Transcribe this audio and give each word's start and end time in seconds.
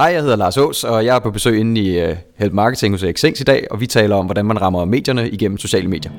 Hej, 0.00 0.06
jeg 0.06 0.20
hedder 0.22 0.36
Lars 0.36 0.56
Ås, 0.56 0.84
og 0.84 1.04
jeg 1.04 1.16
er 1.16 1.20
på 1.20 1.30
besøg 1.30 1.60
inde 1.60 1.80
i 1.80 2.04
uh, 2.04 2.16
Help 2.36 2.52
Marketing 2.52 2.94
hos 2.94 3.04
Xings 3.18 3.40
i 3.40 3.44
dag, 3.44 3.66
og 3.70 3.80
vi 3.80 3.86
taler 3.86 4.16
om, 4.16 4.26
hvordan 4.26 4.44
man 4.46 4.60
rammer 4.60 4.84
medierne 4.84 5.30
igennem 5.30 5.58
sociale 5.58 5.88
medier. 5.88 6.12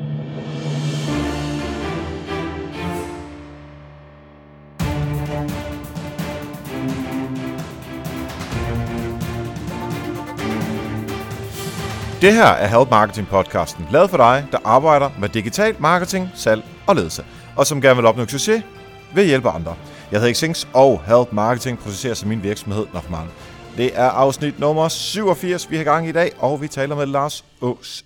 Det 12.22 12.34
her 12.34 12.48
er 12.48 12.68
Help 12.68 12.90
Marketing 12.90 13.28
podcasten, 13.28 13.86
lavet 13.92 14.10
for 14.10 14.18
dig, 14.18 14.46
der 14.52 14.58
arbejder 14.64 15.10
med 15.20 15.30
digital 15.30 15.76
marketing, 15.80 16.30
salg 16.36 16.64
og 16.88 16.96
ledelse, 16.96 17.24
og 17.56 17.66
som 17.66 17.82
gerne 17.82 17.96
vil 17.96 18.06
opnå 18.06 18.26
succes 18.26 18.64
ved 19.16 19.24
at 19.24 19.30
hjælpe 19.30 19.50
andre. 19.50 19.76
Jeg 20.12 20.20
hedder 20.20 20.34
Xings, 20.34 20.68
og 20.74 21.02
Help 21.06 21.34
Marketing 21.34 21.80
processerer 21.80 22.14
som 22.14 22.30
min 22.30 22.44
virksomhed 22.44 22.86
Nofman. 22.94 23.28
Det 23.80 23.92
er 23.96 24.10
afsnit 24.10 24.60
nummer 24.60 24.88
87, 24.88 25.72
vi 25.72 25.78
har 25.78 25.84
gang 25.84 26.08
i 26.08 26.12
dag, 26.12 26.32
og 26.38 26.62
vi 26.62 26.68
taler 26.68 26.96
med 26.96 27.06
Lars 27.06 27.46
Ås. 27.62 28.06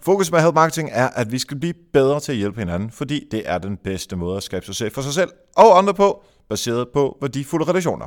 Fokus 0.00 0.30
med 0.30 0.40
Help 0.40 0.54
Marketing 0.54 0.90
er, 0.92 1.08
at 1.08 1.32
vi 1.32 1.38
skal 1.38 1.60
blive 1.60 1.74
bedre 1.92 2.20
til 2.20 2.32
at 2.32 2.38
hjælpe 2.38 2.58
hinanden, 2.58 2.90
fordi 2.90 3.28
det 3.30 3.42
er 3.44 3.58
den 3.58 3.76
bedste 3.76 4.16
måde 4.16 4.36
at 4.36 4.42
skabe 4.42 4.66
succes 4.66 4.94
for 4.94 5.02
sig 5.02 5.12
selv 5.12 5.30
og 5.56 5.78
andre 5.78 5.94
på, 5.94 6.22
baseret 6.48 6.88
på 6.88 7.18
værdifulde 7.20 7.64
relationer. 7.68 8.06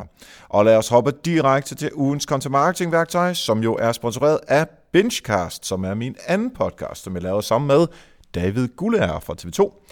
Og 0.49 0.65
lad 0.65 0.77
os 0.77 0.87
hoppe 0.87 1.11
direkte 1.25 1.75
til 1.75 1.89
ugens 1.93 2.23
content 2.23 2.51
marketing 2.51 2.91
værktøj, 2.91 3.33
som 3.33 3.63
jo 3.63 3.75
er 3.75 3.91
sponsoreret 3.91 4.39
af 4.47 4.67
Bingecast, 4.91 5.65
som 5.65 5.83
er 5.83 5.93
min 5.93 6.15
anden 6.27 6.51
podcast, 6.51 7.03
som 7.03 7.13
jeg 7.13 7.23
laver 7.23 7.41
sammen 7.41 7.67
med 7.67 7.87
David 8.35 8.67
Gullager 8.67 9.19
fra 9.19 9.35
TV2. 9.41 9.89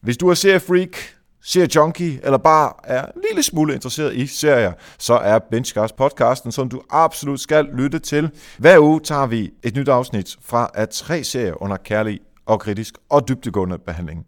Hvis 0.00 0.16
du 0.16 0.28
er 0.28 0.34
seriefreak, 0.34 0.96
ser 1.44 1.66
junkie, 1.74 2.20
eller 2.24 2.38
bare 2.38 2.72
er 2.84 3.06
en 3.06 3.22
lille 3.30 3.42
smule 3.42 3.74
interesseret 3.74 4.14
i 4.14 4.26
serier, 4.26 4.72
så 4.98 5.14
er 5.14 5.38
Benchcast 5.38 5.96
podcasten, 5.96 6.52
som 6.52 6.68
du 6.68 6.82
absolut 6.90 7.40
skal 7.40 7.64
lytte 7.64 7.98
til. 7.98 8.30
Hver 8.58 8.78
uge 8.78 9.00
tager 9.00 9.26
vi 9.26 9.50
et 9.62 9.76
nyt 9.76 9.88
afsnit 9.88 10.36
fra 10.42 10.70
af 10.74 10.88
tre 10.88 11.24
serier 11.24 11.62
under 11.62 11.76
kærlig 11.76 12.20
og 12.46 12.60
kritisk 12.60 12.94
og 13.08 13.28
dybdegående 13.28 13.78
behandling. 13.78 14.26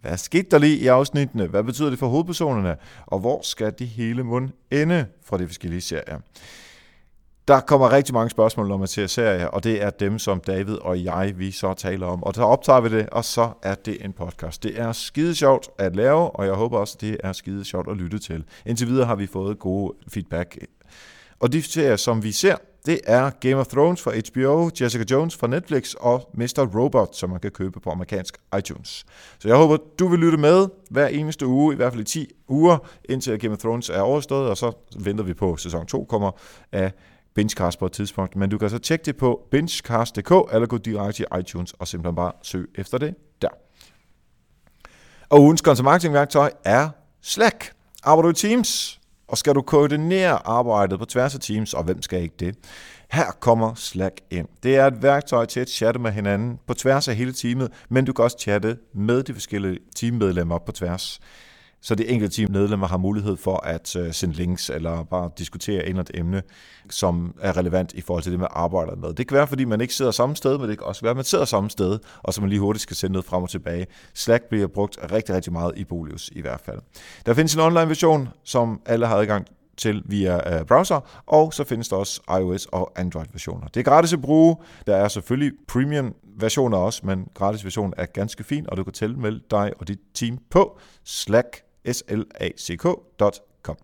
Hvad 0.00 0.16
skete 0.16 0.46
der 0.50 0.58
lige 0.58 0.76
i 0.76 0.86
afsnittene? 0.86 1.46
Hvad 1.46 1.62
betyder 1.62 1.90
det 1.90 1.98
for 1.98 2.06
hovedpersonerne? 2.06 2.76
Og 3.06 3.18
hvor 3.18 3.40
skal 3.42 3.72
de 3.78 3.84
hele 3.84 4.24
mund 4.24 4.50
ende 4.70 5.06
fra 5.24 5.38
de 5.38 5.46
forskellige 5.46 5.80
serier? 5.80 6.18
Der 7.48 7.60
kommer 7.60 7.92
rigtig 7.92 8.14
mange 8.14 8.30
spørgsmål, 8.30 8.68
når 8.68 8.76
man 8.76 8.88
ser 8.88 9.06
serier, 9.06 9.46
og 9.46 9.64
det 9.64 9.82
er 9.82 9.90
dem, 9.90 10.18
som 10.18 10.40
David 10.40 10.74
og 10.74 11.04
jeg, 11.04 11.34
vi 11.36 11.50
så 11.50 11.74
taler 11.74 12.06
om. 12.06 12.22
Og 12.22 12.34
så 12.34 12.42
optager 12.42 12.80
vi 12.80 12.88
det, 12.88 13.08
og 13.08 13.24
så 13.24 13.50
er 13.62 13.74
det 13.74 14.04
en 14.04 14.12
podcast. 14.12 14.62
Det 14.62 14.80
er 14.80 14.92
skide 14.92 15.34
sjovt 15.34 15.68
at 15.78 15.96
lave, 15.96 16.30
og 16.30 16.46
jeg 16.46 16.54
håber 16.54 16.78
også, 16.78 16.96
det 17.00 17.16
er 17.24 17.32
skide 17.32 17.64
sjovt 17.64 17.90
at 17.90 17.96
lytte 17.96 18.18
til. 18.18 18.44
Indtil 18.66 18.88
videre 18.88 19.06
har 19.06 19.14
vi 19.14 19.26
fået 19.26 19.58
gode 19.58 19.94
feedback. 20.08 20.58
Og 21.40 21.52
de 21.52 21.62
serier, 21.62 21.96
som 21.96 22.22
vi 22.22 22.32
ser, 22.32 22.56
det 22.86 23.00
er 23.04 23.30
Game 23.30 23.56
of 23.56 23.66
Thrones 23.66 24.02
fra 24.02 24.12
HBO, 24.30 24.70
Jessica 24.80 25.04
Jones 25.10 25.36
fra 25.36 25.46
Netflix 25.46 25.94
og 25.94 26.30
Mr. 26.34 26.80
Robot, 26.80 27.16
som 27.16 27.30
man 27.30 27.40
kan 27.40 27.50
købe 27.50 27.80
på 27.80 27.90
amerikansk 27.90 28.38
iTunes. 28.58 29.04
Så 29.38 29.48
jeg 29.48 29.56
håber, 29.56 29.76
du 29.98 30.08
vil 30.08 30.18
lytte 30.18 30.38
med 30.38 30.68
hver 30.90 31.06
eneste 31.06 31.46
uge, 31.46 31.74
i 31.74 31.76
hvert 31.76 31.92
fald 31.92 32.02
i 32.02 32.04
10 32.04 32.26
uger, 32.48 32.78
indtil 33.04 33.38
Game 33.38 33.52
of 33.52 33.58
Thrones 33.58 33.90
er 33.90 34.00
overstået, 34.00 34.50
og 34.50 34.56
så 34.56 34.72
venter 35.00 35.24
vi 35.24 35.34
på, 35.34 35.52
at 35.52 35.60
sæson 35.60 35.86
2 35.86 36.04
kommer 36.04 36.30
af 36.72 36.92
Benchcast 37.36 37.78
på 37.78 37.86
et 37.86 37.92
tidspunkt. 37.92 38.36
Men 38.36 38.50
du 38.50 38.58
kan 38.58 38.70
så 38.70 38.78
tjekke 38.78 39.04
det 39.04 39.16
på 39.16 39.48
benchcast.dk, 39.50 40.30
eller 40.52 40.66
gå 40.66 40.78
direkte 40.78 41.22
i 41.22 41.40
iTunes 41.40 41.72
og 41.72 41.88
simpelthen 41.88 42.16
bare 42.16 42.32
søg 42.42 42.68
efter 42.74 42.98
det 42.98 43.14
der. 43.42 43.48
Og 45.28 45.42
ugens 45.42 45.60
content 45.60 46.14
er 46.64 46.88
Slack. 47.22 47.72
Arbejder 48.02 48.22
du 48.22 48.30
i 48.30 48.34
Teams? 48.34 49.00
Og 49.28 49.38
skal 49.38 49.54
du 49.54 49.62
koordinere 49.62 50.46
arbejdet 50.46 50.98
på 50.98 51.04
tværs 51.04 51.34
af 51.34 51.40
Teams, 51.40 51.74
og 51.74 51.84
hvem 51.84 52.02
skal 52.02 52.22
ikke 52.22 52.34
det? 52.40 52.56
Her 53.10 53.30
kommer 53.40 53.74
Slack 53.74 54.20
ind. 54.30 54.48
Det 54.62 54.76
er 54.76 54.86
et 54.86 55.02
værktøj 55.02 55.44
til 55.44 55.60
at 55.60 55.70
chatte 55.70 56.00
med 56.00 56.12
hinanden 56.12 56.58
på 56.66 56.74
tværs 56.74 57.08
af 57.08 57.16
hele 57.16 57.32
teamet, 57.32 57.72
men 57.88 58.04
du 58.04 58.12
kan 58.12 58.24
også 58.24 58.36
chatte 58.40 58.78
med 58.94 59.22
de 59.22 59.34
forskellige 59.34 59.78
teammedlemmer 59.96 60.58
på 60.58 60.72
tværs 60.72 61.20
så 61.80 61.94
det 61.94 62.12
enkelte 62.12 62.36
team 62.36 62.52
medlemmer 62.52 62.86
har 62.86 62.96
mulighed 62.96 63.36
for 63.36 63.66
at 63.66 63.96
øh, 63.96 64.12
sende 64.12 64.34
links 64.34 64.70
eller 64.70 65.04
bare 65.04 65.30
diskutere 65.38 65.76
et 65.76 65.88
eller 65.88 65.98
andet 65.98 66.10
emne, 66.14 66.42
som 66.90 67.34
er 67.40 67.56
relevant 67.56 67.92
i 67.92 68.00
forhold 68.00 68.22
til 68.22 68.32
det, 68.32 68.40
man 68.40 68.48
arbejder 68.50 68.96
med. 68.96 69.14
Det 69.14 69.28
kan 69.28 69.36
være, 69.36 69.46
fordi 69.46 69.64
man 69.64 69.80
ikke 69.80 69.94
sidder 69.94 70.10
samme 70.10 70.36
sted, 70.36 70.58
men 70.58 70.68
det 70.68 70.78
kan 70.78 70.86
også 70.86 71.02
være, 71.02 71.10
at 71.10 71.16
man 71.16 71.24
sidder 71.24 71.44
samme 71.44 71.70
sted, 71.70 71.98
og 72.22 72.34
så 72.34 72.40
man 72.40 72.50
lige 72.50 72.60
hurtigt 72.60 72.82
skal 72.82 72.96
sende 72.96 73.12
noget 73.12 73.24
frem 73.24 73.42
og 73.42 73.50
tilbage. 73.50 73.86
Slack 74.14 74.44
bliver 74.44 74.66
brugt 74.66 74.98
rigtig, 75.12 75.34
rigtig 75.34 75.52
meget 75.52 75.72
i 75.76 75.84
Bolius 75.84 76.30
i 76.32 76.40
hvert 76.40 76.60
fald. 76.60 76.78
Der 77.26 77.34
findes 77.34 77.54
en 77.54 77.60
online 77.60 77.88
version, 77.88 78.28
som 78.44 78.80
alle 78.86 79.06
har 79.06 79.16
adgang 79.16 79.46
til 79.76 80.02
via 80.04 80.58
øh, 80.58 80.66
browser, 80.66 81.22
og 81.26 81.54
så 81.54 81.64
findes 81.64 81.88
der 81.88 81.96
også 81.96 82.20
iOS 82.40 82.66
og 82.66 82.92
Android 82.96 83.26
versioner. 83.32 83.66
Det 83.66 83.80
er 83.80 83.84
gratis 83.84 84.12
at 84.12 84.22
bruge. 84.22 84.56
Der 84.86 84.96
er 84.96 85.08
selvfølgelig 85.08 85.52
premium 85.68 86.14
versioner 86.38 86.78
også, 86.78 87.06
men 87.06 87.28
gratis 87.34 87.64
version 87.64 87.92
er 87.96 88.06
ganske 88.06 88.44
fin, 88.44 88.66
og 88.68 88.76
du 88.76 88.84
kan 88.84 88.92
tilmelde 88.92 89.40
dig 89.50 89.72
og 89.78 89.88
dit 89.88 89.98
team 90.14 90.38
på 90.50 90.78
Slack 91.04 91.65
slack.com. 91.92 93.76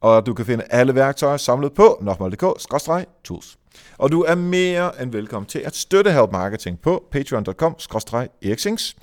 Og 0.00 0.26
du 0.26 0.34
kan 0.34 0.46
finde 0.46 0.64
alle 0.70 0.94
værktøjer 0.94 1.36
samlet 1.36 1.74
på 1.74 1.98
nokmal.dk-tools. 2.02 3.58
Og 3.98 4.12
du 4.12 4.22
er 4.22 4.34
mere 4.34 5.02
end 5.02 5.12
velkommen 5.12 5.46
til 5.46 5.58
at 5.58 5.76
støtte 5.76 6.12
Help 6.12 6.32
Marketing 6.32 6.80
på 6.80 7.04
patreon.com-eriksings. 7.10 8.96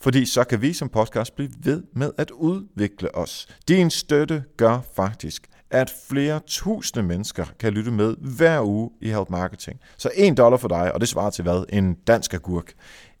Fordi 0.00 0.26
så 0.26 0.44
kan 0.44 0.62
vi 0.62 0.72
som 0.72 0.88
podcast 0.88 1.36
blive 1.36 1.50
ved 1.62 1.82
med 1.92 2.10
at 2.18 2.30
udvikle 2.30 3.14
os. 3.14 3.48
Din 3.68 3.90
støtte 3.90 4.44
gør 4.56 4.80
faktisk, 4.96 5.48
at 5.70 5.92
flere 6.08 6.40
tusinde 6.46 7.06
mennesker 7.06 7.44
kan 7.58 7.72
lytte 7.72 7.90
med 7.90 8.16
hver 8.16 8.60
uge 8.60 8.90
i 9.00 9.08
Help 9.08 9.30
Marketing. 9.30 9.80
Så 9.96 10.10
en 10.14 10.36
dollar 10.36 10.56
for 10.56 10.68
dig, 10.68 10.94
og 10.94 11.00
det 11.00 11.08
svarer 11.08 11.30
til 11.30 11.42
hvad? 11.42 11.64
En 11.68 11.94
dansk 11.94 12.34
agurk. 12.34 12.72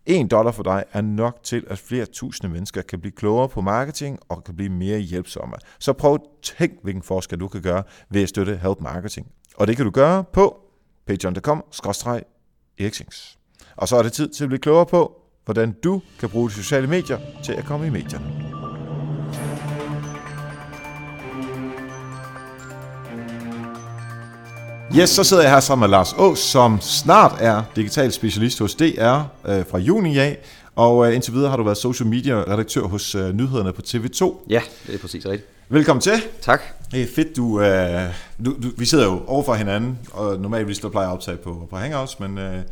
1 0.06 0.30
dollar 0.30 0.52
for 0.52 0.62
dig 0.62 0.84
er 0.92 1.00
nok 1.00 1.38
til, 1.42 1.64
at 1.66 1.78
flere 1.78 2.06
tusinde 2.06 2.52
mennesker 2.52 2.82
kan 2.82 3.00
blive 3.00 3.12
klogere 3.12 3.48
på 3.48 3.60
marketing 3.60 4.18
og 4.28 4.44
kan 4.44 4.56
blive 4.56 4.70
mere 4.70 4.98
hjælpsomme. 4.98 5.56
Så 5.78 5.92
prøv 5.92 6.14
at 6.14 6.20
tænk, 6.42 6.72
hvilken 6.82 7.02
forskel 7.02 7.40
du 7.40 7.48
kan 7.48 7.62
gøre 7.62 7.82
ved 8.10 8.22
at 8.22 8.28
støtte 8.28 8.56
Help 8.56 8.80
Marketing. 8.80 9.26
Og 9.56 9.66
det 9.66 9.76
kan 9.76 9.84
du 9.84 9.90
gøre 9.90 10.24
på 10.24 10.60
patreon.com-eriksings. 11.06 13.38
Og 13.76 13.88
så 13.88 13.96
er 13.96 14.02
det 14.02 14.12
tid 14.12 14.28
til 14.28 14.44
at 14.44 14.48
blive 14.48 14.60
klogere 14.60 14.86
på, 14.86 15.20
hvordan 15.44 15.74
du 15.84 16.02
kan 16.20 16.28
bruge 16.28 16.48
de 16.48 16.54
sociale 16.54 16.86
medier 16.86 17.18
til 17.44 17.52
at 17.52 17.64
komme 17.64 17.86
i 17.86 17.90
medierne. 17.90 18.53
Yes, 24.98 25.10
så 25.10 25.24
sidder 25.24 25.42
jeg 25.42 25.52
her 25.52 25.60
sammen 25.60 25.82
med 25.82 25.88
Lars 25.88 26.14
Ås, 26.18 26.38
som 26.38 26.80
snart 26.80 27.36
er 27.40 27.62
digital 27.76 28.12
specialist 28.12 28.58
hos 28.58 28.74
DR 28.74 28.82
øh, 29.48 29.64
fra 29.70 29.78
juni 29.78 30.18
af. 30.18 30.38
Og 30.76 31.08
øh, 31.08 31.14
indtil 31.14 31.32
videre 31.34 31.50
har 31.50 31.56
du 31.56 31.62
været 31.62 31.76
social 31.76 32.08
media 32.08 32.34
redaktør 32.34 32.80
hos 32.80 33.14
øh, 33.14 33.32
nyhederne 33.32 33.72
på 33.72 33.82
TV2. 33.86 34.46
Ja, 34.48 34.60
det 34.86 34.94
er 34.94 34.98
præcis 34.98 35.26
rigtigt. 35.26 35.50
Velkommen 35.68 36.00
til. 36.00 36.12
Tak. 36.40 36.62
Det 36.92 37.02
er 37.02 37.06
fedt, 37.14 37.36
du, 37.36 37.60
øh, 37.60 38.02
du, 38.44 38.50
du... 38.62 38.70
Vi 38.76 38.84
sidder 38.84 39.04
jo 39.04 39.22
over 39.26 39.44
for 39.44 39.54
hinanden, 39.54 39.98
og 40.12 40.40
normalt 40.40 40.68
vi 40.68 40.74
plejer 40.90 41.08
at 41.08 41.12
optage 41.12 41.36
på, 41.36 41.66
på 41.70 41.76
Hangouts, 41.76 42.20
men 42.20 42.38
øh, 42.38 42.62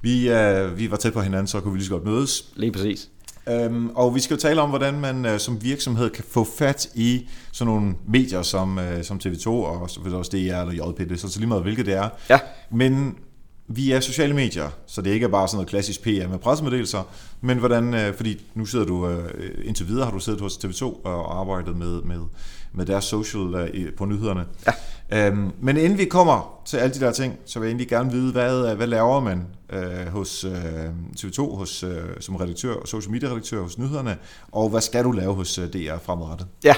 vi, 0.00 0.28
øh, 0.30 0.78
vi 0.78 0.90
var 0.90 0.96
tæt 0.96 1.12
på 1.12 1.20
hinanden, 1.20 1.46
så 1.46 1.60
kunne 1.60 1.72
vi 1.72 1.78
lige 1.78 1.86
så 1.86 1.92
godt 1.92 2.04
mødes. 2.04 2.44
Lige 2.54 2.72
præcis. 2.72 3.08
Øhm, 3.48 3.90
og 3.94 4.14
vi 4.14 4.20
skal 4.20 4.34
jo 4.34 4.40
tale 4.40 4.60
om, 4.60 4.68
hvordan 4.68 5.00
man 5.00 5.26
øh, 5.26 5.38
som 5.38 5.62
virksomhed 5.62 6.10
kan 6.10 6.24
få 6.30 6.46
fat 6.58 6.88
i 6.94 7.28
sådan 7.52 7.72
nogle 7.74 7.94
medier 8.08 8.42
som, 8.42 8.78
øh, 8.78 9.04
som 9.04 9.20
TV2 9.24 9.48
og 9.48 9.90
selvfølgelig 9.90 10.18
også 10.18 10.30
DR 10.30 10.36
eller 10.36 10.72
JP, 10.72 11.08
det 11.08 11.20
så 11.20 11.38
lige 11.38 11.48
meget 11.48 11.62
hvilket 11.62 11.86
det 11.86 11.94
er. 11.94 12.08
Ja. 12.30 12.38
Men 12.70 13.16
vi 13.68 13.92
er 13.92 14.00
sociale 14.00 14.34
medier, 14.34 14.68
så 14.86 15.02
det 15.02 15.10
ikke 15.10 15.24
er 15.24 15.30
bare 15.30 15.48
sådan 15.48 15.56
noget 15.56 15.68
klassisk 15.68 16.02
PR 16.02 16.28
med 16.28 16.38
pressemeddelelser, 16.38 17.02
men 17.40 17.58
hvordan, 17.58 17.94
øh, 17.94 18.14
fordi 18.14 18.44
nu 18.54 18.66
sidder 18.66 18.84
du, 18.84 19.08
øh, 19.08 19.54
indtil 19.64 19.88
videre 19.88 20.04
har 20.04 20.12
du 20.12 20.18
siddet 20.18 20.40
hos 20.40 20.56
TV2 20.56 20.84
og 21.04 21.40
arbejdet 21.40 21.76
med, 21.76 22.02
med, 22.02 22.20
med 22.72 22.86
deres 22.86 23.04
social 23.04 23.54
øh, 23.54 23.92
på 23.92 24.04
nyhederne. 24.04 24.44
Ja. 24.66 24.72
Øhm, 25.26 25.52
men 25.60 25.76
inden 25.76 25.98
vi 25.98 26.04
kommer 26.04 26.62
til 26.66 26.76
alle 26.76 26.94
de 26.94 27.00
der 27.00 27.12
ting, 27.12 27.38
så 27.44 27.58
vil 27.58 27.66
jeg 27.66 27.70
egentlig 27.70 27.88
gerne 27.88 28.10
vide, 28.10 28.32
hvad, 28.32 28.74
hvad 28.74 28.86
laver 28.86 29.20
man 29.20 29.46
øh, 29.70 30.06
hos 30.06 30.44
øh, 30.44 30.84
TV2 31.18 31.56
hos, 31.56 31.82
øh, 31.82 32.02
som 32.20 32.36
redaktør, 32.36 32.74
social 32.84 33.12
media 33.12 33.28
redaktør 33.28 33.62
hos 33.62 33.78
nyhederne, 33.78 34.16
og 34.52 34.68
hvad 34.68 34.80
skal 34.80 35.04
du 35.04 35.12
lave 35.12 35.34
hos 35.34 35.58
øh, 35.58 35.68
DR 35.68 35.98
fremadrettet? 36.04 36.46
Ja, 36.64 36.74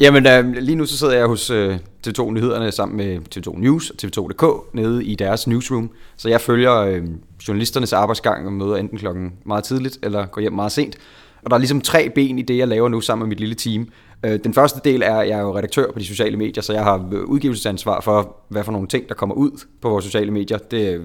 Jamen 0.00 0.26
øh, 0.26 0.52
lige 0.52 0.76
nu 0.76 0.86
så 0.86 0.98
sidder 0.98 1.16
jeg 1.16 1.26
hos 1.26 1.50
øh, 1.50 1.78
TV2 2.06 2.30
Nyhederne 2.30 2.72
sammen 2.72 2.96
med 2.96 3.18
TV2 3.36 3.58
News 3.58 3.90
og 3.90 3.96
TV2.dk 4.02 4.74
nede 4.74 5.04
i 5.04 5.14
deres 5.14 5.46
newsroom. 5.46 5.90
Så 6.16 6.28
jeg 6.28 6.40
følger 6.40 6.74
øh, 6.76 7.02
journalisternes 7.48 7.92
arbejdsgang 7.92 8.46
og 8.46 8.52
møder 8.52 8.76
enten 8.76 8.98
klokken 8.98 9.32
meget 9.44 9.64
tidligt 9.64 9.98
eller 10.02 10.26
går 10.26 10.40
hjem 10.40 10.52
meget 10.52 10.72
sent. 10.72 10.96
Og 11.42 11.50
der 11.50 11.56
er 11.56 11.58
ligesom 11.58 11.80
tre 11.80 12.10
ben 12.10 12.38
i 12.38 12.42
det, 12.42 12.58
jeg 12.58 12.68
laver 12.68 12.88
nu 12.88 13.00
sammen 13.00 13.24
med 13.24 13.28
mit 13.28 13.40
lille 13.40 13.54
team. 13.54 13.88
Øh, 14.24 14.38
den 14.44 14.54
første 14.54 14.80
del 14.84 15.02
er, 15.02 15.16
at 15.16 15.28
jeg 15.28 15.38
er 15.38 15.42
jo 15.42 15.56
redaktør 15.56 15.92
på 15.92 15.98
de 15.98 16.04
sociale 16.04 16.36
medier, 16.36 16.62
så 16.62 16.72
jeg 16.72 16.84
har 16.84 17.08
øh, 17.12 17.24
udgivelsesansvar 17.24 18.00
for, 18.00 18.36
hvad 18.48 18.64
for 18.64 18.72
nogle 18.72 18.88
ting, 18.88 19.08
der 19.08 19.14
kommer 19.14 19.34
ud 19.34 19.50
på 19.80 19.88
vores 19.88 20.04
sociale 20.04 20.30
medier. 20.30 20.58
Det 20.58 20.88
er 20.88 20.94
øh, 20.94 21.04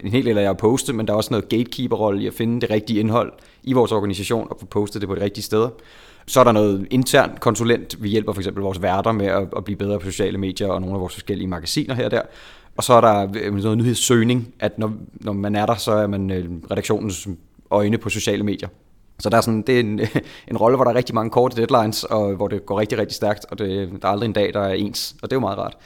en 0.00 0.10
hel 0.10 0.26
del 0.26 0.38
af 0.38 0.42
jeg 0.42 0.50
at 0.50 0.56
poste, 0.56 0.92
men 0.92 1.06
der 1.06 1.12
er 1.12 1.16
også 1.16 1.30
noget 1.30 1.48
gatekeeper-rolle 1.48 2.22
i 2.22 2.26
at 2.26 2.34
finde 2.34 2.60
det 2.60 2.70
rigtige 2.70 3.00
indhold 3.00 3.32
i 3.62 3.72
vores 3.72 3.92
organisation 3.92 4.46
og 4.50 4.56
få 4.60 4.66
postet 4.66 5.00
det 5.00 5.08
på 5.08 5.14
de 5.14 5.20
rigtige 5.20 5.44
steder. 5.44 5.68
Så 6.26 6.40
er 6.40 6.44
der 6.44 6.52
noget 6.52 6.86
intern 6.90 7.30
konsulent. 7.40 8.02
Vi 8.02 8.08
hjælper 8.08 8.32
for 8.32 8.40
eksempel 8.40 8.62
vores 8.62 8.82
værter 8.82 9.12
med 9.12 9.26
at, 9.26 9.48
at 9.56 9.64
blive 9.64 9.76
bedre 9.76 9.98
på 9.98 10.04
sociale 10.04 10.38
medier 10.38 10.68
og 10.68 10.80
nogle 10.80 10.94
af 10.96 11.00
vores 11.00 11.14
forskellige 11.14 11.48
magasiner 11.48 11.94
her 11.94 12.04
og 12.04 12.10
der. 12.10 12.22
Og 12.76 12.84
så 12.84 12.92
er 12.92 13.00
der 13.00 13.28
øh, 13.42 13.54
noget 13.54 13.78
nyhedssøgning, 13.78 14.54
at 14.60 14.78
når, 14.78 14.92
når 15.14 15.32
man 15.32 15.56
er 15.56 15.66
der, 15.66 15.74
så 15.74 15.92
er 15.92 16.06
man 16.06 16.30
øh, 16.30 16.44
redaktionens 16.70 17.28
øjne 17.70 17.98
på 17.98 18.10
sociale 18.10 18.42
medier. 18.42 18.68
Så 19.18 19.30
der 19.30 19.36
er 19.36 19.40
sådan, 19.40 19.62
det 19.62 19.76
er 19.76 19.80
en, 19.80 20.00
en 20.50 20.56
rolle, 20.56 20.76
hvor 20.76 20.84
der 20.84 20.90
er 20.90 20.96
rigtig 20.96 21.14
mange 21.14 21.30
korte 21.30 21.56
deadlines, 21.56 22.04
og 22.04 22.34
hvor 22.34 22.48
det 22.48 22.66
går 22.66 22.80
rigtig, 22.80 22.98
rigtig 22.98 23.14
stærkt, 23.14 23.46
og 23.50 23.58
det, 23.58 23.88
der 24.02 24.08
er 24.08 24.12
aldrig 24.12 24.26
en 24.26 24.32
dag, 24.32 24.54
der 24.54 24.60
er 24.60 24.72
ens, 24.72 25.16
og 25.22 25.30
det 25.30 25.32
er 25.32 25.36
jo 25.36 25.40
meget 25.40 25.58
rart. 25.58 25.76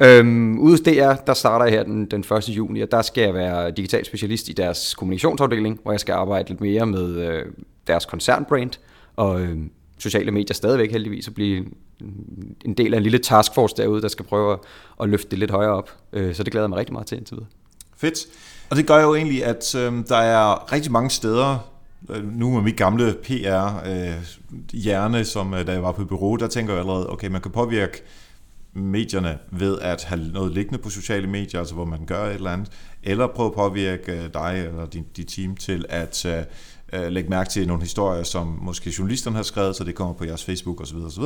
Øhm, 0.00 0.58
ude 0.58 0.72
hos 0.72 0.80
DR, 0.80 1.12
der 1.26 1.34
starter 1.34 1.64
jeg 1.64 1.74
her 1.74 1.82
den, 1.82 2.06
den 2.06 2.20
1. 2.20 2.48
juni, 2.48 2.80
og 2.80 2.90
der 2.90 3.02
skal 3.02 3.24
jeg 3.24 3.34
være 3.34 3.70
digital 3.70 4.04
specialist 4.04 4.48
i 4.48 4.52
deres 4.52 4.94
kommunikationsafdeling, 4.94 5.80
hvor 5.82 5.92
jeg 5.92 6.00
skal 6.00 6.12
arbejde 6.12 6.48
lidt 6.48 6.60
mere 6.60 6.86
med 6.86 7.16
øh, 7.16 7.44
deres 7.86 8.06
koncernbrand, 8.06 8.70
og 9.16 9.40
øh, 9.40 9.58
sociale 9.98 10.30
medier 10.30 10.54
stadigvæk 10.54 10.92
heldigvis, 10.92 11.28
at 11.28 11.34
blive 11.34 11.64
en 12.64 12.74
del 12.76 12.94
af 12.94 12.96
en 12.96 13.02
lille 13.02 13.18
taskforce 13.18 13.74
derude, 13.76 14.02
der 14.02 14.08
skal 14.08 14.24
prøve 14.24 14.52
at, 14.52 14.58
at 15.02 15.08
løfte 15.08 15.30
det 15.30 15.38
lidt 15.38 15.50
højere 15.50 15.72
op. 15.72 15.90
Øh, 16.12 16.34
så 16.34 16.42
det 16.42 16.52
glæder 16.52 16.64
jeg 16.64 16.70
mig 16.70 16.78
rigtig 16.78 16.92
meget 16.92 17.06
til 17.06 17.18
indtil 17.18 17.36
videre. 17.36 17.48
Fedt. 17.96 18.26
Og 18.70 18.76
det 18.76 18.86
gør 18.86 19.02
jo 19.02 19.14
egentlig, 19.14 19.44
at 19.44 19.74
øh, 19.74 19.92
der 20.08 20.16
er 20.16 20.72
rigtig 20.72 20.92
mange 20.92 21.10
steder, 21.10 21.58
øh, 22.10 22.32
nu 22.32 22.50
med 22.50 22.62
mit 22.62 22.76
gamle 22.76 23.14
PR-hjerne, 23.22 25.18
øh, 25.18 25.24
som 25.24 25.54
øh, 25.54 25.66
da 25.66 25.72
jeg 25.72 25.82
var 25.82 25.92
på 25.92 26.04
bureau, 26.04 26.36
der 26.36 26.46
tænker 26.46 26.72
jeg 26.72 26.80
allerede, 26.80 27.10
okay, 27.10 27.28
man 27.28 27.40
kan 27.40 27.50
påvirke 27.50 28.02
medierne 28.74 29.38
ved 29.50 29.78
at 29.78 30.04
have 30.04 30.20
noget 30.32 30.52
liggende 30.52 30.78
på 30.78 30.90
sociale 30.90 31.26
medier, 31.26 31.60
altså 31.60 31.74
hvor 31.74 31.84
man 31.84 32.06
gør 32.06 32.24
et 32.24 32.34
eller 32.34 32.50
andet, 32.50 32.68
eller 33.02 33.26
prøve 33.26 33.46
at 33.46 33.54
påvirke 33.54 34.12
øh, 34.12 34.34
dig 34.34 34.64
eller 34.68 34.86
dit, 34.86 35.16
dit 35.16 35.28
team 35.28 35.56
til 35.56 35.84
at 35.88 36.26
øh, 36.26 36.42
Øh, 36.92 37.08
lægge 37.08 37.30
mærke 37.30 37.50
til 37.50 37.68
nogle 37.68 37.82
historier, 37.82 38.22
som 38.22 38.58
måske 38.62 38.94
journalisterne 38.98 39.36
har 39.36 39.42
skrevet, 39.42 39.76
så 39.76 39.84
det 39.84 39.94
kommer 39.94 40.14
på 40.14 40.24
jeres 40.24 40.44
Facebook 40.44 40.80
osv. 40.80 40.96
osv. 40.96 41.22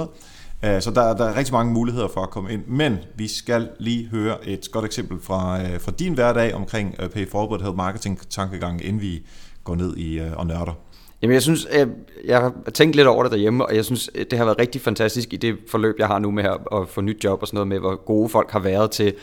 Øh, 0.65 0.83
så 0.83 0.91
der, 0.91 1.17
der 1.17 1.25
er 1.25 1.37
rigtig 1.37 1.55
mange 1.55 1.73
muligheder 1.73 2.09
for 2.09 2.21
at 2.21 2.31
komme 2.31 2.53
ind, 2.53 2.63
men 2.67 2.99
vi 3.17 3.29
skal 3.29 3.69
lige 3.79 4.09
høre 4.09 4.49
et 4.49 4.69
godt 4.73 4.85
eksempel 4.85 5.21
fra, 5.21 5.63
øh, 5.63 5.81
fra 5.81 5.93
din 5.99 6.15
hverdag 6.15 6.55
omkring 6.55 6.95
Pay 7.15 7.29
Forward 7.29 7.61
Health 7.61 7.77
Marketing 7.77 8.29
tankegang, 8.31 8.85
inden 8.85 9.03
vi 9.03 9.23
går 9.65 9.75
ned 9.75 9.97
i 9.97 10.21
og 10.37 10.47
nørder. 10.47 10.73
Jamen 11.23 11.35
jeg 11.35 11.43
synes, 11.43 11.67
jeg, 11.73 11.89
jeg 12.25 12.41
har 12.41 12.53
tænkt 12.75 12.97
lidt 12.97 13.09
over 13.09 13.23
det 13.23 13.33
derhjemme, 13.33 13.67
og 13.67 13.77
jeg 13.77 13.85
synes, 13.85 14.11
det 14.31 14.39
har 14.39 14.45
været 14.45 14.59
rigtig 14.59 14.81
fantastisk 14.81 15.33
i 15.33 15.37
det 15.37 15.57
forløb, 15.71 15.95
jeg 15.99 16.07
har 16.07 16.19
nu 16.19 16.31
med 16.31 16.45
at 16.73 16.89
få 16.89 17.01
nyt 17.01 17.25
job 17.25 17.43
og 17.43 17.49
sådan 17.49 17.57
noget 17.57 17.69
med, 17.69 17.79
hvor 17.79 18.05
gode 18.05 18.29
folk 18.29 18.51
har 18.51 18.59
været 18.59 18.91
til 18.91 19.15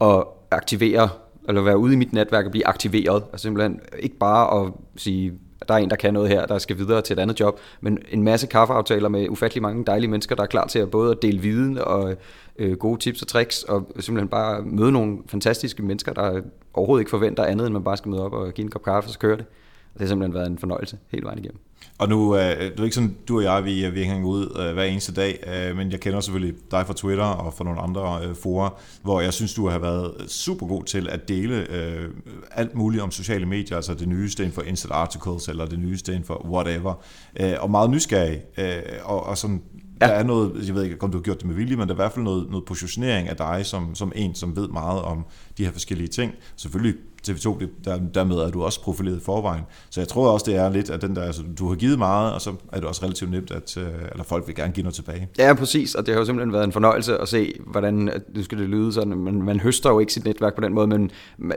at 0.00 0.24
aktivere, 0.50 1.08
eller 1.48 1.62
være 1.62 1.78
ude 1.78 1.92
i 1.92 1.96
mit 1.96 2.12
netværk 2.12 2.44
og 2.44 2.50
blive 2.50 2.66
aktiveret. 2.66 3.22
Altså 3.32 3.42
simpelthen 3.42 3.80
ikke 3.98 4.16
bare 4.16 4.60
at 4.60 4.72
sige, 4.96 5.32
der 5.68 5.74
er 5.74 5.78
en, 5.78 5.90
der 5.90 5.96
kan 5.96 6.14
noget 6.14 6.28
her, 6.28 6.46
der 6.46 6.58
skal 6.58 6.78
videre 6.78 7.02
til 7.02 7.14
et 7.14 7.18
andet 7.18 7.40
job, 7.40 7.60
men 7.80 7.98
en 8.10 8.22
masse 8.22 8.46
kaffeaftaler 8.46 9.08
med 9.08 9.28
ufattelig 9.28 9.62
mange 9.62 9.84
dejlige 9.84 10.10
mennesker, 10.10 10.34
der 10.34 10.42
er 10.42 10.46
klar 10.46 10.66
til 10.66 10.78
at 10.78 10.90
både 10.90 11.10
at 11.10 11.22
dele 11.22 11.38
viden 11.38 11.78
og 11.78 12.16
øh, 12.58 12.76
gode 12.76 13.00
tips 13.00 13.22
og 13.22 13.28
tricks, 13.28 13.62
og 13.62 13.86
simpelthen 14.00 14.28
bare 14.28 14.62
møde 14.62 14.92
nogle 14.92 15.18
fantastiske 15.26 15.82
mennesker, 15.82 16.12
der 16.12 16.40
overhovedet 16.74 17.00
ikke 17.00 17.10
forventer 17.10 17.44
andet, 17.44 17.66
end 17.66 17.72
man 17.72 17.84
bare 17.84 17.96
skal 17.96 18.10
møde 18.10 18.24
op 18.24 18.32
og 18.32 18.52
give 18.52 18.64
en 18.64 18.70
kop 18.70 18.82
kaffe, 18.82 19.08
og 19.08 19.12
så 19.12 19.18
kører 19.18 19.36
det 19.36 19.46
det 19.92 20.00
har 20.00 20.08
simpelthen 20.08 20.34
været 20.34 20.46
en 20.46 20.58
fornøjelse 20.58 20.98
hele 21.08 21.24
vejen 21.24 21.38
igennem. 21.38 21.60
Og 21.98 22.08
nu, 22.08 22.36
øh, 22.36 22.42
det 22.42 22.80
er 22.80 22.84
ikke 22.84 22.94
sådan, 22.94 23.16
du 23.28 23.36
og 23.36 23.42
jeg, 23.42 23.64
vi, 23.64 23.90
vi 23.90 24.04
hænger 24.04 24.28
ud 24.28 24.56
øh, 24.60 24.74
hver 24.74 24.82
eneste 24.82 25.12
dag, 25.12 25.44
øh, 25.46 25.76
men 25.76 25.92
jeg 25.92 26.00
kender 26.00 26.20
selvfølgelig 26.20 26.54
dig 26.70 26.86
fra 26.86 26.94
Twitter 26.94 27.24
og 27.24 27.54
fra 27.54 27.64
nogle 27.64 27.80
andre 27.80 28.20
øh, 28.24 28.36
forer, 28.36 28.70
hvor 29.02 29.20
jeg 29.20 29.32
synes, 29.32 29.54
du 29.54 29.68
har 29.68 29.78
været 29.78 30.14
super 30.26 30.66
god 30.66 30.84
til 30.84 31.08
at 31.08 31.28
dele 31.28 31.66
øh, 31.70 32.10
alt 32.50 32.74
muligt 32.74 33.02
om 33.02 33.10
sociale 33.10 33.46
medier, 33.46 33.76
altså 33.76 33.94
det 33.94 34.08
nyeste 34.08 34.42
inden 34.42 34.54
for 34.54 34.62
instant 34.62 34.94
articles, 34.94 35.48
eller 35.48 35.66
det 35.66 35.78
nyeste 35.78 36.12
inden 36.12 36.24
for 36.24 36.46
whatever, 36.50 36.94
øh, 37.40 37.54
og 37.60 37.70
meget 37.70 37.90
nysgerrig, 37.90 38.40
øh, 38.58 38.82
og, 39.04 39.26
og 39.26 39.38
sådan, 39.38 39.62
Ja. 40.00 40.06
Der 40.06 40.12
er 40.12 40.22
noget, 40.22 40.66
jeg 40.66 40.74
ved 40.74 40.84
ikke, 40.84 40.96
om 41.00 41.10
du 41.10 41.18
har 41.18 41.22
gjort 41.22 41.38
det 41.38 41.46
med 41.46 41.54
vilje, 41.54 41.76
men 41.76 41.88
der 41.88 41.94
er 41.94 41.96
i 41.96 42.02
hvert 42.02 42.12
fald 42.12 42.24
noget, 42.24 42.50
noget 42.50 42.64
positionering 42.64 43.28
af 43.28 43.36
dig 43.36 43.66
som, 43.66 43.94
som 43.94 44.12
en, 44.16 44.34
som 44.34 44.56
ved 44.56 44.68
meget 44.68 45.02
om 45.02 45.26
de 45.58 45.64
her 45.64 45.72
forskellige 45.72 46.08
ting. 46.08 46.32
Selvfølgelig 46.56 46.94
TV2, 47.28 47.60
det, 47.60 47.70
der, 47.84 47.98
dermed 48.14 48.36
er 48.36 48.50
du 48.50 48.62
også 48.62 48.82
profileret 48.82 49.16
i 49.16 49.20
forvejen. 49.20 49.62
Så 49.90 50.00
jeg 50.00 50.08
tror 50.08 50.30
også, 50.30 50.44
det 50.50 50.56
er 50.56 50.68
lidt, 50.68 50.90
at 50.90 51.02
den 51.02 51.16
der, 51.16 51.22
altså, 51.22 51.42
du 51.58 51.68
har 51.68 51.74
givet 51.74 51.98
meget, 51.98 52.34
og 52.34 52.40
så 52.40 52.52
er 52.72 52.80
det 52.80 52.88
også 52.88 53.04
relativt 53.04 53.30
nemt, 53.30 53.50
at 53.50 53.76
øh, 53.76 53.84
eller 54.12 54.24
folk 54.24 54.46
vil 54.46 54.54
gerne 54.54 54.72
give 54.72 54.84
noget 54.84 54.94
tilbage. 54.94 55.28
Ja, 55.38 55.54
præcis, 55.54 55.94
og 55.94 56.06
det 56.06 56.14
har 56.14 56.20
jo 56.20 56.24
simpelthen 56.24 56.52
været 56.52 56.64
en 56.64 56.72
fornøjelse 56.72 57.18
at 57.18 57.28
se, 57.28 57.52
hvordan, 57.66 58.10
nu 58.34 58.42
skal 58.42 58.58
det 58.58 58.68
lyde 58.68 58.92
sådan, 58.92 59.18
man, 59.18 59.42
man 59.42 59.60
høster 59.60 59.90
jo 59.90 59.98
ikke 59.98 60.12
sit 60.12 60.24
netværk 60.24 60.54
på 60.54 60.60
den 60.60 60.74
måde, 60.74 60.86
men 60.86 61.10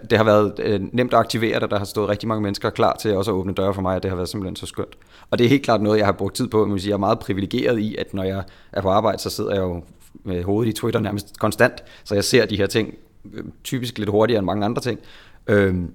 det 0.10 0.18
har 0.18 0.24
været 0.26 0.54
øh, 0.60 0.82
nemt 0.94 1.14
at 1.14 1.20
aktivere 1.20 1.60
det, 1.60 1.72
der 1.72 1.78
har 1.78 1.86
stået 1.86 2.10
rigtig 2.10 2.28
mange 2.28 2.42
mennesker 2.42 2.70
klar 2.70 2.96
til 3.00 3.16
også 3.16 3.32
at 3.32 3.36
åbne 3.36 3.54
døre 3.54 3.74
for 3.74 3.82
mig, 3.82 3.96
og 3.96 4.04
det 4.04 4.12
har 4.12 4.16
været 4.16 4.30
simpelthen 4.30 4.56
så 4.56 4.66
skønt. 4.66 4.96
Og 5.30 5.38
det 5.38 5.46
er 5.46 5.50
helt 5.50 5.64
klart 5.64 5.82
noget, 5.82 5.98
jeg 5.98 6.06
har 6.06 6.14
brugt 6.14 6.36
tid 6.36 6.48
på, 6.48 6.66
men 6.66 6.80
jeg 6.86 6.92
er 6.92 6.98
meget 6.98 7.20
privilegeret 7.20 7.80
i, 7.80 7.96
at 7.96 8.14
når 8.14 8.24
jeg 8.24 8.44
er 8.72 8.82
på 8.82 8.90
arbejde, 8.90 9.22
så 9.22 9.30
sidder 9.30 9.54
jeg 9.54 9.62
jo 9.62 9.84
med 10.24 10.44
hovedet 10.44 10.70
i 10.70 10.74
Twitter 10.74 11.00
nærmest 11.00 11.40
konstant, 11.40 11.84
så 12.04 12.16
jeg 12.16 12.24
ser 12.24 12.46
de 12.46 12.58
her 12.58 12.68
ting 12.68 12.94
øh, 13.34 13.44
typisk 13.64 13.98
lidt 13.98 14.10
hurtigere 14.10 14.40
end 14.40 14.46
mange 14.46 14.66
andre 14.66 14.82
ting. 14.82 15.00
Øhm, 15.48 15.94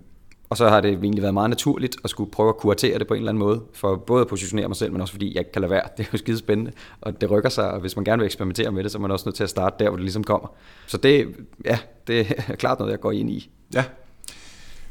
og 0.48 0.56
så 0.56 0.68
har 0.68 0.80
det 0.80 0.90
egentlig 0.90 1.22
været 1.22 1.34
meget 1.34 1.50
naturligt 1.50 1.96
at 2.04 2.10
skulle 2.10 2.30
prøve 2.30 2.48
at 2.48 2.56
kuratere 2.56 2.98
det 2.98 3.06
på 3.06 3.14
en 3.14 3.18
eller 3.18 3.30
anden 3.30 3.38
måde, 3.38 3.62
for 3.74 3.96
både 3.96 4.20
at 4.20 4.28
positionere 4.28 4.68
mig 4.68 4.76
selv, 4.76 4.92
men 4.92 5.00
også 5.00 5.12
fordi 5.12 5.28
jeg 5.34 5.40
ikke 5.40 5.52
kan 5.52 5.62
lade 5.62 5.70
være. 5.70 5.82
Det 5.96 6.04
er 6.04 6.08
jo 6.12 6.18
skide 6.18 6.38
spændende, 6.38 6.72
og 7.00 7.20
det 7.20 7.30
rykker 7.30 7.48
sig, 7.48 7.70
og 7.70 7.80
hvis 7.80 7.96
man 7.96 8.04
gerne 8.04 8.20
vil 8.20 8.26
eksperimentere 8.26 8.72
med 8.72 8.84
det, 8.84 8.92
så 8.92 8.98
er 8.98 9.02
man 9.02 9.10
også 9.10 9.28
nødt 9.28 9.36
til 9.36 9.44
at 9.44 9.50
starte 9.50 9.84
der, 9.84 9.90
hvor 9.90 9.96
det 9.96 10.04
ligesom 10.04 10.24
kommer. 10.24 10.48
Så 10.86 10.96
det, 10.96 11.36
ja, 11.64 11.78
det 12.06 12.20
er 12.20 12.54
klart 12.62 12.78
noget, 12.78 12.92
jeg 12.92 13.00
går 13.00 13.12
ind 13.12 13.30
i. 13.30 13.50
Ja, 13.74 13.84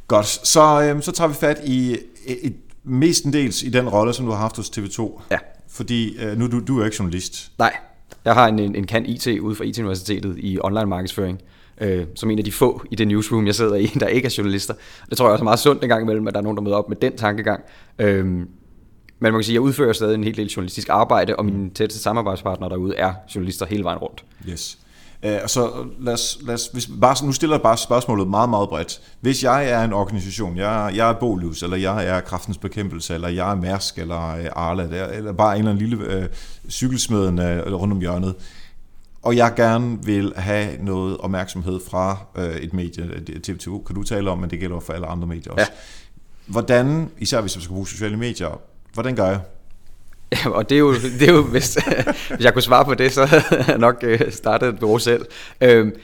godt. 0.07 0.25
Så, 0.25 0.81
øhm, 0.81 1.01
så 1.01 1.12
tager 1.12 1.28
vi 1.28 1.34
fat 1.34 1.62
i 1.66 1.98
et, 2.25 2.56
mestendels 2.88 3.63
i 3.63 3.69
den 3.69 3.90
rolle, 3.90 4.13
som 4.13 4.25
du 4.25 4.31
har 4.31 4.40
haft 4.40 4.56
hos 4.56 4.69
TV2. 4.69 5.22
Ja. 5.31 5.38
Fordi 5.69 6.18
øh, 6.24 6.38
nu 6.38 6.48
du, 6.48 6.60
du 6.60 6.80
er 6.80 6.86
ikke 6.86 6.98
journalist. 7.00 7.51
Nej, 7.58 7.74
jeg 8.25 8.34
har 8.34 8.48
en, 8.48 8.60
en, 8.60 8.75
en 8.75 8.88
kan 8.88 9.06
IT 9.06 9.28
ude 9.28 9.56
fra 9.56 9.63
IT-universitetet 9.63 10.36
i 10.38 10.60
online 10.63 10.86
markedsføring 10.86 11.42
øh, 11.81 12.06
som 12.16 12.31
en 12.31 12.38
af 12.38 12.45
de 12.45 12.51
få 12.51 12.81
i 12.92 12.95
det 12.95 13.07
newsroom, 13.07 13.45
jeg 13.45 13.56
sidder 13.56 13.75
i, 13.75 13.86
der 14.00 14.07
ikke 14.07 14.25
er 14.25 14.36
journalister. 14.38 14.74
Det 15.10 15.18
tror 15.18 15.25
jeg 15.25 15.31
også 15.31 15.42
er 15.42 15.44
meget 15.44 15.60
sundt 15.60 15.83
en 15.83 15.89
gang 15.89 16.01
imellem, 16.01 16.27
at 16.27 16.33
der 16.33 16.39
er 16.39 16.44
nogen, 16.44 16.57
der 16.57 16.63
møder 16.63 16.75
op 16.75 16.89
med 16.89 16.98
den 16.98 17.18
tankegang. 17.18 17.63
Øh, 18.00 18.25
men 18.25 18.48
man 19.19 19.33
kan 19.33 19.44
sige, 19.44 19.54
at 19.54 19.56
jeg 19.56 19.62
udfører 19.62 19.94
stadig 19.94 20.16
en 20.16 20.24
hel 20.24 20.38
del 20.38 20.48
journalistisk 20.48 20.89
arbejde, 20.89 21.36
og 21.36 21.45
mine 21.45 21.69
tætteste 21.69 22.04
samarbejdspartnere 22.04 22.69
derude 22.69 22.95
er 22.95 23.13
journalister 23.36 23.66
hele 23.66 23.83
vejen 23.83 24.00
rundt. 24.00 24.25
Yes. 24.50 24.77
Øh, 25.24 25.38
og 25.44 25.50
så 25.50 25.72
lad 26.00 26.13
os, 26.13 26.38
lad 26.42 26.54
os, 26.54 26.69
hvis, 26.74 26.89
bare, 27.01 27.25
nu 27.25 27.31
stiller 27.31 27.56
jeg 27.56 27.62
bare 27.62 27.77
spørgsmålet 27.77 28.27
meget, 28.27 28.50
meget 28.50 28.69
bredt. 28.69 29.01
Hvis 29.22 29.44
jeg 29.44 29.69
er 29.69 29.83
en 29.83 29.94
organisation, 29.94 30.57
jeg, 30.57 30.92
jeg 30.95 31.10
er 31.10 31.13
Bolus, 31.13 31.63
eller 31.63 31.77
jeg 31.77 32.06
er 32.06 32.19
Kraftens 32.19 32.57
Bekæmpelse, 32.57 33.13
eller 33.13 33.27
jeg 33.27 33.51
er 33.51 33.56
Mærsk, 33.56 33.98
eller 33.98 34.36
øh, 34.36 34.45
Arla, 34.56 34.83
eller 35.13 35.33
bare 35.33 35.54
en 35.54 35.60
eller 35.60 35.72
anden 35.72 35.88
lille 35.88 36.06
øh, 36.06 36.25
cykelsmeden 36.69 37.39
øh, 37.39 37.74
rundt 37.74 37.94
om 37.94 38.00
hjørnet, 38.00 38.36
og 39.25 39.36
jeg 39.36 39.54
gerne 39.56 40.06
vil 40.06 40.33
have 40.36 40.69
noget 40.80 41.18
opmærksomhed 41.18 41.80
fra 41.88 42.18
øh, 42.38 42.56
et 42.56 42.74
medie, 42.74 43.04
TV2 43.48 43.84
kan 43.84 43.96
du 43.96 44.03
tale 44.03 44.29
om, 44.32 44.38
men 44.38 44.50
det 44.50 44.60
gælder 44.60 44.79
for 44.79 44.94
alle 44.94 45.08
andre 45.08 45.27
medier 45.27 45.53
også. 45.53 45.72
Ja. 45.72 46.51
Hvordan, 46.51 47.10
især 47.17 47.41
hvis 47.41 47.55
man 47.55 47.62
skal 47.62 47.74
bruge 47.74 47.88
sociale 47.88 48.17
medier, 48.17 48.62
hvordan 48.94 49.15
gør 49.15 49.25
jeg? 49.25 49.39
Ja, 50.32 50.50
og 50.50 50.70
det 50.70 50.75
er 50.75 50.79
jo, 50.79 50.94
det 50.94 51.29
er 51.29 51.34
jo 51.34 51.41
hvis, 51.41 51.74
hvis 52.29 52.46
jeg 52.46 52.53
kunne 52.53 52.62
svare 52.62 52.86
på 52.86 52.94
det, 52.94 53.12
så 53.12 53.25
havde 53.25 53.44
jeg 53.67 53.77
nok 53.77 54.00
øh, 54.01 54.32
startet 54.32 54.70
et 54.70 54.79
bureau 54.79 54.98
selv. 54.98 55.25
Øhm, 55.62 55.96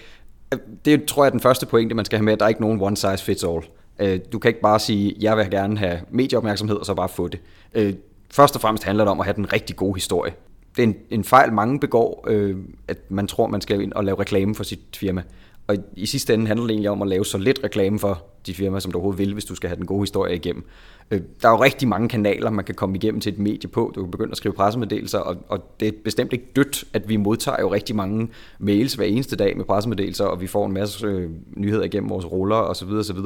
det 0.85 1.05
tror 1.05 1.23
jeg 1.23 1.27
er 1.27 1.31
den 1.31 1.39
første 1.39 1.65
pointe, 1.65 1.95
man 1.95 2.05
skal 2.05 2.17
have 2.17 2.25
med, 2.25 2.33
at 2.33 2.39
der 2.39 2.45
er 2.45 2.49
ikke 2.49 2.61
nogen 2.61 2.81
one 2.81 2.97
size 2.97 3.17
fits 3.17 3.43
all. 3.43 3.61
Øh, 3.99 4.19
du 4.31 4.39
kan 4.39 4.49
ikke 4.49 4.61
bare 4.61 4.79
sige, 4.79 5.15
jeg 5.19 5.37
vil 5.37 5.49
gerne 5.49 5.77
have 5.77 5.99
medieopmærksomhed, 6.11 6.75
og 6.75 6.85
så 6.85 6.93
bare 6.93 7.09
få 7.09 7.27
det. 7.27 7.39
Øh, 7.73 7.93
først 8.31 8.55
og 8.55 8.61
fremmest 8.61 8.83
handler 8.83 9.03
det 9.03 9.11
om 9.11 9.19
at 9.19 9.25
have 9.25 9.35
den 9.35 9.53
rigtig 9.53 9.75
gode 9.75 9.93
historie 9.93 10.33
det 10.75 10.83
er 10.83 10.87
en, 10.87 10.95
en 11.09 11.23
fejl, 11.23 11.53
mange 11.53 11.79
begår, 11.79 12.25
øh, 12.27 12.57
at 12.87 12.97
man 13.09 13.27
tror, 13.27 13.47
man 13.47 13.61
skal 13.61 13.81
ind 13.81 13.93
og 13.93 14.05
lave 14.05 14.19
reklame 14.19 14.55
for 14.55 14.63
sit 14.63 14.79
firma. 14.95 15.23
Og 15.67 15.77
i 15.95 16.05
sidste 16.05 16.33
ende 16.33 16.47
handler 16.47 16.65
det 16.65 16.71
egentlig 16.71 16.89
om 16.89 17.01
at 17.01 17.07
lave 17.07 17.25
så 17.25 17.37
lidt 17.37 17.59
reklame 17.63 17.99
for 17.99 18.23
de 18.45 18.53
firma, 18.53 18.79
som 18.79 18.91
du 18.91 18.97
overhovedet 18.97 19.19
vil, 19.19 19.33
hvis 19.33 19.45
du 19.45 19.55
skal 19.55 19.67
have 19.67 19.77
den 19.77 19.85
gode 19.85 20.01
historie 20.01 20.35
igennem. 20.35 20.63
Øh, 21.11 21.21
der 21.41 21.47
er 21.47 21.51
jo 21.51 21.63
rigtig 21.63 21.87
mange 21.87 22.09
kanaler, 22.09 22.49
man 22.49 22.65
kan 22.65 22.75
komme 22.75 22.95
igennem 22.95 23.21
til 23.21 23.33
et 23.33 23.39
medie 23.39 23.69
på. 23.69 23.91
Du 23.95 24.01
kan 24.01 24.11
begynde 24.11 24.31
at 24.31 24.37
skrive 24.37 24.53
pressemeddelelser, 24.53 25.19
og, 25.19 25.37
og 25.47 25.79
det 25.79 25.87
er 25.87 25.91
bestemt 26.03 26.33
ikke 26.33 26.45
dødt, 26.55 26.83
at 26.93 27.09
vi 27.09 27.17
modtager 27.17 27.57
jo 27.61 27.73
rigtig 27.73 27.95
mange 27.95 28.29
mails 28.59 28.93
hver 28.93 29.05
eneste 29.05 29.35
dag 29.35 29.57
med 29.57 29.65
pressemeddelelser, 29.65 30.25
og 30.25 30.41
vi 30.41 30.47
får 30.47 30.65
en 30.65 30.73
masse 30.73 31.07
øh, 31.07 31.29
nyheder 31.55 31.83
igennem 31.83 32.09
vores 32.09 32.31
ruller 32.31 32.55
osv. 32.55 32.89
osv. 32.89 33.17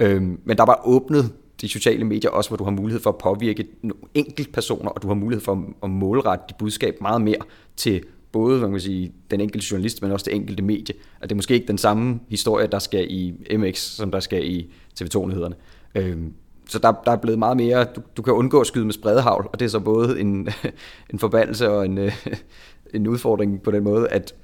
Øh, 0.00 0.22
men 0.22 0.56
der 0.56 0.62
er 0.62 0.66
bare 0.66 0.84
åbnet 0.84 1.32
de 1.64 1.68
sociale 1.68 2.04
medier 2.04 2.30
også, 2.30 2.50
hvor 2.50 2.56
du 2.56 2.64
har 2.64 2.70
mulighed 2.70 3.02
for 3.02 3.10
at 3.10 3.18
påvirke 3.18 3.66
enkelt 4.14 4.52
personer, 4.52 4.90
og 4.90 5.02
du 5.02 5.06
har 5.08 5.14
mulighed 5.14 5.44
for 5.44 5.74
at 5.82 5.90
målrette 5.90 6.44
dit 6.48 6.56
budskab 6.56 7.00
meget 7.00 7.20
mere 7.20 7.40
til 7.76 8.04
både 8.34 8.60
man 8.60 8.70
kan 8.70 8.80
sige, 8.80 9.12
den 9.30 9.40
enkelte 9.40 9.66
journalist, 9.70 10.02
men 10.02 10.10
også 10.10 10.24
det 10.24 10.34
enkelte 10.34 10.62
medie. 10.62 10.94
At 11.20 11.22
det 11.22 11.32
er 11.32 11.36
måske 11.36 11.54
ikke 11.54 11.66
den 11.66 11.78
samme 11.78 12.20
historie, 12.28 12.66
der 12.66 12.78
skal 12.78 13.06
i 13.10 13.34
MX, 13.56 13.78
som 13.78 14.10
der 14.10 14.20
skal 14.20 14.50
i 14.50 14.70
TV2-nyhederne. 15.00 15.54
Øhm, 15.94 16.32
så 16.68 16.78
der, 16.78 16.92
der 17.04 17.12
er 17.12 17.16
blevet 17.16 17.38
meget 17.38 17.56
mere, 17.56 17.84
du, 17.84 18.02
du 18.16 18.22
kan 18.22 18.32
undgå 18.32 18.60
at 18.60 18.66
skyde 18.66 18.84
med 18.84 18.92
spredehavl, 18.92 19.48
og 19.52 19.60
det 19.60 19.64
er 19.64 19.70
så 19.70 19.80
både 19.80 20.20
en, 20.20 20.48
en 21.12 21.18
forbandelse 21.18 21.70
og 21.70 21.84
en, 21.84 21.98
øh, 21.98 22.26
en 22.94 23.06
udfordring 23.06 23.62
på 23.62 23.70
den 23.70 23.84
måde, 23.84 24.08
at 24.08 24.34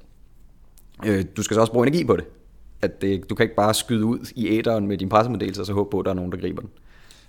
øh, 1.05 1.25
du 1.37 1.43
skal 1.43 1.55
så 1.55 1.61
også 1.61 1.73
bruge 1.73 1.87
energi 1.87 2.03
på 2.03 2.15
det. 2.15 2.25
At 2.81 3.01
det, 3.01 3.29
du 3.29 3.35
kan 3.35 3.43
ikke 3.43 3.55
bare 3.55 3.73
skyde 3.73 4.05
ud 4.05 4.31
i 4.35 4.47
æderen 4.47 4.87
med 4.87 4.97
din 4.97 5.09
pressemeddelelse, 5.09 5.61
og 5.61 5.65
så 5.65 5.73
håbe 5.73 5.89
på, 5.89 5.99
at 5.99 6.05
der 6.05 6.11
er 6.11 6.15
nogen, 6.15 6.31
der 6.31 6.37
griber 6.37 6.61
den. 6.61 6.69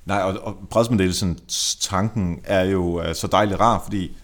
Nej, 0.07 0.19
og, 0.19 0.35
og 0.43 0.57
pressemeddelelsens 0.71 1.77
tanken 1.81 2.41
er 2.45 2.65
jo 2.65 2.99
uh, 2.99 3.05
så 3.15 3.27
dejligt 3.27 3.61
rar, 3.61 3.83
fordi 3.85 4.17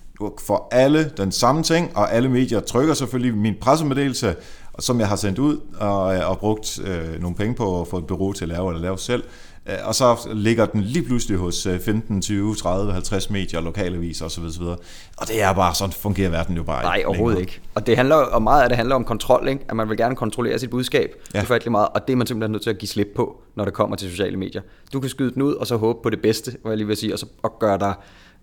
for 0.46 0.68
alle 0.70 1.12
den 1.16 1.32
samme 1.32 1.62
ting, 1.62 1.96
og 1.96 2.12
alle 2.12 2.28
medier 2.28 2.60
trykker 2.60 2.94
selvfølgelig 2.94 3.36
min 3.36 3.54
pressemeddelelse, 3.60 4.36
som 4.78 5.00
jeg 5.00 5.08
har 5.08 5.16
sendt 5.16 5.38
ud 5.38 5.60
og, 5.80 6.02
og 6.02 6.38
brugt 6.38 6.80
øh, 6.84 7.20
nogle 7.20 7.36
penge 7.36 7.54
på 7.54 7.80
at 7.80 7.88
få 7.88 7.98
et 7.98 8.06
bureau 8.06 8.32
til 8.32 8.44
at 8.44 8.48
lave 8.48 8.68
eller 8.68 8.82
lave 8.82 8.98
selv. 8.98 9.24
Øh, 9.68 9.74
og 9.84 9.94
så 9.94 10.28
ligger 10.32 10.66
den 10.66 10.80
lige 10.82 11.04
pludselig 11.04 11.38
hos 11.38 11.68
15, 11.84 12.22
20, 12.22 12.54
30, 12.54 12.92
50 12.92 13.30
medier, 13.30 13.60
lokalaviser 13.60 14.24
osv. 14.24 14.44
osv. 14.44 14.62
Og 15.16 15.28
det 15.28 15.42
er 15.42 15.52
bare, 15.52 15.74
sådan 15.74 15.92
fungerer 15.92 16.30
verden 16.30 16.56
jo 16.56 16.62
bare 16.62 16.82
Nej, 16.82 17.02
overhovedet 17.06 17.40
ikke. 17.40 17.60
Og 17.74 17.86
det 17.86 17.96
handler, 17.96 18.16
og 18.16 18.42
meget 18.42 18.62
af 18.62 18.68
det 18.68 18.76
handler 18.76 18.94
om 18.94 19.04
kontrol, 19.04 19.48
ikke? 19.48 19.64
at 19.68 19.76
man 19.76 19.88
vil 19.88 19.96
gerne 19.96 20.16
kontrollere 20.16 20.58
sit 20.58 20.70
budskab 20.70 21.14
ja. 21.34 21.42
ufattelig 21.42 21.72
meget, 21.72 21.88
og 21.88 22.06
det 22.06 22.12
er 22.12 22.16
man 22.16 22.26
simpelthen 22.26 22.52
nødt 22.52 22.62
til 22.62 22.70
at 22.70 22.78
give 22.78 22.88
slip 22.88 23.08
på, 23.16 23.42
når 23.54 23.64
det 23.64 23.74
kommer 23.74 23.96
til 23.96 24.10
sociale 24.10 24.36
medier. 24.36 24.62
Du 24.92 25.00
kan 25.00 25.10
skyde 25.10 25.34
den 25.34 25.42
ud, 25.42 25.54
og 25.54 25.66
så 25.66 25.76
håbe 25.76 25.98
på 26.02 26.10
det 26.10 26.22
bedste, 26.22 26.56
hvad 26.62 26.72
jeg 26.72 26.76
lige 26.76 26.86
vil 26.86 26.96
sige, 26.96 27.12
og 27.12 27.18
så 27.18 27.26
og 27.42 27.58
gøre 27.58 27.78
dig 27.78 27.94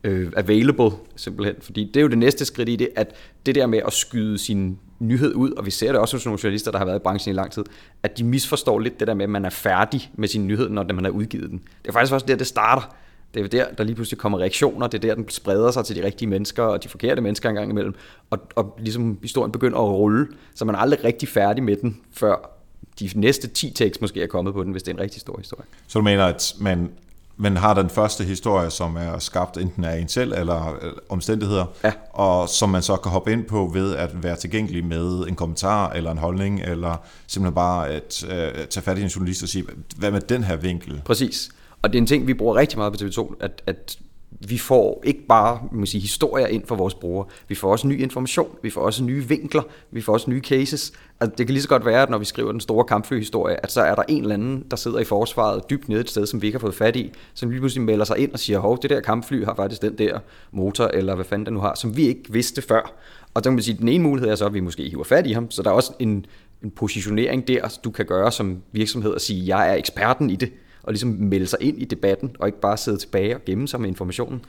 øh, 0.04 0.32
available, 0.38 0.92
simpelthen. 1.16 1.56
Fordi 1.62 1.84
det 1.94 1.98
er 1.98 2.02
jo 2.02 2.08
det 2.08 2.18
næste 2.18 2.46
skridt 2.46 2.70
i 2.70 2.76
det, 2.76 2.90
at 2.96 3.16
det 3.46 3.56
der 3.56 3.68
med 3.68 3.80
at 3.88 3.94
skyde 3.94 4.38
sin 4.38 4.80
nyhed 5.00 5.34
ud, 5.34 5.52
og 5.52 5.66
vi 5.66 5.72
ser 5.72 5.92
det 5.92 6.02
også 6.02 6.18
hos 6.18 6.26
nogle 6.26 6.40
journalister, 6.44 6.72
der 6.72 6.78
har 6.78 6.86
været 6.86 7.00
i 7.00 7.04
branchen 7.04 7.36
i 7.36 7.38
lang 7.38 7.52
tid, 7.52 7.64
at 8.04 8.18
de 8.18 8.24
misforstår 8.24 8.80
lidt 8.80 9.00
det 9.00 9.08
der 9.08 9.14
med, 9.14 9.24
at 9.24 9.30
man 9.30 9.46
er 9.46 9.50
færdig 9.50 10.12
med 10.14 10.28
sin 10.28 10.48
nyhed, 10.48 10.70
når 10.70 10.84
man 10.94 11.04
har 11.04 11.12
udgivet 11.12 11.50
den. 11.50 11.62
Det 11.82 11.90
er 11.90 11.94
faktisk 11.94 12.14
også 12.14 12.26
der, 12.26 12.36
det 12.36 12.48
starter. 12.48 12.96
Det 13.34 13.44
er 13.44 13.48
der, 13.48 13.74
der 13.78 13.84
lige 13.84 13.96
pludselig 13.96 14.18
kommer 14.18 14.40
reaktioner, 14.40 14.88
det 14.88 14.98
er 14.98 15.08
der, 15.08 15.16
den 15.16 15.30
spreder 15.30 15.72
sig 15.72 15.86
til 15.86 15.96
de 15.96 16.06
rigtige 16.06 16.30
mennesker, 16.30 16.64
og 16.64 16.84
de 16.84 16.90
forkerte 16.90 17.22
mennesker 17.22 17.50
engang 17.50 17.72
imellem, 17.72 17.96
og, 18.30 18.40
og 18.56 18.78
ligesom 18.80 19.18
historien 19.22 19.52
begynder 19.52 19.78
at 19.78 19.90
rulle, 19.90 20.28
så 20.56 20.66
man 20.66 20.76
er 20.76 20.80
aldrig 20.80 21.04
rigtig 21.04 21.30
færdig 21.30 21.64
med 21.64 21.76
den, 21.76 22.02
før 22.12 22.56
de 23.00 23.10
næste 23.16 23.48
10 23.48 23.72
tekst 23.72 24.02
måske 24.02 24.24
er 24.24 24.28
kommet 24.28 24.54
på 24.54 24.64
den, 24.64 24.72
hvis 24.72 24.84
det 24.84 24.92
er 24.92 24.96
en 24.96 25.02
rigtig 25.02 25.22
stor 25.22 25.38
historie. 25.38 25.66
Så 25.88 26.00
du 26.00 26.04
mener, 26.04 26.26
at 26.26 26.56
man 26.60 26.90
men 27.38 27.58
har 27.58 27.74
den 27.74 27.90
første 27.90 28.24
historie, 28.24 28.70
som 28.70 28.96
er 28.96 29.20
skabt 29.20 29.58
enten 29.58 29.84
af 29.84 30.00
en 30.00 30.08
selv 30.08 30.34
eller 30.34 30.76
omstændigheder, 31.10 31.66
ja. 31.84 31.92
og 32.14 32.50
som 32.50 32.70
man 32.70 32.82
så 32.82 32.96
kan 32.96 33.12
hoppe 33.12 33.32
ind 33.32 33.46
på 33.46 33.72
ved 33.74 33.96
at 33.96 34.24
være 34.24 34.36
tilgængelig 34.36 34.86
med 34.86 35.28
en 35.28 35.36
kommentar 35.36 35.90
eller 35.90 36.12
en 36.12 36.18
holdning, 36.18 36.62
eller 36.62 36.96
simpelthen 37.28 37.56
bare 37.56 37.90
at 37.90 38.24
uh, 38.24 38.66
tage 38.70 38.82
fat 38.82 38.98
i 38.98 39.02
en 39.02 39.08
journalist 39.08 39.44
og 39.44 39.50
sige, 39.50 39.66
hvad 39.98 40.12
med 40.12 40.22
den 40.22 40.44
her 40.44 40.56
vinkel? 40.56 41.02
Præcis. 41.06 41.50
Og 41.82 41.94
det 41.94 41.98
er 41.98 42.02
en 42.02 42.08
ting, 42.08 42.28
vi 42.28 42.34
bruger 42.34 42.56
rigtig 42.56 42.78
meget 42.78 42.94
på 42.94 43.06
TV2, 43.06 43.36
at, 43.40 43.62
at 43.68 43.98
vi 44.40 44.58
får 44.58 45.02
ikke 45.06 45.26
bare 45.28 45.60
man 45.72 45.86
sige, 45.86 46.02
historier 46.02 46.48
ind 46.48 46.66
for 46.66 46.76
vores 46.76 46.94
brugere, 46.94 47.26
vi 47.48 47.56
får 47.56 47.72
også 47.72 47.88
ny 47.88 48.02
information, 48.02 48.50
vi 48.64 48.70
får 48.70 48.82
også 48.82 49.04
nye 49.04 49.28
vinkler, 49.28 49.62
vi 49.92 50.02
får 50.02 50.14
også 50.14 50.30
nye 50.30 50.42
cases. 50.42 50.94
Altså, 51.20 51.36
det 51.38 51.46
kan 51.46 51.54
lige 51.54 51.62
så 51.62 51.70
godt 51.70 51.86
være, 51.86 52.02
at 52.02 52.10
når 52.10 52.18
vi 52.18 52.26
skriver 52.26 52.52
den 52.52 52.62
store 52.62 52.86
kampflyhistorie, 52.86 53.64
at 53.64 53.72
så 53.72 53.82
er 53.82 53.96
der 53.96 54.04
en 54.08 54.22
eller 54.22 54.34
anden, 54.34 54.66
der 54.72 54.78
sidder 54.78 55.00
i 55.00 55.04
forsvaret 55.04 55.70
dybt 55.70 55.90
nede 55.90 56.02
et 56.02 56.10
sted, 56.10 56.26
som 56.26 56.42
vi 56.42 56.48
ikke 56.48 56.56
har 56.56 56.62
fået 56.62 56.76
fat 56.76 56.96
i, 56.96 57.12
som 57.34 57.50
lige 57.50 57.60
pludselig 57.60 57.86
melder 57.86 58.06
sig 58.06 58.18
ind 58.18 58.32
og 58.32 58.40
siger, 58.40 58.60
hov, 58.60 58.82
det 58.82 58.90
der 58.90 59.02
kampfly 59.02 59.46
har 59.46 59.56
faktisk 59.56 59.82
den 59.82 59.98
der 59.98 60.20
motor, 60.52 60.88
eller 60.94 61.16
hvad 61.16 61.26
fanden 61.26 61.46
det 61.46 61.54
nu 61.54 61.60
har, 61.60 61.76
som 61.76 61.98
vi 61.98 62.08
ikke 62.08 62.24
vidste 62.30 62.62
før. 62.62 62.94
Og 63.34 63.42
så 63.44 63.50
kan 63.50 63.54
man 63.54 63.64
sige, 63.64 63.74
at 63.74 63.80
den 63.80 63.88
ene 63.88 64.04
mulighed 64.04 64.32
er 64.32 64.36
så, 64.36 64.46
at 64.46 64.54
vi 64.54 64.60
måske 64.60 64.90
hiver 64.90 65.04
fat 65.04 65.28
i 65.28 65.32
ham, 65.32 65.52
så 65.52 65.64
der 65.64 65.70
er 65.70 65.74
også 65.74 65.94
en, 66.00 66.26
en 66.64 66.72
positionering 66.72 67.48
der, 67.48 67.80
du 67.84 67.92
kan 67.92 68.06
gøre 68.06 68.32
som 68.32 68.58
virksomhed 68.72 69.12
og 69.12 69.22
sige, 69.22 69.58
jeg 69.58 69.70
er 69.70 69.74
eksperten 69.74 70.30
i 70.30 70.36
det, 70.36 70.52
og 70.86 70.94
ligesom 70.94 71.10
melde 71.10 71.48
sig 71.48 71.60
ind 71.62 71.82
i 71.82 71.86
debatten, 71.86 72.36
og 72.40 72.48
ikke 72.48 72.60
bare 72.60 72.78
sidde 72.78 72.98
tilbage 72.98 73.36
og 73.36 73.42
gemme 73.46 73.68
sig 73.68 73.82
med 73.82 73.90
informationen. 73.90 74.46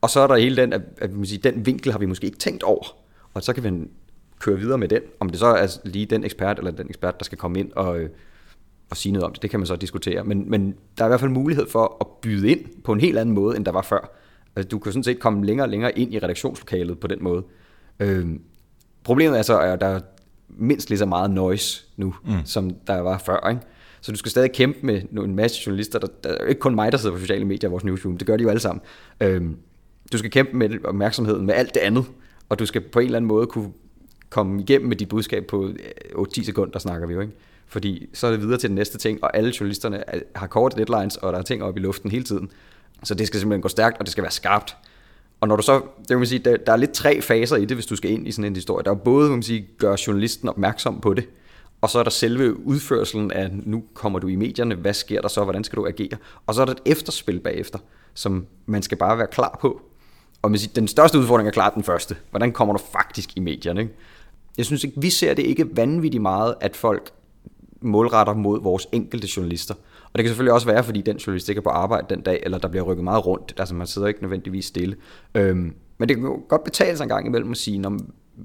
Og 0.00 0.10
så 0.10 0.20
er 0.20 0.26
der 0.26 0.36
hele 0.36 0.56
den, 0.56 0.72
at, 0.72 0.82
at 0.98 1.12
man 1.12 1.26
siger, 1.26 1.50
den 1.50 1.66
vinkel 1.66 1.92
har 1.92 1.98
vi 1.98 2.06
måske 2.06 2.26
ikke 2.26 2.38
tænkt 2.38 2.62
over, 2.62 2.96
og 3.34 3.42
så 3.42 3.52
kan 3.52 3.64
vi 3.64 3.88
køre 4.38 4.58
videre 4.58 4.78
med 4.78 4.88
den. 4.88 5.00
Om 5.20 5.30
det 5.30 5.38
så 5.38 5.46
er 5.46 5.78
lige 5.84 6.06
den 6.06 6.24
ekspert 6.24 6.58
eller 6.58 6.70
den 6.70 6.86
ekspert, 6.88 7.18
der 7.18 7.24
skal 7.24 7.38
komme 7.38 7.60
ind 7.60 7.72
og, 7.72 7.98
øh, 7.98 8.10
og 8.90 8.96
sige 8.96 9.12
noget 9.12 9.24
om 9.24 9.32
det, 9.32 9.42
det 9.42 9.50
kan 9.50 9.60
man 9.60 9.66
så 9.66 9.76
diskutere. 9.76 10.24
Men, 10.24 10.50
men 10.50 10.74
der 10.98 11.04
er 11.04 11.08
i 11.08 11.10
hvert 11.10 11.20
fald 11.20 11.30
mulighed 11.30 11.68
for 11.68 11.96
at 12.00 12.06
byde 12.22 12.50
ind 12.50 12.82
på 12.84 12.92
en 12.92 13.00
helt 13.00 13.18
anden 13.18 13.34
måde, 13.34 13.56
end 13.56 13.64
der 13.64 13.72
var 13.72 13.82
før. 13.82 14.16
Altså, 14.56 14.68
du 14.68 14.78
kan 14.78 14.92
sådan 14.92 15.04
set 15.04 15.18
komme 15.18 15.46
længere 15.46 15.64
og 15.64 15.68
længere 15.68 15.98
ind 15.98 16.14
i 16.14 16.18
redaktionslokalet 16.18 16.98
på 16.98 17.06
den 17.06 17.18
måde. 17.24 17.42
Øh, 18.00 18.26
problemet 19.04 19.38
er 19.38 19.42
så, 19.42 19.60
at 19.60 19.80
der 19.80 19.86
er 19.86 20.00
mindst 20.48 20.88
lige 20.88 20.98
så 20.98 21.06
meget 21.06 21.30
noise 21.30 21.84
nu, 21.96 22.14
mm. 22.24 22.32
som 22.44 22.70
der 22.86 23.00
var 23.00 23.18
før. 23.18 23.48
Ikke? 23.48 23.62
Så 24.06 24.12
du 24.12 24.18
skal 24.18 24.30
stadig 24.30 24.52
kæmpe 24.52 24.78
med 24.82 25.02
en 25.24 25.34
masse 25.34 25.62
journalister. 25.66 25.98
Der, 25.98 26.06
der 26.24 26.30
er 26.30 26.46
ikke 26.46 26.60
kun 26.60 26.74
mig, 26.74 26.92
der 26.92 26.98
sidder 26.98 27.14
på 27.14 27.20
sociale 27.20 27.44
medier 27.44 27.68
i 27.68 27.70
vores 27.70 27.84
newsroom. 27.84 28.18
Det 28.18 28.26
gør 28.26 28.36
de 28.36 28.42
jo 28.42 28.48
alle 28.48 28.60
sammen. 28.60 28.82
Øhm, 29.20 29.56
du 30.12 30.18
skal 30.18 30.30
kæmpe 30.30 30.56
med 30.56 30.70
opmærksomheden 30.84 31.46
med 31.46 31.54
alt 31.54 31.74
det 31.74 31.80
andet. 31.80 32.04
Og 32.48 32.58
du 32.58 32.66
skal 32.66 32.80
på 32.80 32.98
en 32.98 33.04
eller 33.04 33.16
anden 33.16 33.28
måde 33.28 33.46
kunne 33.46 33.72
komme 34.30 34.62
igennem 34.62 34.88
med 34.88 34.96
dit 34.96 35.08
budskab 35.08 35.46
på 35.46 35.66
øh, 35.66 35.74
8-10 36.14 36.44
sekunder, 36.44 36.78
snakker 36.78 37.06
vi 37.06 37.14
jo, 37.14 37.20
ikke? 37.20 37.32
Fordi 37.66 38.08
så 38.12 38.26
er 38.26 38.30
det 38.30 38.40
videre 38.40 38.58
til 38.58 38.68
den 38.68 38.74
næste 38.74 38.98
ting, 38.98 39.24
og 39.24 39.36
alle 39.36 39.52
journalisterne 39.60 40.04
har 40.34 40.46
korte 40.46 40.76
deadlines, 40.76 41.16
og 41.16 41.32
der 41.32 41.38
er 41.38 41.42
ting 41.42 41.62
oppe 41.62 41.80
i 41.80 41.82
luften 41.82 42.10
hele 42.10 42.24
tiden. 42.24 42.50
Så 43.04 43.14
det 43.14 43.26
skal 43.26 43.40
simpelthen 43.40 43.62
gå 43.62 43.68
stærkt, 43.68 43.98
og 43.98 44.06
det 44.06 44.12
skal 44.12 44.22
være 44.22 44.32
skarpt. 44.32 44.76
Og 45.40 45.48
når 45.48 45.56
du 45.56 45.62
så, 45.62 45.82
det 46.08 46.18
vil 46.18 46.26
sige, 46.26 46.38
der, 46.38 46.56
der 46.56 46.72
er 46.72 46.76
lidt 46.76 46.92
tre 46.92 47.22
faser 47.22 47.56
i 47.56 47.64
det, 47.64 47.76
hvis 47.76 47.86
du 47.86 47.96
skal 47.96 48.10
ind 48.10 48.28
i 48.28 48.32
sådan 48.32 48.44
en 48.44 48.54
historie. 48.54 48.84
Der 48.84 48.90
er 48.90 48.94
både, 48.94 49.28
kan 49.28 49.32
man 49.32 49.42
sige, 49.42 49.68
gøre 49.78 49.96
journalisten 50.06 50.48
opmærksom 50.48 51.00
på 51.00 51.14
det, 51.14 51.28
og 51.80 51.90
så 51.90 51.98
er 51.98 52.02
der 52.02 52.10
selve 52.10 52.66
udførselen 52.66 53.32
af, 53.32 53.50
nu 53.52 53.84
kommer 53.94 54.18
du 54.18 54.28
i 54.28 54.36
medierne, 54.36 54.74
hvad 54.74 54.94
sker 54.94 55.20
der 55.20 55.28
så, 55.28 55.44
hvordan 55.44 55.64
skal 55.64 55.76
du 55.76 55.86
agere? 55.86 56.16
Og 56.46 56.54
så 56.54 56.60
er 56.60 56.64
der 56.64 56.72
et 56.72 56.82
efterspil 56.84 57.40
bagefter, 57.40 57.78
som 58.14 58.46
man 58.66 58.82
skal 58.82 58.98
bare 58.98 59.18
være 59.18 59.26
klar 59.26 59.58
på. 59.60 59.80
Og 60.42 60.50
man 60.50 60.58
siger, 60.58 60.72
den 60.74 60.88
største 60.88 61.18
udfordring 61.18 61.48
er 61.48 61.52
klart 61.52 61.74
den 61.74 61.82
første. 61.82 62.16
Hvordan 62.30 62.52
kommer 62.52 62.76
du 62.76 62.82
faktisk 62.92 63.36
i 63.36 63.40
medierne? 63.40 63.80
Ikke? 63.80 63.94
Jeg 64.58 64.66
synes 64.66 64.84
ikke, 64.84 65.00
vi 65.00 65.10
ser 65.10 65.34
det 65.34 65.42
ikke 65.42 65.76
vanvittigt 65.76 66.22
meget, 66.22 66.54
at 66.60 66.76
folk 66.76 67.10
målretter 67.80 68.34
mod 68.34 68.62
vores 68.62 68.86
enkelte 68.92 69.28
journalister. 69.36 69.74
Og 70.04 70.10
det 70.14 70.24
kan 70.24 70.28
selvfølgelig 70.28 70.52
også 70.52 70.66
være, 70.66 70.84
fordi 70.84 71.00
den 71.00 71.16
journalist 71.16 71.48
ikke 71.48 71.58
er 71.58 71.62
på 71.62 71.70
arbejde 71.70 72.06
den 72.10 72.20
dag, 72.20 72.40
eller 72.42 72.58
der 72.58 72.68
bliver 72.68 72.84
rykket 72.84 73.04
meget 73.04 73.26
rundt. 73.26 73.54
Altså 73.58 73.74
man 73.74 73.86
sidder 73.86 74.08
ikke 74.08 74.22
nødvendigvis 74.22 74.64
stille. 74.64 74.96
Øhm, 75.34 75.74
men 75.98 76.08
det 76.08 76.16
kan 76.16 76.26
jo 76.26 76.42
godt 76.48 76.64
betale 76.64 76.96
sig 76.96 77.04
en 77.04 77.08
gang 77.08 77.26
imellem 77.26 77.50
at 77.50 77.56
sige, 77.56 77.78
når, 77.78 77.98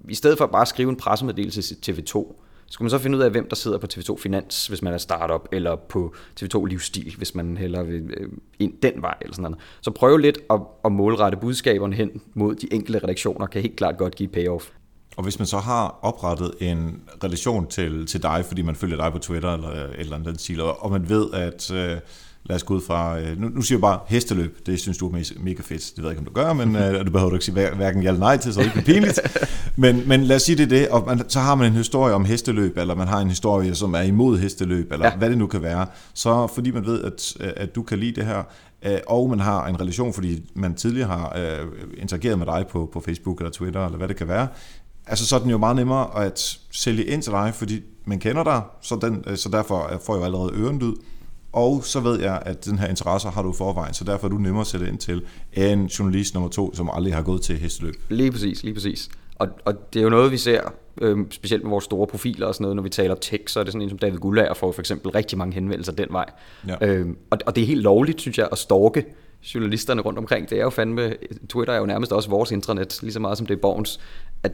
i 0.10 0.16
stedet 0.16 0.38
for 0.38 0.46
bare 0.46 0.62
at 0.62 0.68
skrive 0.68 0.90
en 0.90 0.96
pressemeddelelse 0.96 1.76
til 1.76 1.92
TV2, 1.92 2.36
skulle 2.72 2.86
man 2.86 2.90
så 2.90 3.00
finde 3.00 3.18
ud 3.18 3.24
af, 3.24 3.32
hvem 3.32 3.48
der 3.50 3.56
sidder 3.56 3.78
på 3.78 3.88
TV2 3.94 4.18
Finans, 4.22 4.68
hvis 4.68 4.82
man 4.82 4.94
er 4.94 4.98
startup, 4.98 5.48
eller 5.52 5.76
på 5.76 6.14
TV2 6.42 6.66
Livsstil, 6.66 7.14
hvis 7.18 7.36
man 7.36 7.58
hellere 7.58 7.88
vil 7.88 8.14
øh, 8.18 8.30
ind 8.60 8.74
den 8.82 9.02
vej, 9.02 9.18
eller 9.22 9.34
sådan 9.34 9.44
noget. 9.44 9.58
Så 9.82 9.92
prøv 9.92 10.18
lidt 10.18 10.40
at, 10.50 10.60
at 10.86 10.92
målrette 10.92 11.38
budskaberne 11.38 11.96
hen 11.96 12.22
mod 12.34 12.56
de 12.56 12.74
enkelte 12.74 13.00
redaktioner, 13.00 13.48
kan 13.48 13.62
helt 13.62 13.76
klart 13.76 13.98
godt 13.98 14.16
give 14.16 14.30
payoff. 14.30 14.70
Og 15.18 15.24
hvis 15.24 15.40
man 15.40 15.46
så 15.46 15.58
har 15.58 16.00
oprettet 16.02 16.52
en 16.60 17.02
relation 17.24 17.68
til, 17.68 18.06
til 18.06 18.24
dig, 18.24 18.46
fordi 18.46 18.62
man 18.62 18.76
følger 18.76 18.98
dig 18.98 19.12
på 19.12 19.20
Twitter 19.20 19.54
eller 19.54 19.72
øh, 19.72 19.92
et 19.92 20.00
eller 20.00 20.16
andet 20.16 20.42
stil, 20.42 20.62
og 20.62 20.92
man 20.92 21.10
ved, 21.10 21.32
at 21.34 21.72
øh, 21.72 21.98
lad 22.44 22.56
os 22.56 22.64
gå 22.64 22.74
ud 22.74 22.82
fra, 22.82 23.20
øh, 23.20 23.42
nu, 23.42 23.50
nu 23.50 23.62
siger 23.62 23.78
jeg 23.78 23.82
bare 23.82 24.00
hesteløb, 24.08 24.66
det 24.66 24.80
synes 24.80 24.98
du 24.98 25.08
er 25.08 25.34
mega 25.40 25.62
fedt, 25.62 25.92
det 25.96 25.98
ved 25.98 26.06
jeg 26.06 26.12
ikke, 26.12 26.20
om 26.20 26.26
du 26.26 26.32
gør, 26.32 26.54
men 26.54 26.76
øh, 26.76 27.06
du 27.06 27.12
behøver 27.12 27.30
du 27.30 27.36
ikke 27.36 27.46
sige 27.46 27.70
hverken 27.76 28.04
ja 28.04 28.08
eller 28.08 28.20
nej 28.20 28.38
til, 28.38 28.54
så 28.54 28.60
det 28.60 28.66
ikke 28.66 28.82
pinligt. 28.82 29.20
men, 29.76 30.08
men 30.08 30.24
lad 30.24 30.36
os 30.36 30.42
sige 30.42 30.56
det 30.56 30.70
det, 30.70 30.88
og 30.90 31.04
man, 31.08 31.30
så 31.30 31.40
har 31.40 31.56
man 31.56 31.68
en 31.68 31.78
historie 31.78 32.14
om 32.14 32.26
hesteløb, 32.26 32.78
eller 32.78 32.96
man 32.96 33.08
har 33.08 33.20
en 33.20 33.30
historie, 33.30 33.76
som 33.76 33.94
er 33.94 34.02
imod 34.02 34.38
hesteløb, 34.38 34.92
eller 34.92 35.06
ja. 35.06 35.16
hvad 35.16 35.30
det 35.30 35.38
nu 35.38 35.48
kan 35.48 35.62
være, 35.62 35.86
så 36.14 36.48
fordi 36.48 36.72
man 36.72 36.86
ved, 36.86 37.04
at, 37.04 37.38
at 37.40 37.76
du 37.76 37.84
kan 37.84 38.00
lide 38.00 38.16
det 38.16 38.26
her, 38.26 38.44
øh, 38.86 39.00
og 39.08 39.30
man 39.30 39.40
har 39.40 39.68
en 39.68 39.82
relation, 39.82 40.14
fordi 40.14 40.52
man 40.54 40.76
tidligere 40.76 41.08
har 41.08 41.38
øh, 41.38 41.68
interageret 41.98 42.38
med 42.38 42.46
dig 42.46 42.66
på, 42.70 42.90
på 42.94 43.00
Facebook 43.00 43.40
eller 43.40 43.52
Twitter, 43.52 43.86
eller 43.86 43.98
hvad 43.98 44.08
det 44.08 44.16
kan 44.16 44.28
være, 44.28 44.48
altså 45.08 45.26
så 45.26 45.36
er 45.36 45.40
den 45.40 45.50
jo 45.50 45.58
meget 45.58 45.76
nemmere 45.76 46.26
at 46.26 46.60
sælge 46.72 47.06
ind 47.06 47.22
til 47.22 47.32
dig, 47.32 47.52
fordi 47.56 47.82
man 48.06 48.20
kender 48.20 48.44
dig, 48.44 48.62
så, 48.82 49.00
den, 49.02 49.38
så 49.38 49.50
derfor 49.50 49.92
får 50.06 50.14
jeg 50.14 50.20
jo 50.20 50.26
allerede 50.26 50.52
ørenlyd, 50.56 50.94
og 51.54 51.84
så 51.84 52.00
ved 52.00 52.20
jeg, 52.20 52.42
at 52.46 52.66
den 52.66 52.80
her 52.80 52.88
interesse 52.88 53.28
har 53.28 53.42
du 53.42 53.54
forvejen, 53.54 53.94
så 53.94 54.04
derfor 54.04 54.28
er 54.28 54.30
du 54.30 54.38
nemmere 54.38 54.62
at 54.62 54.68
sætte 54.68 54.88
ind 54.88 54.98
til 54.98 55.22
en 55.54 55.86
journalist 55.86 56.34
nummer 56.34 56.50
to, 56.50 56.76
som 56.76 56.90
aldrig 56.94 57.16
har 57.16 57.22
gået 57.22 57.42
til 57.42 57.58
hesteløb. 57.58 57.94
Lige 58.10 58.32
præcis, 58.32 58.64
lige 58.64 58.74
præcis. 58.74 59.10
Og, 59.36 59.48
og 59.66 59.94
det 59.94 60.00
er 60.00 60.04
jo 60.04 60.10
noget, 60.10 60.32
vi 60.32 60.38
ser, 60.38 60.62
øh, 61.02 61.18
specielt 61.30 61.64
med 61.64 61.70
vores 61.70 61.86
store 61.86 62.08
profiler 62.08 62.48
og 62.48 62.56
sådan 62.56 62.64
noget, 62.64 62.76
når 62.76 62.84
vi 62.84 62.90
taler 62.90 63.16
tech, 63.16 63.44
så 63.48 63.60
er 63.60 63.64
det 63.64 63.74
sådan 63.74 63.82
en 63.82 63.90
som 63.90 63.98
David 63.98 64.18
Gullager 64.18 64.54
får 64.54 64.72
for 64.72 64.82
eksempel 64.82 65.12
rigtig 65.12 65.38
mange 65.38 65.54
henvendelser 65.54 65.92
den 65.92 66.08
vej. 66.12 66.26
Ja. 66.68 66.88
Øh, 66.88 67.08
og, 67.30 67.38
og 67.46 67.56
det 67.56 67.62
er 67.62 67.66
helt 67.66 67.82
lovligt, 67.82 68.22
synes 68.22 68.38
jeg, 68.38 68.48
at 68.52 68.58
storke 68.58 69.06
journalisterne 69.56 70.02
rundt 70.02 70.20
omkring. 70.20 70.50
Det 70.50 70.58
er 70.58 70.64
jo 70.64 70.70
fandme, 70.70 71.14
Twitter 71.50 71.74
er 71.74 71.78
jo 71.78 71.86
nærmest 71.86 72.12
også 72.12 72.30
vores 72.30 72.52
intranet, 72.52 73.00
lige 73.02 73.14
så 73.14 73.20
meget 73.20 73.38
som 73.38 73.48
det 73.48 73.56
er 73.56 73.62
Borgens, 73.62 74.00
at 74.44 74.52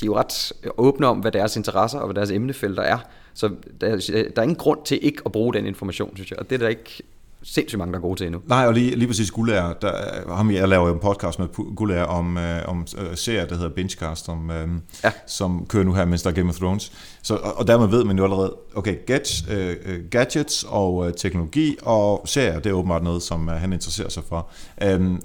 de 0.00 0.04
er 0.04 0.06
jo 0.06 0.16
ret 0.16 0.52
åbne 0.76 1.06
om, 1.06 1.18
hvad 1.18 1.32
deres 1.32 1.56
interesser 1.56 1.98
og 1.98 2.06
hvad 2.06 2.14
deres 2.14 2.30
emnefelter 2.30 2.82
er. 2.82 2.98
Så 3.38 3.50
der, 3.80 3.88
der 3.88 4.32
er 4.36 4.42
ingen 4.42 4.56
grund 4.56 4.78
til 4.84 4.98
ikke 5.02 5.22
at 5.26 5.32
bruge 5.32 5.54
den 5.54 5.66
information, 5.66 6.16
synes 6.16 6.30
jeg. 6.30 6.38
Og 6.38 6.50
det 6.50 6.54
er 6.54 6.58
der 6.58 6.68
ikke 6.68 7.02
sindssygt 7.42 7.78
mange, 7.78 7.92
der 7.92 7.98
er 7.98 8.02
gode 8.02 8.20
til 8.20 8.26
endnu. 8.26 8.40
Nej, 8.46 8.66
og 8.66 8.74
lige, 8.74 8.96
lige 8.96 9.08
præcis 9.08 9.30
Gullager, 9.30 9.72
der, 9.72 9.92
ham, 10.34 10.50
jeg 10.50 10.68
laver 10.68 10.88
jo 10.88 10.94
en 10.94 11.00
podcast 11.00 11.38
med 11.38 11.48
Gullager 11.76 12.04
om, 12.04 12.38
øh, 12.38 12.68
om 12.68 12.86
øh, 12.98 13.16
serier, 13.16 13.46
der 13.46 13.54
hedder 13.54 13.68
Bingecast, 13.70 14.24
som, 14.24 14.50
øh, 14.50 14.68
ja. 15.04 15.12
som 15.26 15.66
kører 15.68 15.84
nu 15.84 15.94
her, 15.94 16.04
mens 16.04 16.22
der 16.22 16.30
er 16.30 16.34
Game 16.34 16.48
of 16.48 16.56
Thrones. 16.56 16.92
Så, 17.22 17.36
og, 17.36 17.58
og 17.58 17.66
dermed 17.66 17.88
ved 17.88 18.04
man 18.04 18.18
jo 18.18 18.24
allerede, 18.24 18.56
okay, 18.74 18.96
gadgets, 19.06 19.44
øh, 19.50 19.76
øh, 19.84 20.00
gadgets 20.10 20.64
og 20.68 21.06
øh, 21.06 21.14
teknologi 21.14 21.76
og 21.82 22.22
serier, 22.24 22.60
det 22.60 22.70
er 22.70 22.74
åbenbart 22.74 23.02
noget, 23.02 23.22
som 23.22 23.48
øh, 23.48 23.54
han 23.54 23.72
interesserer 23.72 24.08
sig 24.08 24.22
for. 24.28 24.48
Øh, 24.82 25.18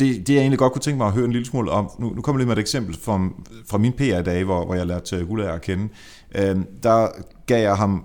det, 0.00 0.26
det 0.26 0.34
jeg 0.34 0.40
egentlig 0.40 0.58
godt 0.58 0.72
kunne 0.72 0.82
tænke 0.82 0.98
mig 0.98 1.06
at 1.06 1.12
høre 1.12 1.24
en 1.24 1.32
lille 1.32 1.46
smule 1.46 1.70
om, 1.70 1.90
nu, 1.98 2.14
nu 2.14 2.22
kommer 2.22 2.38
jeg 2.38 2.46
lige 2.46 2.48
med 2.48 2.56
et 2.56 2.60
eksempel 2.60 2.98
fra, 3.02 3.28
fra 3.70 3.78
min 3.78 3.92
PR-dage, 3.92 4.44
hvor, 4.44 4.64
hvor 4.64 4.74
jeg 4.74 4.86
lærte 4.86 5.24
Gullager 5.24 5.52
at 5.52 5.62
kende. 5.62 5.88
Øh, 6.36 6.56
der 6.82 7.08
gav 7.46 7.62
jeg 7.62 7.76
ham 7.76 8.04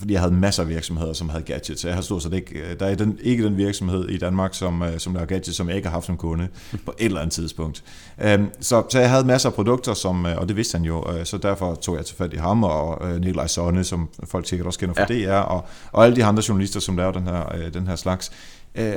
fordi 0.00 0.12
jeg 0.12 0.20
havde 0.20 0.34
masser 0.34 0.62
af 0.62 0.68
virksomheder, 0.68 1.12
som 1.12 1.28
havde 1.28 1.42
gadgets. 1.42 1.84
Jeg 1.84 1.94
har 1.94 2.00
stort 2.02 2.22
set 2.22 2.32
ikke, 2.32 2.74
der 2.80 2.86
er 2.86 2.94
den, 2.94 3.18
ikke 3.22 3.44
den 3.44 3.56
virksomhed 3.56 4.08
i 4.08 4.18
Danmark, 4.18 4.54
som, 4.54 4.82
øh, 4.82 4.98
som 4.98 5.14
laver 5.14 5.26
gadgets, 5.26 5.56
som 5.56 5.68
jeg 5.68 5.76
ikke 5.76 5.88
har 5.88 5.92
haft 5.92 6.06
som 6.06 6.16
kunde 6.16 6.48
på 6.86 6.94
et 6.98 7.04
eller 7.04 7.20
andet 7.20 7.32
tidspunkt. 7.32 7.84
Øhm, 8.22 8.46
så, 8.60 8.82
så 8.88 9.00
jeg 9.00 9.10
havde 9.10 9.24
masser 9.24 9.48
af 9.48 9.54
produkter, 9.54 9.94
som, 9.94 10.26
øh, 10.26 10.38
og 10.38 10.48
det 10.48 10.56
vidste 10.56 10.76
han 10.76 10.84
jo, 10.84 11.12
øh, 11.12 11.24
så 11.24 11.38
derfor 11.38 11.74
tog 11.74 11.96
jeg 11.96 12.06
til 12.06 12.16
fat 12.16 12.32
i 12.32 12.36
ham 12.36 12.64
og 12.64 13.20
Nikolaj 13.20 13.46
Sonne, 13.46 13.84
som 13.84 14.08
folk 14.24 14.46
sikkert 14.46 14.66
også 14.66 14.78
kender 14.78 14.94
fra 14.94 15.14
ja. 15.14 15.30
DR, 15.30 15.40
og, 15.40 15.64
og 15.92 16.04
alle 16.04 16.16
de 16.16 16.24
andre 16.24 16.42
journalister, 16.48 16.80
som 16.80 16.96
laver 16.96 17.12
den 17.12 17.26
her, 17.26 17.70
den 17.74 17.86
her 17.86 17.96
slags. 17.96 18.32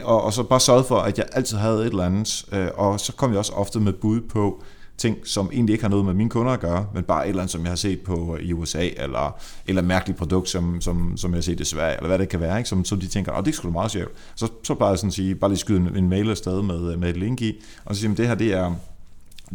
Og, 0.03 0.23
og 0.23 0.33
så 0.33 0.43
bare 0.43 0.59
sørge 0.59 0.83
for, 0.83 0.97
at 0.97 1.17
jeg 1.17 1.25
altid 1.31 1.57
havde 1.57 1.79
et 1.79 1.85
eller 1.85 2.05
andet, 2.05 2.45
og 2.75 2.99
så 2.99 3.13
kom 3.13 3.29
jeg 3.29 3.39
også 3.39 3.53
ofte 3.53 3.79
med 3.79 3.93
bud 3.93 4.21
på, 4.21 4.63
ting, 4.97 5.17
som 5.23 5.49
egentlig 5.53 5.73
ikke 5.73 5.83
har 5.83 5.89
noget 5.89 6.05
med 6.05 6.13
mine 6.13 6.29
kunder 6.29 6.51
at 6.51 6.59
gøre, 6.59 6.87
men 6.93 7.03
bare 7.03 7.25
et 7.25 7.29
eller 7.29 7.41
andet, 7.41 7.51
som 7.51 7.61
jeg 7.61 7.71
har 7.71 7.75
set 7.75 8.01
på 8.01 8.37
øh, 8.39 8.43
i 8.43 8.53
USA, 8.53 8.89
eller 8.97 9.39
eller 9.67 9.81
mærkeligt 9.81 10.19
produkt, 10.19 10.49
som, 10.49 10.81
som, 10.81 11.17
som 11.17 11.31
jeg 11.31 11.37
har 11.37 11.41
set 11.41 11.59
i 11.59 11.65
Sverige, 11.65 11.95
eller 11.95 12.07
hvad 12.07 12.19
det 12.19 12.29
kan 12.29 12.39
være, 12.39 12.57
ikke? 12.57 12.69
Som, 12.69 12.85
som 12.85 12.99
de 12.99 13.07
tænker, 13.07 13.31
oh, 13.37 13.45
det 13.45 13.55
skulle 13.55 13.71
meget 13.71 13.91
sjovt. 13.91 14.11
Så, 14.35 14.47
så 14.63 14.73
bare 14.73 14.97
sådan 14.97 15.11
sige, 15.11 15.35
bare 15.35 15.49
lige 15.49 15.59
skyde 15.59 15.77
en, 15.79 15.95
en 15.95 16.09
mail 16.09 16.29
afsted 16.29 16.61
med, 16.61 16.93
øh, 16.93 16.99
med 16.99 17.09
et 17.09 17.17
link 17.17 17.41
i, 17.41 17.61
og 17.85 17.95
så 17.95 18.01
sige, 18.01 18.15
det 18.15 18.27
her, 18.27 18.35
det 18.35 18.53
er, 18.53 18.73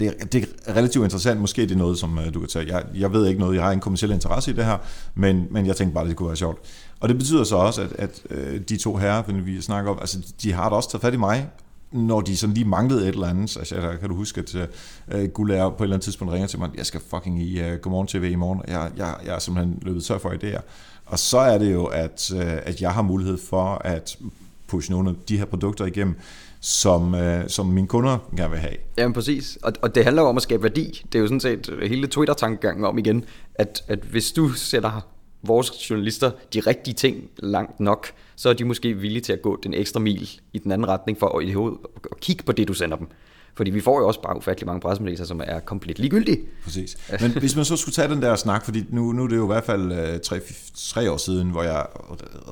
det 0.00 0.08
er, 0.08 0.24
det 0.32 0.48
er 0.66 0.76
relativt 0.76 1.04
interessant. 1.04 1.40
Måske 1.40 1.62
det 1.62 1.70
er 1.70 1.76
noget, 1.76 1.98
som 1.98 2.18
øh, 2.18 2.34
du 2.34 2.40
kan 2.40 2.48
tage. 2.48 2.74
Jeg, 2.74 2.84
jeg 2.94 3.12
ved 3.12 3.26
ikke 3.26 3.40
noget, 3.40 3.56
jeg 3.56 3.64
har 3.64 3.72
en 3.72 3.80
kommersiel 3.80 4.12
interesse 4.12 4.50
i 4.50 4.54
det 4.54 4.64
her, 4.64 4.78
men, 5.14 5.46
men 5.50 5.66
jeg 5.66 5.76
tænkte 5.76 5.94
bare, 5.94 6.04
at 6.04 6.08
det 6.08 6.16
kunne 6.16 6.28
være 6.28 6.36
sjovt. 6.36 6.58
Og 7.00 7.08
det 7.08 7.18
betyder 7.18 7.44
så 7.44 7.56
også, 7.56 7.88
at, 7.98 8.22
at 8.30 8.68
de 8.68 8.76
to 8.76 8.96
herrer, 8.96 9.22
vi 9.32 9.60
snakker 9.60 9.90
om, 9.90 9.98
altså 10.00 10.18
de 10.42 10.52
har 10.52 10.68
da 10.68 10.76
også 10.76 10.90
taget 10.90 11.02
fat 11.02 11.14
i 11.14 11.16
mig, 11.16 11.48
når 11.92 12.20
de 12.20 12.36
sådan 12.36 12.54
lige 12.54 12.68
manglede 12.68 13.02
et 13.02 13.08
eller 13.08 13.26
andet. 13.26 13.56
Altså, 13.56 13.74
jeg, 13.74 14.00
kan 14.00 14.08
du 14.08 14.14
huske, 14.14 14.40
at 14.40 14.54
øh, 14.54 15.24
uh, 15.24 15.30
Gulær 15.30 15.68
på 15.68 15.74
et 15.74 15.82
eller 15.82 15.96
andet 15.96 16.04
tidspunkt 16.04 16.32
ringer 16.32 16.48
til 16.48 16.58
mig, 16.58 16.70
jeg 16.76 16.86
skal 16.86 17.00
fucking 17.10 17.42
i 17.42 17.60
øh, 17.60 17.72
uh, 17.72 17.78
Godmorgen 17.78 18.06
TV 18.06 18.30
i 18.32 18.34
morgen. 18.34 18.60
Jeg, 18.68 18.90
jeg, 18.96 19.14
jeg 19.24 19.34
er 19.34 19.38
simpelthen 19.38 19.78
løbet 19.82 20.04
tør 20.04 20.18
for 20.18 20.30
idéer. 20.30 20.60
Og 21.06 21.18
så 21.18 21.38
er 21.38 21.58
det 21.58 21.72
jo, 21.72 21.84
at, 21.84 22.30
uh, 22.34 22.40
at 22.42 22.80
jeg 22.80 22.90
har 22.90 23.02
mulighed 23.02 23.38
for 23.38 23.82
at 23.84 24.18
pushe 24.66 24.92
nogle 24.92 25.10
af 25.10 25.14
de 25.28 25.38
her 25.38 25.44
produkter 25.44 25.86
igennem, 25.86 26.16
som, 26.60 27.14
uh, 27.14 27.20
som 27.46 27.66
mine 27.66 27.86
kunder 27.86 28.18
gerne 28.36 28.50
vil 28.50 28.58
have. 28.58 28.76
Jamen 28.98 29.12
præcis, 29.12 29.58
og, 29.62 29.72
og 29.82 29.94
det 29.94 30.04
handler 30.04 30.22
jo 30.22 30.28
om 30.28 30.36
at 30.36 30.42
skabe 30.42 30.62
værdi. 30.62 31.02
Det 31.12 31.18
er 31.18 31.22
jo 31.22 31.26
sådan 31.26 31.40
set 31.40 31.78
hele 31.82 32.06
Twitter-tankegangen 32.06 32.84
om 32.84 32.98
igen, 32.98 33.24
at, 33.54 33.84
at 33.88 33.98
hvis 33.98 34.32
du 34.32 34.48
sætter 34.48 35.06
vores 35.42 35.90
journalister 35.90 36.30
de 36.54 36.60
rigtige 36.60 36.94
ting 36.94 37.16
langt 37.38 37.80
nok, 37.80 38.12
så 38.38 38.48
er 38.48 38.52
de 38.52 38.64
måske 38.64 38.94
villige 38.94 39.20
til 39.20 39.32
at 39.32 39.42
gå 39.42 39.58
den 39.62 39.74
ekstra 39.74 40.00
mil 40.00 40.30
i 40.52 40.58
den 40.58 40.72
anden 40.72 40.88
retning 40.88 41.18
for 41.18 41.38
at, 41.38 41.44
i 41.44 41.52
hovedet, 41.52 41.78
at 42.12 42.20
kigge 42.20 42.44
på 42.44 42.52
det, 42.52 42.68
du 42.68 42.74
sender 42.74 42.96
dem. 42.96 43.08
Fordi 43.54 43.70
vi 43.70 43.80
får 43.80 44.00
jo 44.00 44.06
også 44.06 44.22
bare 44.22 44.36
ufattelig 44.36 44.66
mange 44.66 44.80
pressemeddelelser, 44.80 45.24
som 45.24 45.40
er 45.44 45.60
komplet 45.60 45.98
ligegyldige. 45.98 46.40
Præcis. 46.64 46.96
Men 47.20 47.30
hvis 47.30 47.56
man 47.56 47.64
så 47.64 47.76
skulle 47.76 47.92
tage 47.92 48.08
den 48.08 48.22
der 48.22 48.36
snak, 48.36 48.64
fordi 48.64 48.84
nu, 48.90 49.12
nu 49.12 49.24
er 49.24 49.28
det 49.28 49.36
jo 49.36 49.44
i 49.44 49.46
hvert 49.46 49.64
fald 49.64 49.92
øh, 49.92 50.20
tre, 50.20 50.40
tre 50.76 51.10
år 51.10 51.16
siden, 51.16 51.50
hvor 51.50 51.62
jeg 51.62 51.86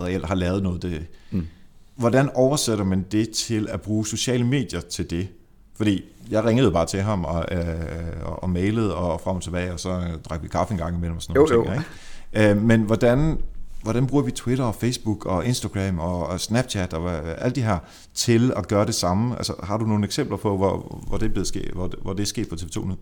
reelt 0.01 0.27
har 0.27 0.35
lavet 0.35 0.63
noget 0.63 0.83
det. 0.83 1.07
Mm. 1.31 1.47
Hvordan 1.97 2.31
oversætter 2.35 2.85
man 2.85 3.07
det 3.13 3.31
til 3.31 3.69
at 3.71 3.81
bruge 3.81 4.07
sociale 4.07 4.47
medier 4.47 4.81
til 4.81 5.11
det? 5.11 5.29
Fordi 5.77 6.05
jeg 6.31 6.45
ringede 6.45 6.71
bare 6.71 6.87
til 6.87 7.01
ham 7.01 7.25
og, 7.25 7.45
øh, 7.53 7.63
og 8.25 8.51
mailede 8.51 8.95
og 8.95 9.21
frem 9.21 9.37
og 9.37 9.43
tilbage, 9.43 9.73
og 9.73 9.81
så 9.81 10.03
drak 10.29 10.43
vi 10.43 10.49
kaffe 10.49 10.73
en 10.73 10.79
gang 10.79 10.97
imellem 10.97 11.17
og 11.17 11.23
sådan 11.23 11.35
noget. 11.35 11.51
Jo, 11.51 11.65
ting, 11.65 11.75
jo. 11.75 11.81
Ikke? 12.35 12.51
Øh, 12.51 12.63
men 12.63 12.83
hvordan 12.83 13.39
hvordan 13.87 14.07
bruger 14.07 14.25
vi 14.25 14.31
Twitter 14.31 14.65
og 14.65 14.75
Facebook 14.75 15.27
og 15.27 15.47
Instagram 15.47 15.99
og, 15.99 16.27
og 16.27 16.41
Snapchat 16.41 16.95
og 16.95 17.11
øh, 17.13 17.35
alle 17.39 17.55
de 17.55 17.63
her 17.63 17.79
til 18.15 18.53
at 18.57 18.69
gøre 18.69 18.87
det 18.87 18.95
samme? 18.95 19.37
Altså, 19.37 19.53
har 19.63 19.79
du 19.79 19.85
nogle 19.85 20.05
eksempler 20.05 20.37
på, 20.37 20.57
hvor, 20.57 21.03
hvor, 21.09 21.19
det, 21.19 21.27
er 21.27 21.31
blevet 21.31 21.47
sket, 21.47 21.71
hvor, 21.73 21.91
hvor 22.03 22.13
det 22.13 22.23
er 22.23 22.27
sket 22.27 22.49
på 22.49 22.55
TV2 22.55 22.89
nu? 22.89 22.95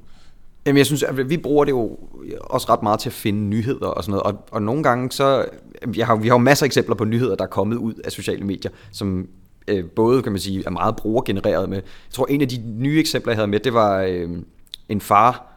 Jamen, 0.67 0.79
jeg 0.79 0.87
synes, 0.87 1.03
at 1.03 1.31
vi 1.31 1.37
bruger 1.37 1.65
det 1.65 1.73
jo 1.73 1.99
også 2.41 2.67
ret 2.73 2.83
meget 2.83 3.01
til 3.01 3.09
at 3.09 3.13
finde 3.13 3.41
nyheder 3.41 3.87
og 3.87 4.05
sådan 4.05 4.11
noget. 4.11 4.23
Og, 4.23 4.45
og 4.51 4.63
nogle 4.63 4.83
gange 4.83 5.13
så... 5.13 5.45
Jeg 5.97 6.07
har, 6.07 6.17
vi 6.17 6.29
har 6.29 6.35
jo 6.35 6.39
masser 6.39 6.65
af 6.65 6.69
eksempler 6.69 6.95
på 6.95 7.05
nyheder, 7.05 7.37
der 7.37 7.45
er 7.45 7.49
kommet 7.49 7.77
ud 7.77 7.95
af 7.95 8.13
sociale 8.13 8.45
medier, 8.45 8.71
som 8.93 9.29
øh, 9.69 9.85
både, 9.85 10.23
kan 10.23 10.33
man 10.33 10.41
sige, 10.41 10.63
er 10.67 10.71
meget 10.71 10.97
brugergenereret 10.97 11.69
med. 11.69 11.77
Jeg 11.77 12.13
tror, 12.13 12.27
en 12.27 12.41
af 12.41 12.49
de 12.49 12.63
nye 12.79 13.01
eksempler, 13.01 13.33
jeg 13.33 13.37
havde 13.37 13.49
med, 13.49 13.61
det 13.61 13.75
var 13.75 14.01
øh, 14.01 14.29
en 14.89 15.01
far, 15.01 15.55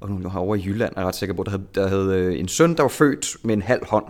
og 0.00 0.10
nu 0.10 0.28
har 0.28 0.40
over 0.40 0.56
i 0.56 0.62
Jylland, 0.66 0.92
er 0.96 1.00
jeg 1.00 1.08
ret 1.08 1.14
sikker 1.14 1.34
på, 1.34 1.42
der 1.42 1.50
havde, 1.50 1.64
der 1.74 1.88
havde 1.88 2.14
øh, 2.14 2.40
en 2.40 2.48
søn, 2.48 2.76
der 2.76 2.82
var 2.82 2.88
født 2.88 3.36
med 3.42 3.54
en 3.54 3.62
halv 3.62 3.86
hånd. 3.86 4.04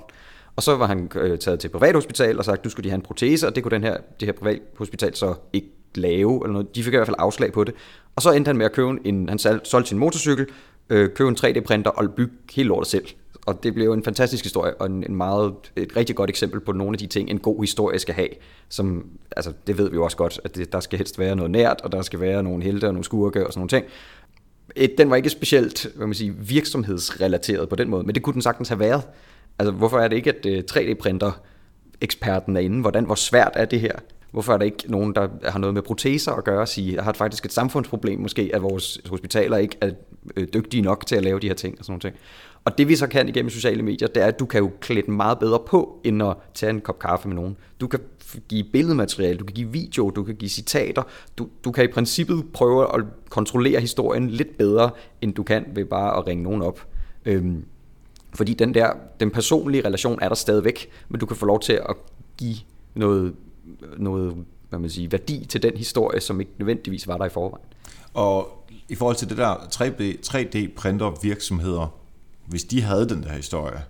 Og 0.60 0.64
så 0.64 0.76
var 0.76 0.86
han 0.86 1.10
øh, 1.14 1.38
taget 1.38 1.60
til 1.60 1.68
privathospital 1.68 2.38
og 2.38 2.44
sagt, 2.44 2.64
du 2.64 2.70
skulle 2.70 2.84
de 2.84 2.90
have 2.90 2.96
en 2.96 3.02
protese, 3.02 3.46
og 3.46 3.54
det 3.54 3.62
kunne 3.62 3.70
den 3.70 3.82
her, 3.82 3.96
det 4.20 4.26
her 4.26 4.32
privathospital 4.32 5.14
så 5.14 5.34
ikke 5.52 5.68
lave, 5.94 6.40
eller 6.44 6.52
noget. 6.52 6.74
De 6.74 6.84
fik 6.84 6.92
i 6.92 6.96
hvert 6.96 7.06
fald 7.06 7.16
afslag 7.18 7.52
på 7.52 7.64
det. 7.64 7.74
Og 8.16 8.22
så 8.22 8.32
endte 8.32 8.48
han 8.48 8.56
med 8.56 8.66
at 8.66 8.72
købe 8.72 8.98
en, 9.04 9.28
han 9.28 9.38
solgte 9.38 9.88
sin 9.88 9.98
motorcykel, 9.98 10.46
øh, 10.90 11.08
købe 11.14 11.28
en 11.28 11.36
3D-printer 11.40 11.90
og 11.90 12.14
bygge 12.16 12.32
helt 12.52 12.68
lortet 12.68 12.86
selv. 12.86 13.04
Og 13.46 13.62
det 13.62 13.74
blev 13.74 13.92
en 13.92 14.04
fantastisk 14.04 14.44
historie, 14.44 14.74
og 14.74 14.86
en, 14.86 15.04
en 15.08 15.16
meget, 15.16 15.52
et 15.76 15.96
rigtig 15.96 16.16
godt 16.16 16.30
eksempel 16.30 16.60
på 16.60 16.72
nogle 16.72 16.94
af 16.94 16.98
de 16.98 17.06
ting, 17.06 17.30
en 17.30 17.38
god 17.38 17.60
historie 17.60 17.98
skal 17.98 18.14
have. 18.14 18.28
Som, 18.68 19.06
altså, 19.36 19.52
det 19.66 19.78
ved 19.78 19.90
vi 19.90 19.94
jo 19.94 20.04
også 20.04 20.16
godt, 20.16 20.40
at 20.44 20.56
det, 20.56 20.72
der 20.72 20.80
skal 20.80 20.98
helst 20.98 21.18
være 21.18 21.36
noget 21.36 21.50
nært, 21.50 21.80
og 21.84 21.92
der 21.92 22.02
skal 22.02 22.20
være 22.20 22.42
nogle 22.42 22.64
helte 22.64 22.84
og 22.84 22.92
nogle 22.92 23.04
skurke 23.04 23.46
og 23.46 23.52
sådan 23.52 23.60
nogle 23.60 23.68
ting. 23.68 23.84
Et, 24.76 24.98
den 24.98 25.10
var 25.10 25.16
ikke 25.16 25.30
specielt 25.30 25.86
hvad 25.96 26.06
man 26.06 26.14
siger, 26.14 26.32
virksomhedsrelateret 26.32 27.68
på 27.68 27.76
den 27.76 27.88
måde, 27.90 28.02
men 28.02 28.14
det 28.14 28.22
kunne 28.22 28.34
den 28.34 28.42
sagtens 28.42 28.68
have 28.68 28.80
været. 28.80 29.02
Altså, 29.58 29.72
hvorfor 29.72 29.98
er 29.98 30.08
det 30.08 30.16
ikke, 30.16 30.34
at 30.34 30.46
øh, 30.46 30.62
3D-printer-eksperten 30.70 32.56
er 32.56 32.60
inde? 32.60 32.80
Hvordan, 32.80 33.04
hvor 33.04 33.14
svært 33.14 33.52
er 33.54 33.64
det 33.64 33.80
her? 33.80 33.92
Hvorfor 34.30 34.52
er 34.52 34.58
der 34.58 34.64
ikke 34.64 34.84
nogen, 34.88 35.14
der 35.14 35.28
har 35.44 35.58
noget 35.58 35.74
med 35.74 35.82
proteser 35.82 36.32
at 36.32 36.44
gøre 36.44 36.60
og 36.60 36.68
sige, 36.68 36.98
at 36.98 37.04
har 37.04 37.12
faktisk 37.12 37.44
et 37.44 37.52
samfundsproblem 37.52 38.20
måske, 38.20 38.50
at 38.54 38.62
vores 38.62 39.00
hospitaler 39.10 39.56
ikke 39.56 39.76
er 39.80 39.90
øh, 40.36 40.48
dygtige 40.54 40.82
nok 40.82 41.06
til 41.06 41.16
at 41.16 41.24
lave 41.24 41.40
de 41.40 41.46
her 41.46 41.54
ting 41.54 41.78
og 41.78 41.84
sådan 41.84 41.92
noget 41.92 42.02
ting. 42.02 42.16
Og 42.64 42.78
det 42.78 42.88
vi 42.88 42.96
så 42.96 43.06
kan 43.06 43.28
igennem 43.28 43.50
sociale 43.50 43.82
medier, 43.82 44.08
det 44.08 44.22
er, 44.22 44.26
at 44.26 44.38
du 44.38 44.46
kan 44.46 44.60
jo 44.60 44.70
klæde 44.80 45.06
den 45.06 45.16
meget 45.16 45.38
bedre 45.38 45.58
på, 45.66 46.00
end 46.04 46.22
at 46.22 46.36
tage 46.54 46.70
en 46.70 46.80
kop 46.80 46.98
kaffe 46.98 47.28
med 47.28 47.36
nogen. 47.36 47.56
Du 47.80 47.86
kan 47.86 48.00
give 48.48 48.64
billedmateriale, 48.72 49.38
du 49.38 49.44
kan 49.44 49.54
give 49.54 49.72
video, 49.72 50.10
du 50.10 50.24
kan 50.24 50.34
give 50.34 50.48
citater. 50.48 51.02
Du, 51.38 51.48
du 51.64 51.72
kan 51.72 51.84
i 51.84 51.88
princippet 51.88 52.44
prøve 52.52 52.94
at 52.94 53.04
kontrollere 53.30 53.80
historien 53.80 54.30
lidt 54.30 54.58
bedre, 54.58 54.90
end 55.20 55.34
du 55.34 55.42
kan 55.42 55.64
ved 55.74 55.84
bare 55.84 56.16
at 56.16 56.26
ringe 56.26 56.42
nogen 56.42 56.62
op. 56.62 56.86
Øhm, 57.24 57.64
fordi 58.34 58.54
den 58.54 58.74
der, 58.74 58.92
den 59.20 59.30
personlige 59.30 59.84
relation 59.84 60.18
er 60.22 60.28
der 60.28 60.34
stadigvæk, 60.34 60.90
men 61.08 61.20
du 61.20 61.26
kan 61.26 61.36
få 61.36 61.46
lov 61.46 61.60
til 61.60 61.72
at 61.72 61.96
give 62.38 62.56
noget, 62.94 63.34
noget 63.98 64.34
hvad 64.68 64.78
man 64.78 64.90
siger, 64.90 65.08
værdi 65.08 65.44
til 65.48 65.62
den 65.62 65.76
historie, 65.76 66.20
som 66.20 66.40
ikke 66.40 66.52
nødvendigvis 66.58 67.08
var 67.08 67.18
der 67.18 67.24
i 67.24 67.28
forvejen. 67.28 67.64
Og 68.14 68.66
i 68.88 68.94
forhold 68.94 69.16
til 69.16 69.28
det 69.28 69.36
der 69.36 69.54
3D, 69.54 70.26
3D-printer 70.26 71.22
virksomheder, 71.22 71.94
hvis 72.46 72.64
de 72.64 72.82
havde 72.82 73.08
den 73.08 73.22
der 73.22 73.32
historie, 73.32 73.82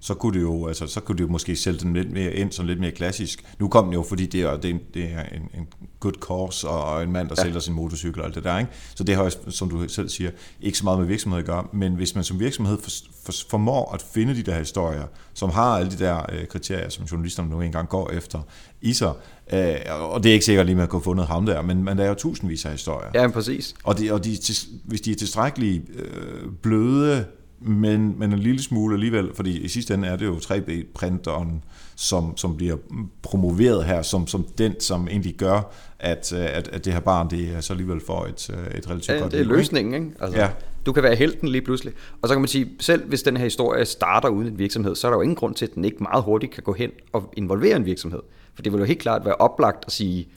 så 0.00 0.14
kunne 0.14 0.38
det 0.38 0.42
jo, 0.42 0.66
altså, 0.66 0.86
så 0.86 1.00
kunne 1.00 1.18
det 1.18 1.24
jo 1.24 1.28
måske 1.28 1.56
sælge 1.56 1.78
den 1.78 1.92
lidt 1.92 2.12
mere 2.12 2.32
ind 2.32 2.52
som 2.52 2.66
lidt 2.66 2.80
mere 2.80 2.90
klassisk. 2.90 3.44
Nu 3.58 3.68
kom 3.68 3.84
den 3.84 3.94
jo, 3.94 4.04
fordi 4.08 4.26
det 4.26 4.40
er, 4.40 4.56
det 4.56 4.70
er, 4.70 4.78
det 4.94 5.04
er 5.04 5.22
en, 5.22 5.60
en 5.60 5.66
good 6.00 6.12
cause, 6.20 6.68
og 6.68 7.02
en 7.02 7.12
mand, 7.12 7.28
der 7.28 7.34
ja. 7.38 7.42
sælger 7.42 7.60
sin 7.60 7.74
motorcykel 7.74 8.20
og 8.20 8.26
alt 8.26 8.34
det 8.34 8.44
der. 8.44 8.58
Ikke? 8.58 8.70
Så 8.94 9.04
det 9.04 9.16
har 9.16 9.24
jo, 9.24 9.30
som 9.48 9.70
du 9.70 9.88
selv 9.88 10.08
siger, 10.08 10.30
ikke 10.60 10.78
så 10.78 10.84
meget 10.84 10.98
med 10.98 11.06
virksomhed 11.06 11.38
at 11.38 11.44
gøre, 11.44 11.66
men 11.72 11.94
hvis 11.94 12.14
man 12.14 12.24
som 12.24 12.40
virksomhed 12.40 12.78
for, 12.82 12.90
for, 13.24 13.32
formår 13.50 13.94
at 13.94 14.02
finde 14.14 14.34
de 14.34 14.42
der 14.42 14.58
historier, 14.58 15.04
som 15.34 15.50
har 15.50 15.78
alle 15.78 15.90
de 15.90 15.98
der 15.98 16.22
øh, 16.32 16.46
kriterier, 16.46 16.88
som 16.88 17.04
journalisterne 17.04 17.50
nu 17.50 17.60
engang 17.60 17.88
går 17.88 18.10
efter 18.10 18.40
i 18.80 18.92
sig, 18.92 19.12
øh, 19.52 19.74
og 20.00 20.22
det 20.22 20.28
er 20.28 20.32
ikke 20.32 20.44
sikkert 20.44 20.66
lige, 20.66 20.74
at 20.74 20.78
man 20.78 20.88
kan 20.88 21.00
få 21.00 21.04
fundet 21.04 21.26
ham 21.26 21.46
der, 21.46 21.62
men, 21.62 21.84
men 21.84 21.98
der 21.98 22.04
er 22.04 22.08
jo 22.08 22.14
tusindvis 22.14 22.64
af 22.64 22.72
historier. 22.72 23.10
Ja, 23.14 23.28
præcis. 23.28 23.74
Og, 23.84 23.98
de, 23.98 24.12
og 24.12 24.24
de, 24.24 24.38
hvis 24.84 25.00
de 25.00 25.10
er 25.10 25.16
tilstrækkeligt 25.16 25.82
øh, 25.94 26.52
bløde, 26.62 27.24
men, 27.60 28.18
men 28.18 28.32
en 28.32 28.38
lille 28.38 28.62
smule 28.62 28.94
alligevel, 28.94 29.30
fordi 29.34 29.60
i 29.60 29.68
sidste 29.68 29.94
ende 29.94 30.08
er 30.08 30.16
det 30.16 30.26
jo 30.26 30.36
3D-printeren, 30.36 31.64
som, 31.96 32.36
som 32.36 32.56
bliver 32.56 32.76
promoveret 33.22 33.84
her, 33.84 34.02
som, 34.02 34.26
som 34.26 34.46
den, 34.58 34.80
som 34.80 35.08
egentlig 35.08 35.34
gør, 35.34 35.72
at, 35.98 36.32
at, 36.32 36.68
at 36.68 36.84
det 36.84 36.92
her 36.92 37.00
barn, 37.00 37.30
det 37.30 37.64
så 37.64 37.72
alligevel 37.72 38.00
får 38.06 38.26
et, 38.26 38.50
et 38.74 38.90
relativt 38.90 39.16
ja, 39.16 39.20
godt 39.20 39.32
det 39.32 39.40
er 39.40 39.44
løsningen, 39.44 39.94
ikke? 39.94 40.16
Altså, 40.20 40.38
ja. 40.38 40.50
Du 40.86 40.92
kan 40.92 41.02
være 41.02 41.14
helten 41.14 41.48
lige 41.48 41.62
pludselig. 41.62 41.92
Og 42.22 42.28
så 42.28 42.34
kan 42.34 42.40
man 42.40 42.48
sige, 42.48 42.70
selv 42.80 43.08
hvis 43.08 43.22
den 43.22 43.36
her 43.36 43.44
historie 43.44 43.84
starter 43.84 44.28
uden 44.28 44.48
en 44.48 44.58
virksomhed, 44.58 44.94
så 44.94 45.06
er 45.06 45.10
der 45.10 45.18
jo 45.18 45.22
ingen 45.22 45.36
grund 45.36 45.54
til, 45.54 45.66
at 45.66 45.74
den 45.74 45.84
ikke 45.84 46.02
meget 46.02 46.24
hurtigt 46.24 46.52
kan 46.52 46.62
gå 46.62 46.72
hen 46.72 46.90
og 47.12 47.32
involvere 47.36 47.76
en 47.76 47.84
virksomhed. 47.84 48.20
For 48.54 48.62
det 48.62 48.72
vil 48.72 48.78
jo 48.78 48.84
helt 48.84 49.00
klart 49.00 49.24
være 49.24 49.34
oplagt 49.34 49.84
at 49.86 49.92
sige, 49.92 50.28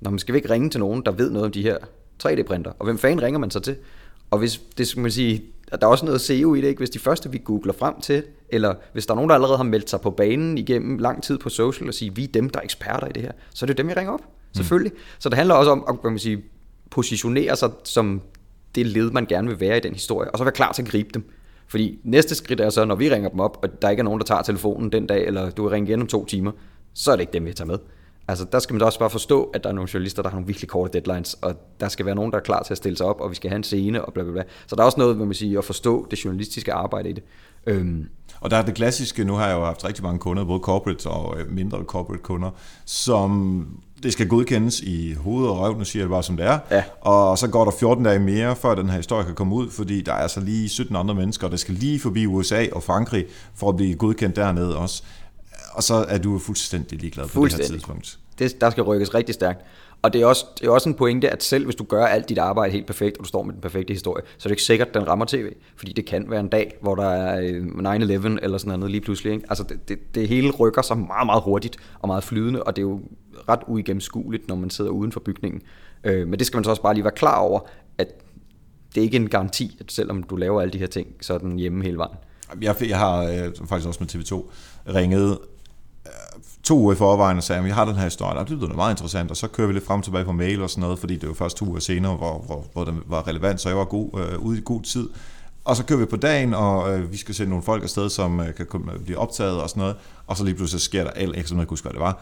når 0.00 0.10
man 0.10 0.18
skal 0.18 0.32
vi 0.32 0.38
ikke 0.38 0.50
ringe 0.50 0.70
til 0.70 0.80
nogen, 0.80 1.02
der 1.06 1.12
ved 1.12 1.30
noget 1.30 1.46
om 1.46 1.52
de 1.52 1.62
her 1.62 1.76
3D-printer. 2.26 2.72
Og 2.78 2.84
hvem 2.84 2.98
fanden 2.98 3.22
ringer 3.22 3.38
man 3.38 3.50
så 3.50 3.60
til? 3.60 3.76
Og 4.30 4.38
hvis 4.38 4.60
det 4.78 4.88
skal 4.88 5.02
man 5.02 5.10
sige, 5.10 5.42
der 5.70 5.86
er 5.86 5.86
også 5.86 6.04
noget 6.04 6.20
SEO 6.20 6.54
i 6.54 6.60
det, 6.60 6.68
ikke? 6.68 6.78
hvis 6.78 6.90
de 6.90 6.98
første 6.98 7.30
vi 7.30 7.40
googler 7.44 7.72
frem 7.72 8.00
til, 8.00 8.22
eller 8.48 8.74
hvis 8.92 9.06
der 9.06 9.12
er 9.12 9.16
nogen, 9.16 9.28
der 9.28 9.34
allerede 9.34 9.56
har 9.56 9.64
meldt 9.64 9.90
sig 9.90 10.00
på 10.00 10.10
banen 10.10 10.58
igennem 10.58 10.98
lang 10.98 11.22
tid 11.22 11.38
på 11.38 11.48
social 11.48 11.88
og 11.88 11.94
sige, 11.94 12.14
vi 12.14 12.24
er 12.24 12.28
dem, 12.28 12.50
der 12.50 12.58
er 12.58 12.64
eksperter 12.64 13.06
i 13.06 13.12
det 13.12 13.22
her, 13.22 13.32
så 13.54 13.64
er 13.64 13.66
det 13.66 13.78
dem, 13.78 13.88
vi 13.88 13.92
ringer 13.92 14.12
op, 14.12 14.20
mm. 14.20 14.54
selvfølgelig. 14.54 14.92
Så 15.18 15.28
det 15.28 15.38
handler 15.38 15.54
også 15.54 15.70
om 15.70 15.84
at 15.88 16.10
man 16.10 16.18
sige, 16.18 16.42
positionere 16.90 17.56
sig 17.56 17.70
som 17.84 18.20
det 18.74 18.86
led, 18.86 19.10
man 19.10 19.26
gerne 19.26 19.48
vil 19.48 19.60
være 19.60 19.76
i 19.76 19.80
den 19.80 19.92
historie, 19.92 20.30
og 20.30 20.38
så 20.38 20.44
være 20.44 20.52
klar 20.52 20.72
til 20.72 20.82
at 20.82 20.88
gribe 20.88 21.10
dem. 21.14 21.30
Fordi 21.66 22.00
næste 22.04 22.34
skridt 22.34 22.60
er 22.60 22.70
så, 22.70 22.84
når 22.84 22.94
vi 22.94 23.10
ringer 23.10 23.28
dem 23.28 23.40
op, 23.40 23.58
og 23.62 23.82
der 23.82 23.90
ikke 23.90 24.00
er 24.00 24.04
nogen, 24.04 24.20
der 24.20 24.26
tager 24.26 24.42
telefonen 24.42 24.92
den 24.92 25.06
dag, 25.06 25.26
eller 25.26 25.50
du 25.50 25.62
vil 25.62 25.70
ringe 25.70 25.88
igen 25.88 26.00
om 26.00 26.06
to 26.06 26.24
timer, 26.24 26.52
så 26.94 27.12
er 27.12 27.16
det 27.16 27.20
ikke 27.20 27.32
dem, 27.32 27.46
vi 27.46 27.52
tager 27.52 27.66
med. 27.66 27.78
Altså, 28.30 28.44
der 28.52 28.58
skal 28.58 28.74
man 28.74 28.80
da 28.80 28.86
også 28.86 28.98
bare 28.98 29.10
forstå, 29.10 29.44
at 29.54 29.64
der 29.64 29.70
er 29.70 29.74
nogle 29.74 29.90
journalister, 29.94 30.22
der 30.22 30.28
har 30.28 30.36
nogle 30.36 30.46
virkelig 30.46 30.68
korte 30.68 30.92
deadlines, 30.92 31.34
og 31.42 31.54
der 31.80 31.88
skal 31.88 32.06
være 32.06 32.14
nogen, 32.14 32.30
der 32.30 32.38
er 32.38 32.42
klar 32.42 32.62
til 32.62 32.74
at 32.74 32.78
stille 32.78 32.96
sig 32.96 33.06
op, 33.06 33.20
og 33.20 33.30
vi 33.30 33.34
skal 33.34 33.50
have 33.50 33.56
en 33.56 33.64
scene, 33.64 34.04
og 34.04 34.12
bla 34.12 34.22
bla 34.22 34.32
bla. 34.32 34.42
Så 34.66 34.76
der 34.76 34.82
er 34.82 34.86
også 34.86 35.00
noget, 35.00 35.16
man 35.16 35.26
må 35.26 35.32
sige, 35.32 35.58
at 35.58 35.64
forstå 35.64 36.06
det 36.10 36.24
journalistiske 36.24 36.72
arbejde 36.72 37.10
i 37.10 37.12
det. 37.12 37.22
Øhm, 37.66 38.08
og 38.40 38.50
der 38.50 38.56
er 38.56 38.62
det 38.62 38.74
klassiske, 38.74 39.24
nu 39.24 39.34
har 39.34 39.48
jeg 39.48 39.56
jo 39.56 39.64
haft 39.64 39.84
rigtig 39.84 40.04
mange 40.04 40.18
kunder, 40.18 40.44
både 40.44 40.60
corporate 40.60 41.06
og 41.06 41.40
øh, 41.40 41.50
mindre 41.52 41.78
corporate 41.82 42.22
kunder, 42.22 42.50
som 42.84 43.66
det 44.02 44.12
skal 44.12 44.28
godkendes 44.28 44.80
i 44.80 45.14
hoved 45.14 45.48
og 45.48 45.58
røv, 45.58 45.78
nu 45.78 45.84
siger 45.84 46.00
jeg 46.00 46.04
det 46.04 46.10
bare 46.10 46.22
som 46.22 46.36
det 46.36 46.46
er. 46.46 46.58
Ja. 46.70 46.84
Og 47.00 47.38
så 47.38 47.48
går 47.48 47.64
der 47.64 47.72
14 47.80 48.04
dage 48.04 48.18
mere, 48.18 48.56
før 48.56 48.74
den 48.74 48.90
her 48.90 48.96
historie 48.96 49.24
kan 49.24 49.34
komme 49.34 49.54
ud, 49.54 49.70
fordi 49.70 50.00
der 50.00 50.12
er 50.12 50.26
så 50.26 50.40
lige 50.40 50.68
17 50.68 50.96
andre 50.96 51.14
mennesker, 51.14 51.48
der 51.48 51.56
skal 51.56 51.74
lige 51.74 52.00
forbi 52.00 52.26
USA 52.26 52.66
og 52.72 52.82
Frankrig 52.82 53.24
for 53.54 53.68
at 53.68 53.76
blive 53.76 53.94
godkendt 53.94 54.36
dernede 54.36 54.76
også. 54.76 55.02
Og 55.70 55.82
så 55.82 55.94
er 55.94 56.18
du 56.18 56.38
fuldstændig 56.38 56.98
ligeglad 56.98 57.28
på 57.28 57.44
det 57.44 57.54
her 57.54 57.64
tidspunkt. 57.64 58.18
Det, 58.38 58.60
der 58.60 58.70
skal 58.70 58.82
rykkes 58.82 59.14
rigtig 59.14 59.34
stærkt. 59.34 59.60
Og 60.02 60.12
det 60.12 60.22
er, 60.22 60.26
også, 60.26 60.46
det 60.60 60.66
er 60.66 60.70
også 60.70 60.88
en 60.88 60.94
pointe, 60.94 61.30
at 61.30 61.42
selv 61.42 61.64
hvis 61.64 61.74
du 61.74 61.84
gør 61.84 62.04
alt 62.04 62.28
dit 62.28 62.38
arbejde 62.38 62.72
helt 62.72 62.86
perfekt, 62.86 63.16
og 63.16 63.24
du 63.24 63.28
står 63.28 63.42
med 63.42 63.52
den 63.52 63.60
perfekte 63.60 63.92
historie, 63.92 64.22
så 64.38 64.46
er 64.46 64.48
det 64.48 64.50
ikke 64.50 64.62
sikkert, 64.62 64.88
at 64.88 64.94
den 64.94 65.08
rammer 65.08 65.24
tv. 65.24 65.52
Fordi 65.76 65.92
det 65.92 66.06
kan 66.06 66.30
være 66.30 66.40
en 66.40 66.48
dag, 66.48 66.74
hvor 66.80 66.94
der 66.94 67.08
er 67.08 67.40
9-11 68.20 68.26
øh, 68.26 68.38
eller 68.42 68.58
sådan 68.58 68.78
noget 68.78 68.90
lige 68.90 69.00
pludselig. 69.00 69.32
Ikke? 69.32 69.44
Altså 69.48 69.64
det, 69.64 69.88
det, 69.88 70.14
det 70.14 70.28
hele 70.28 70.50
rykker 70.50 70.82
sig 70.82 70.98
meget, 70.98 71.26
meget 71.26 71.42
hurtigt 71.42 71.76
og 71.98 72.08
meget 72.08 72.24
flydende, 72.24 72.62
og 72.62 72.76
det 72.76 72.82
er 72.82 72.86
jo 72.86 73.00
ret 73.48 73.60
uigennemskueligt, 73.66 74.48
når 74.48 74.56
man 74.56 74.70
sidder 74.70 74.90
uden 74.90 75.12
for 75.12 75.20
bygningen. 75.20 75.62
Øh, 76.04 76.28
men 76.28 76.38
det 76.38 76.46
skal 76.46 76.56
man 76.56 76.64
så 76.64 76.70
også 76.70 76.82
bare 76.82 76.94
lige 76.94 77.04
være 77.04 77.14
klar 77.16 77.38
over, 77.38 77.60
at 77.98 78.08
det 78.94 79.00
er 79.00 79.04
ikke 79.04 79.16
en 79.16 79.28
garanti, 79.28 79.76
at 79.80 79.92
selvom 79.92 80.22
du 80.22 80.36
laver 80.36 80.60
alle 80.60 80.72
de 80.72 80.78
her 80.78 80.86
ting, 80.86 81.08
så 81.20 81.34
er 81.34 81.38
den 81.38 81.58
hjemme 81.58 81.84
hele 81.84 81.98
vejen. 81.98 82.16
Jeg, 82.62 82.76
jeg 82.88 82.98
har 82.98 83.22
øh, 83.22 83.68
faktisk 83.68 83.88
også 83.88 83.98
med 84.00 84.14
TV2 84.14 84.50
ringet 84.94 85.38
to 86.62 86.78
uger 86.78 86.92
i 86.92 86.96
forvejen 86.96 87.36
og 87.36 87.42
sagde, 87.42 87.58
at 87.58 87.64
vi 87.64 87.70
har 87.70 87.84
den 87.84 87.96
her 87.96 88.04
historie, 88.04 88.44
det 88.44 88.50
lyder 88.50 88.74
meget 88.74 88.92
interessant, 88.92 89.30
og 89.30 89.36
så 89.36 89.48
kører 89.48 89.66
vi 89.66 89.72
lidt 89.72 89.86
frem 89.86 89.98
og 89.98 90.04
tilbage 90.04 90.24
på 90.24 90.32
mail 90.32 90.62
og 90.62 90.70
sådan 90.70 90.82
noget, 90.82 90.98
fordi 90.98 91.16
det 91.16 91.28
var 91.28 91.34
først 91.34 91.56
to 91.56 91.66
uger 91.66 91.80
senere, 91.80 92.16
hvor, 92.16 92.44
hvor, 92.46 92.64
hvor 92.72 92.84
den 92.84 93.00
var 93.06 93.28
relevant, 93.28 93.60
så 93.60 93.68
jeg 93.68 93.78
var 93.78 93.84
god, 93.84 94.08
øh, 94.20 94.38
ude 94.38 94.58
i 94.58 94.62
god 94.64 94.82
tid. 94.82 95.08
Og 95.64 95.76
så 95.76 95.84
kører 95.84 95.98
vi 95.98 96.04
på 96.04 96.16
dagen, 96.16 96.54
og 96.54 96.98
øh, 96.98 97.12
vi 97.12 97.16
skal 97.16 97.34
sende 97.34 97.50
nogle 97.50 97.64
folk 97.64 97.82
afsted, 97.82 98.10
som 98.10 98.40
øh, 98.40 98.54
kan 98.54 98.66
blive 99.04 99.18
optaget 99.18 99.62
og 99.62 99.68
sådan 99.68 99.80
noget, 99.80 99.96
og 100.26 100.36
så 100.36 100.44
lige 100.44 100.54
pludselig 100.54 100.80
sker 100.80 101.04
der 101.04 101.10
alt, 101.10 101.36
ikke 101.36 101.48
jeg 101.50 101.56
kunne 101.56 101.66
huske, 101.68 101.84
hvad 101.84 101.92
det 101.92 102.00
var. 102.00 102.18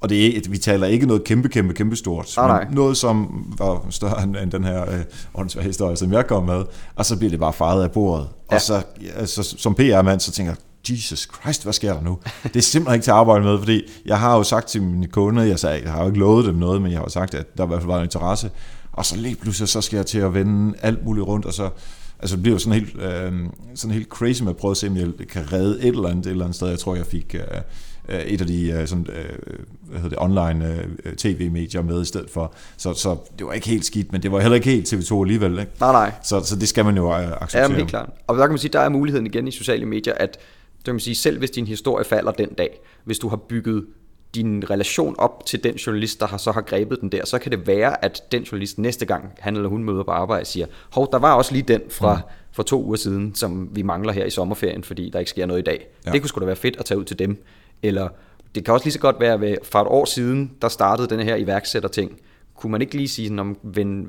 Og 0.00 0.08
det 0.08 0.36
er, 0.36 0.50
vi 0.50 0.58
taler 0.58 0.86
ikke 0.86 1.06
noget 1.06 1.24
kæmpe, 1.24 1.48
kæmpe, 1.48 1.74
kæmpe 1.74 1.96
stort, 1.96 2.38
ah, 2.38 2.66
men 2.66 2.74
noget, 2.74 2.96
som 2.96 3.46
var 3.58 3.86
større 3.90 4.22
end, 4.22 4.36
end 4.36 4.50
den 4.50 4.64
her 4.64 4.90
øh, 4.90 5.00
åndsvær 5.34 5.62
historie, 5.62 5.96
som 5.96 6.12
jeg 6.12 6.26
kom 6.26 6.44
med, 6.44 6.64
og 6.96 7.06
så 7.06 7.16
bliver 7.16 7.30
det 7.30 7.40
bare 7.40 7.52
faret 7.52 7.82
af 7.82 7.90
bordet. 7.90 8.28
Ja. 8.50 8.54
Og 8.54 8.60
så, 8.60 8.82
altså, 9.16 9.42
som 9.58 9.74
PR-mand, 9.74 10.20
så 10.20 10.32
tænker 10.32 10.52
jeg, 10.52 10.58
Jesus 10.88 11.28
Christ, 11.40 11.62
hvad 11.62 11.72
sker 11.72 11.92
der 11.92 12.02
nu? 12.02 12.18
Det 12.42 12.56
er 12.56 12.60
simpelthen 12.60 12.94
ikke 12.94 13.04
til 13.04 13.10
at 13.10 13.16
arbejde 13.16 13.44
med, 13.44 13.58
fordi 13.58 13.82
jeg 14.06 14.18
har 14.18 14.36
jo 14.36 14.42
sagt 14.42 14.68
til 14.68 14.82
mine 14.82 15.06
kunder, 15.06 15.42
jeg, 15.42 15.58
sagde, 15.58 15.82
jeg 15.82 15.92
har 15.92 16.00
jo 16.00 16.06
ikke 16.06 16.18
lovet 16.18 16.46
dem 16.46 16.54
noget, 16.54 16.82
men 16.82 16.90
jeg 16.90 16.98
har 16.98 17.04
jo 17.04 17.10
sagt, 17.10 17.34
at 17.34 17.56
der 17.58 17.64
i 17.64 17.66
hvert 17.66 17.80
fald 17.80 17.90
var 17.90 17.98
en 17.98 18.04
interesse, 18.04 18.50
og 18.92 19.06
så 19.06 19.16
lige 19.16 19.36
pludselig, 19.36 19.68
så 19.68 19.80
skal 19.80 19.96
jeg 19.96 20.06
til 20.06 20.18
at 20.18 20.34
vende 20.34 20.74
alt 20.82 21.04
muligt 21.04 21.26
rundt, 21.26 21.46
og 21.46 21.52
så 21.52 21.70
altså 22.18 22.36
det 22.36 22.42
bliver 22.42 22.54
jo 22.54 22.58
sådan 22.58 22.80
helt, 22.80 23.02
øh, 23.02 23.32
sådan 23.74 23.94
helt 23.94 24.08
crazy 24.08 24.42
med 24.42 24.50
at 24.50 24.56
prøve 24.56 24.70
at 24.70 24.76
se, 24.76 24.88
om 24.88 24.96
jeg 24.96 25.08
kan 25.28 25.52
redde 25.52 25.78
et 25.80 25.86
eller 25.86 26.08
andet, 26.08 26.26
et 26.26 26.30
eller 26.30 26.44
andet 26.44 26.56
sted. 26.56 26.68
Jeg 26.68 26.78
tror, 26.78 26.94
jeg 26.94 27.06
fik 27.06 27.34
øh, 27.34 28.20
et 28.20 28.40
af 28.40 28.46
de 28.46 28.70
øh, 28.70 28.86
sådan, 28.86 29.06
øh, 29.08 29.38
hvad 29.82 30.00
hedder 30.00 30.08
det, 30.08 30.18
online 30.18 30.84
øh, 31.04 31.14
tv-medier 31.14 31.82
med 31.82 32.02
i 32.02 32.04
stedet 32.04 32.30
for. 32.30 32.54
Så, 32.76 32.94
så 32.94 33.16
det 33.38 33.46
var 33.46 33.52
ikke 33.52 33.68
helt 33.68 33.84
skidt, 33.84 34.12
men 34.12 34.22
det 34.22 34.32
var 34.32 34.40
heller 34.40 34.54
ikke 34.54 34.70
helt 34.70 34.92
TV2 34.92 35.22
alligevel. 35.22 35.58
Ikke? 35.58 35.72
Nej, 35.80 35.92
nej. 35.92 36.12
Så, 36.22 36.40
så 36.40 36.56
det 36.56 36.68
skal 36.68 36.84
man 36.84 36.96
jo 36.96 37.12
øh, 37.12 37.32
acceptere. 37.32 37.70
Ja, 37.70 37.76
helt 37.76 37.88
klart. 37.88 38.10
Og 38.26 38.36
der 38.36 38.42
kan 38.42 38.50
man 38.50 38.58
sige, 38.58 38.72
der 38.72 38.80
er 38.80 38.88
muligheden 38.88 39.26
igen 39.26 39.48
i 39.48 39.50
sociale 39.50 39.86
medier, 39.86 40.14
at 40.14 40.38
det 40.80 40.84
kan 40.84 40.94
man 40.94 41.00
sige, 41.00 41.14
selv 41.14 41.38
hvis 41.38 41.50
din 41.50 41.66
historie 41.66 42.04
falder 42.04 42.32
den 42.32 42.48
dag, 42.48 42.80
hvis 43.04 43.18
du 43.18 43.28
har 43.28 43.36
bygget 43.36 43.86
din 44.34 44.70
relation 44.70 45.14
op 45.18 45.46
til 45.46 45.64
den 45.64 45.74
journalist, 45.74 46.20
der 46.20 46.26
har, 46.26 46.36
så 46.36 46.52
har 46.52 46.60
grebet 46.60 47.00
den 47.00 47.12
der, 47.12 47.24
så 47.24 47.38
kan 47.38 47.52
det 47.52 47.66
være, 47.66 48.04
at 48.04 48.22
den 48.32 48.42
journalist 48.42 48.78
næste 48.78 49.06
gang, 49.06 49.32
han 49.38 49.56
eller 49.56 49.68
hun 49.68 49.84
møder 49.84 50.02
på 50.02 50.10
arbejde, 50.10 50.44
siger, 50.44 50.66
hov, 50.90 51.08
der 51.12 51.18
var 51.18 51.34
også 51.34 51.52
lige 51.52 51.62
den 51.62 51.80
fra, 51.90 52.14
mm. 52.14 52.22
for 52.52 52.62
to 52.62 52.84
uger 52.84 52.96
siden, 52.96 53.34
som 53.34 53.68
vi 53.72 53.82
mangler 53.82 54.12
her 54.12 54.24
i 54.24 54.30
sommerferien, 54.30 54.84
fordi 54.84 55.10
der 55.10 55.18
ikke 55.18 55.30
sker 55.30 55.46
noget 55.46 55.60
i 55.60 55.64
dag. 55.64 55.86
Ja. 56.06 56.10
Det 56.10 56.20
kunne 56.20 56.28
sgu 56.28 56.40
da 56.40 56.44
være 56.44 56.56
fedt 56.56 56.76
at 56.76 56.84
tage 56.84 56.98
ud 56.98 57.04
til 57.04 57.18
dem. 57.18 57.44
Eller 57.82 58.08
det 58.54 58.64
kan 58.64 58.74
også 58.74 58.86
lige 58.86 58.92
så 58.92 58.98
godt 58.98 59.20
være, 59.20 59.46
at 59.46 59.58
for 59.62 59.78
et 59.80 59.88
år 59.88 60.04
siden, 60.04 60.52
der 60.62 60.68
startede 60.68 61.08
den 61.08 61.20
her 61.20 61.36
iværksætter-ting, 61.36 62.20
kunne 62.54 62.72
man 62.72 62.80
ikke 62.80 62.96
lige 62.96 63.08
sige, 63.08 63.28
sådan, 63.28 63.56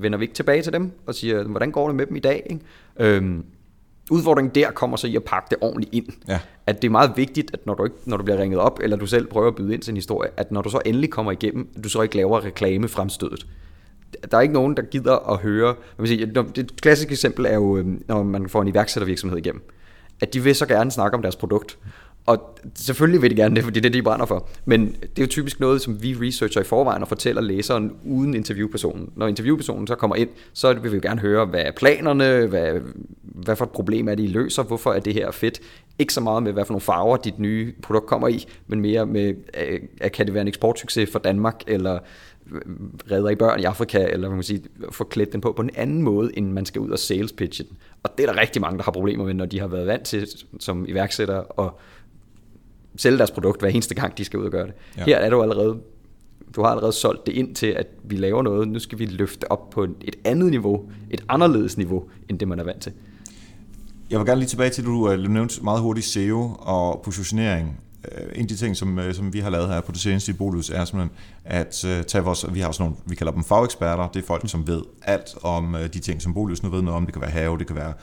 vender 0.01 0.17
vi 0.17 0.23
ikke 0.23 0.33
tilbage 0.33 0.61
til 0.61 0.73
dem, 0.73 0.91
og 1.05 1.15
siger, 1.15 1.43
hvordan 1.43 1.71
går 1.71 1.87
det 1.87 1.95
med 1.95 2.05
dem 2.05 2.15
i 2.15 2.19
dag? 2.19 2.47
Ikke? 2.49 3.15
Øhm, 3.15 3.45
udfordringen 4.11 4.55
der 4.55 4.71
kommer 4.71 4.97
så 4.97 5.07
i 5.07 5.15
at 5.15 5.23
pakke 5.23 5.47
det 5.49 5.57
ordentligt 5.61 5.93
ind. 5.93 6.05
Ja. 6.27 6.39
At 6.67 6.81
det 6.81 6.87
er 6.87 6.91
meget 6.91 7.11
vigtigt, 7.15 7.51
at 7.53 7.65
når 7.65 7.73
du, 7.73 7.83
ikke, 7.83 7.95
når 8.05 8.17
du 8.17 8.23
bliver 8.23 8.37
ringet 8.37 8.59
op, 8.59 8.79
eller 8.83 8.97
du 8.97 9.05
selv 9.05 9.27
prøver 9.27 9.47
at 9.47 9.55
byde 9.55 9.73
ind 9.73 9.81
til 9.81 9.91
en 9.91 9.97
historie, 9.97 10.29
at 10.37 10.51
når 10.51 10.61
du 10.61 10.69
så 10.69 10.81
endelig 10.85 11.09
kommer 11.09 11.31
igennem, 11.31 11.69
at 11.77 11.83
du 11.83 11.89
så 11.89 12.01
ikke 12.01 12.15
laver 12.15 12.45
reklame 12.45 12.87
fremstødet. 12.87 13.47
Der 14.31 14.37
er 14.37 14.41
ikke 14.41 14.53
nogen, 14.53 14.77
der 14.77 14.83
gider 14.83 15.31
at 15.31 15.37
høre. 15.37 15.75
Man 15.97 16.07
sige, 16.07 16.25
det 16.55 16.81
klassiske 16.81 17.11
eksempel 17.11 17.45
er 17.45 17.53
jo, 17.53 17.77
øhm, 17.77 18.03
når 18.07 18.23
man 18.23 18.49
får 18.49 18.61
en 18.61 18.67
iværksættervirksomhed 18.67 19.37
igennem. 19.37 19.61
At 20.21 20.33
de 20.33 20.43
vil 20.43 20.55
så 20.55 20.65
gerne 20.65 20.91
snakke 20.91 21.15
om 21.15 21.21
deres 21.21 21.35
produkt. 21.35 21.77
Og 22.25 22.59
selvfølgelig 22.75 23.21
vil 23.21 23.31
de 23.31 23.35
gerne 23.35 23.55
det, 23.55 23.63
fordi 23.63 23.79
det 23.79 23.85
er 23.85 23.89
det, 23.89 23.97
de 23.97 24.03
brænder 24.03 24.25
for. 24.25 24.49
Men 24.65 24.87
det 24.87 25.19
er 25.19 25.21
jo 25.21 25.27
typisk 25.27 25.59
noget, 25.59 25.81
som 25.81 26.03
vi 26.03 26.13
researcher 26.13 26.61
i 26.61 26.63
forvejen 26.63 27.01
og 27.01 27.07
fortæller 27.07 27.41
læseren 27.41 27.91
uden 28.05 28.33
interviewpersonen. 28.33 29.09
Når 29.15 29.27
interviewpersonen 29.27 29.87
så 29.87 29.95
kommer 29.95 30.15
ind, 30.15 30.29
så 30.53 30.73
vil 30.73 30.91
vi 30.91 30.95
jo 30.95 31.01
gerne 31.03 31.21
høre, 31.21 31.45
hvad 31.45 31.61
er 31.61 31.71
planerne, 31.71 32.45
hvad, 32.45 32.81
hvad 33.21 33.55
for 33.55 33.65
et 33.65 33.71
problem 33.71 34.07
er 34.07 34.15
det, 34.15 34.23
I 34.23 34.27
løser, 34.27 34.63
hvorfor 34.63 34.93
er 34.93 34.99
det 34.99 35.13
her 35.13 35.31
fedt. 35.31 35.59
Ikke 35.99 36.13
så 36.13 36.21
meget 36.21 36.43
med, 36.43 36.53
hvad 36.53 36.65
for 36.65 36.73
nogle 36.73 36.81
farver 36.81 37.17
dit 37.17 37.39
nye 37.39 37.73
produkt 37.81 38.05
kommer 38.05 38.27
i, 38.27 38.47
men 38.67 38.81
mere 38.81 39.05
med, 39.05 39.33
at 40.01 40.11
kan 40.11 40.25
det 40.25 40.33
være 40.33 40.41
en 40.41 40.47
eksportsucces 40.47 41.09
for 41.11 41.19
Danmark, 41.19 41.63
eller 41.67 41.99
øh, 42.51 42.61
redder 43.11 43.29
i 43.29 43.35
børn 43.35 43.59
i 43.59 43.63
Afrika, 43.63 44.07
eller 44.09 44.29
man 44.29 44.37
kan 44.37 44.43
sige, 44.43 44.61
få 44.91 45.03
klædt 45.03 45.33
den 45.33 45.41
på 45.41 45.51
på 45.51 45.61
en 45.61 45.69
anden 45.75 46.01
måde, 46.01 46.37
end 46.37 46.51
man 46.51 46.65
skal 46.65 46.81
ud 46.81 46.89
og 46.89 46.99
sales 46.99 47.33
pitche 47.33 47.65
den. 47.69 47.77
Og 48.03 48.09
det 48.17 48.27
er 48.27 48.33
der 48.33 48.41
rigtig 48.41 48.61
mange, 48.61 48.77
der 48.77 48.83
har 48.83 48.91
problemer 48.91 49.25
med, 49.25 49.33
når 49.33 49.45
de 49.45 49.59
har 49.59 49.67
været 49.67 49.87
vant 49.87 50.03
til 50.03 50.27
som 50.59 50.85
iværksætter 50.87 51.35
og 51.35 51.79
sælge 52.95 53.17
deres 53.17 53.31
produkt 53.31 53.61
hver 53.61 53.69
eneste 53.69 53.95
gang, 53.95 54.17
de 54.17 54.25
skal 54.25 54.39
ud 54.39 54.45
og 54.45 54.51
gøre 54.51 54.67
det. 54.67 54.73
Ja. 54.97 55.03
Her 55.03 55.17
er 55.17 55.29
du 55.29 55.41
allerede 55.41 55.79
du 56.55 56.61
har 56.61 56.69
allerede 56.69 56.91
solgt 56.91 57.27
det 57.27 57.33
ind 57.33 57.55
til, 57.55 57.67
at 57.67 57.87
vi 58.03 58.15
laver 58.15 58.41
noget. 58.41 58.67
Nu 58.67 58.79
skal 58.79 58.99
vi 58.99 59.05
løfte 59.05 59.51
op 59.51 59.69
på 59.69 59.83
et 59.83 60.15
andet 60.23 60.51
niveau, 60.51 60.89
et 61.09 61.23
anderledes 61.29 61.77
niveau, 61.77 62.03
end 62.29 62.39
det 62.39 62.47
man 62.47 62.59
er 62.59 62.63
vant 62.63 62.81
til. 62.81 62.91
Jeg 64.09 64.19
vil 64.19 64.27
gerne 64.27 64.39
lige 64.39 64.49
tilbage 64.49 64.69
til, 64.69 64.81
at 64.81 64.85
du 64.85 65.11
øh, 65.11 65.29
nævnte 65.29 65.63
meget 65.63 65.81
hurtigt 65.81 66.05
SEO 66.05 66.55
og 66.59 67.01
positionering. 67.03 67.79
Øh, 68.11 68.31
en 68.35 68.41
af 68.41 68.47
de 68.47 68.55
ting, 68.55 68.77
som, 68.77 68.99
øh, 68.99 69.15
som 69.15 69.33
vi 69.33 69.39
har 69.39 69.49
lavet 69.49 69.69
her 69.69 69.81
på 69.81 69.91
det 69.91 70.01
seneste 70.01 70.31
i 70.31 70.35
Bolus, 70.35 70.69
er 70.69 70.85
simpelthen 70.85 71.17
at 71.45 71.85
uh, 71.85 72.05
tage 72.05 72.23
vores, 72.23 72.45
vi 72.53 72.59
har 72.59 72.67
også 72.67 72.83
nogle, 72.83 72.95
vi 73.05 73.15
kalder 73.15 73.33
dem 73.33 73.43
fageksperter, 73.43 74.07
det 74.07 74.21
er 74.21 74.27
folk, 74.27 74.49
som 74.49 74.67
ved 74.67 74.81
alt 75.01 75.35
om 75.43 75.73
uh, 75.73 75.81
de 75.81 75.99
ting, 75.99 76.21
som 76.21 76.33
Bolus 76.33 76.63
nu 76.63 76.69
ved 76.69 76.81
noget 76.81 76.97
om. 76.97 77.05
Det 77.05 77.13
kan 77.13 77.21
være 77.21 77.31
have, 77.31 77.57
det 77.57 77.67
kan 77.67 77.75
være 77.75 77.93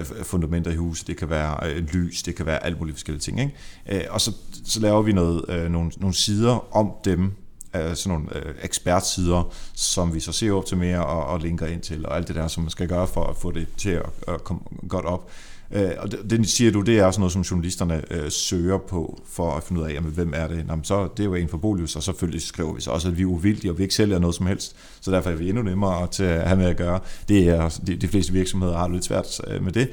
uh, 0.00 0.24
fundamenter 0.24 0.70
i 0.70 0.76
hus, 0.76 1.04
det 1.04 1.16
kan 1.16 1.30
være 1.30 1.56
uh, 1.62 1.76
lys, 1.76 2.22
det 2.22 2.34
kan 2.34 2.46
være 2.46 2.64
alt 2.64 2.78
mulige 2.78 2.94
forskellige 2.94 3.20
ting. 3.20 3.40
Ikke? 3.40 4.06
Uh, 4.06 4.14
og 4.14 4.20
så, 4.20 4.32
så 4.64 4.80
laver 4.80 5.02
vi 5.02 5.12
noget, 5.12 5.64
uh, 5.64 5.72
nogle, 5.72 5.90
nogle 5.96 6.14
sider 6.14 6.76
om 6.76 6.92
dem, 7.04 7.32
sådan 7.74 7.96
nogle 8.06 8.26
uh, 8.36 8.52
ekspertsider, 8.62 9.52
som 9.74 10.14
vi 10.14 10.20
så 10.20 10.32
ser 10.32 10.52
op 10.52 10.66
til 10.66 10.76
mere 10.76 11.06
og, 11.06 11.24
og 11.26 11.38
linker 11.38 11.66
ind 11.66 11.80
til, 11.80 12.06
og 12.06 12.16
alt 12.16 12.28
det 12.28 12.36
der, 12.36 12.48
som 12.48 12.62
man 12.62 12.70
skal 12.70 12.88
gøre 12.88 13.06
for 13.06 13.24
at 13.24 13.36
få 13.36 13.50
det 13.50 13.66
til 13.76 13.90
at, 13.90 14.06
at 14.28 14.44
komme 14.44 14.62
godt 14.88 15.04
op. 15.04 15.30
Øh, 15.72 15.90
og 15.98 16.10
det, 16.10 16.30
det 16.30 16.48
siger 16.48 16.72
du, 16.72 16.80
det 16.80 16.98
er 16.98 17.04
også 17.04 17.20
noget, 17.20 17.32
som 17.32 17.42
journalisterne 17.42 18.02
øh, 18.10 18.30
søger 18.30 18.78
på, 18.78 19.22
for 19.26 19.56
at 19.56 19.62
finde 19.62 19.80
ud 19.80 19.86
af, 19.86 19.92
jamen, 19.92 20.12
hvem 20.12 20.32
er 20.36 20.48
det? 20.48 20.66
Nå, 20.66 20.74
så 20.82 21.08
det 21.16 21.22
er 21.22 21.24
jo 21.24 21.34
en 21.34 21.48
for 21.48 21.56
Bolius, 21.58 21.96
og 21.96 22.02
selvfølgelig 22.02 22.42
skriver 22.42 22.74
vi 22.74 22.80
så 22.80 22.90
også, 22.90 23.08
at 23.08 23.18
vi 23.18 23.22
er 23.22 23.26
uvildige, 23.26 23.70
og 23.70 23.78
vi 23.78 23.82
ikke 23.82 23.94
sælger 23.94 24.18
noget 24.18 24.34
som 24.34 24.46
helst. 24.46 24.76
Så 25.00 25.10
derfor 25.10 25.30
er 25.30 25.34
vi 25.34 25.48
endnu 25.48 25.62
nemmere 25.62 26.06
til 26.06 26.24
at 26.24 26.48
have 26.48 26.58
med 26.58 26.66
at 26.66 26.76
gøre. 26.76 27.00
Det 27.28 27.48
er, 27.48 27.80
de, 27.86 27.96
de 27.96 28.08
fleste 28.08 28.32
virksomheder 28.32 28.76
har 28.76 28.88
lidt 28.88 29.04
svært 29.04 29.40
øh, 29.46 29.64
med 29.64 29.72
det. 29.72 29.88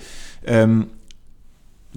Øhm, 0.48 0.90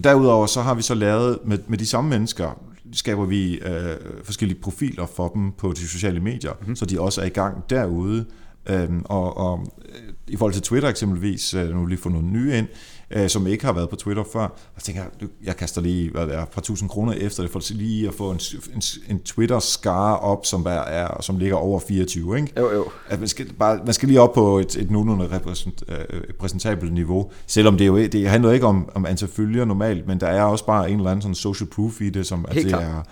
derudover 0.04 0.46
så 0.46 0.62
har 0.62 0.74
vi 0.74 0.82
så 0.82 0.94
lavet, 0.94 1.38
med, 1.44 1.58
med 1.66 1.78
de 1.78 1.86
samme 1.86 2.10
mennesker, 2.10 2.60
skaber 2.92 3.24
vi 3.24 3.54
øh, 3.54 3.96
forskellige 4.24 4.60
profiler 4.60 5.06
for 5.06 5.28
dem 5.28 5.52
på 5.52 5.72
de 5.72 5.88
sociale 5.88 6.20
medier, 6.20 6.52
mm-hmm. 6.52 6.76
så 6.76 6.86
de 6.86 7.00
også 7.00 7.20
er 7.20 7.26
i 7.26 7.28
gang 7.28 7.70
derude. 7.70 8.24
Øhm, 8.66 9.02
og, 9.04 9.36
og 9.36 9.66
øh, 9.88 10.14
i 10.28 10.36
forhold 10.36 10.52
til 10.52 10.62
Twitter 10.62 10.88
eksempelvis, 10.88 11.54
øh, 11.54 11.74
nu 11.74 11.86
lige 11.86 11.98
få 11.98 12.08
nogle 12.08 12.28
nye 12.28 12.58
ind, 12.58 12.66
øh, 13.10 13.28
som 13.28 13.46
ikke 13.46 13.64
har 13.64 13.72
været 13.72 13.88
på 13.88 13.96
Twitter 13.96 14.24
før. 14.32 14.42
Og 14.76 14.82
tænker, 14.82 15.02
jeg 15.44 15.56
kaster 15.56 15.80
lige 15.80 16.10
hvad 16.10 16.26
det 16.26 16.34
er, 16.34 16.42
et 16.42 16.48
par 16.48 16.60
tusind 16.60 16.88
kroner 16.88 17.12
efter 17.12 17.42
det, 17.42 17.52
for 17.52 17.72
lige 17.72 18.08
at 18.08 18.14
få 18.14 18.30
en, 18.30 18.40
en, 18.74 18.82
en 19.08 19.20
Twitter-skare 19.20 20.18
op, 20.18 20.46
som, 20.46 20.66
er, 20.66 20.70
er, 20.70 21.22
som 21.22 21.38
ligger 21.38 21.56
over 21.56 21.80
24. 21.80 22.36
Ikke? 22.36 22.52
Jo, 22.56 22.70
jo. 22.72 22.84
At 23.08 23.18
man, 23.18 23.28
skal 23.28 23.52
bare, 23.52 23.80
man 23.84 23.94
skal 23.94 24.08
lige 24.08 24.20
op 24.20 24.32
på 24.32 24.58
et, 24.58 24.76
et 24.76 24.90
nogenlunde 24.90 25.28
repræsent, 25.36 25.82
øh, 25.88 26.20
repræsentabelt 26.28 26.92
niveau, 26.92 27.30
selvom 27.46 27.78
det 27.78 27.86
jo 27.86 27.98
det 27.98 28.28
handler 28.28 28.52
ikke 28.52 28.66
om, 28.66 28.88
om 28.94 29.06
antal 29.06 29.28
følger 29.28 29.64
normalt, 29.64 30.06
men 30.06 30.20
der 30.20 30.26
er 30.26 30.42
også 30.42 30.66
bare 30.66 30.90
en 30.90 30.96
eller 30.96 31.10
anden 31.10 31.22
sådan 31.22 31.34
social 31.34 31.70
proof 31.70 32.00
i 32.00 32.10
det, 32.10 32.26
som 32.26 32.44
at 32.48 32.54
det 32.54 32.72
er... 32.72 33.02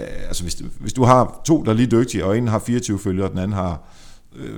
Øh, 0.00 0.26
altså 0.28 0.42
hvis, 0.42 0.62
hvis 0.80 0.92
du 0.92 1.04
har 1.04 1.40
to, 1.44 1.62
der 1.62 1.70
er 1.70 1.74
lige 1.74 1.90
dygtige, 1.90 2.24
og 2.24 2.38
en 2.38 2.48
har 2.48 2.58
24 2.58 2.98
følgere, 2.98 3.26
og 3.26 3.30
den 3.30 3.38
anden 3.38 3.52
har 3.52 3.82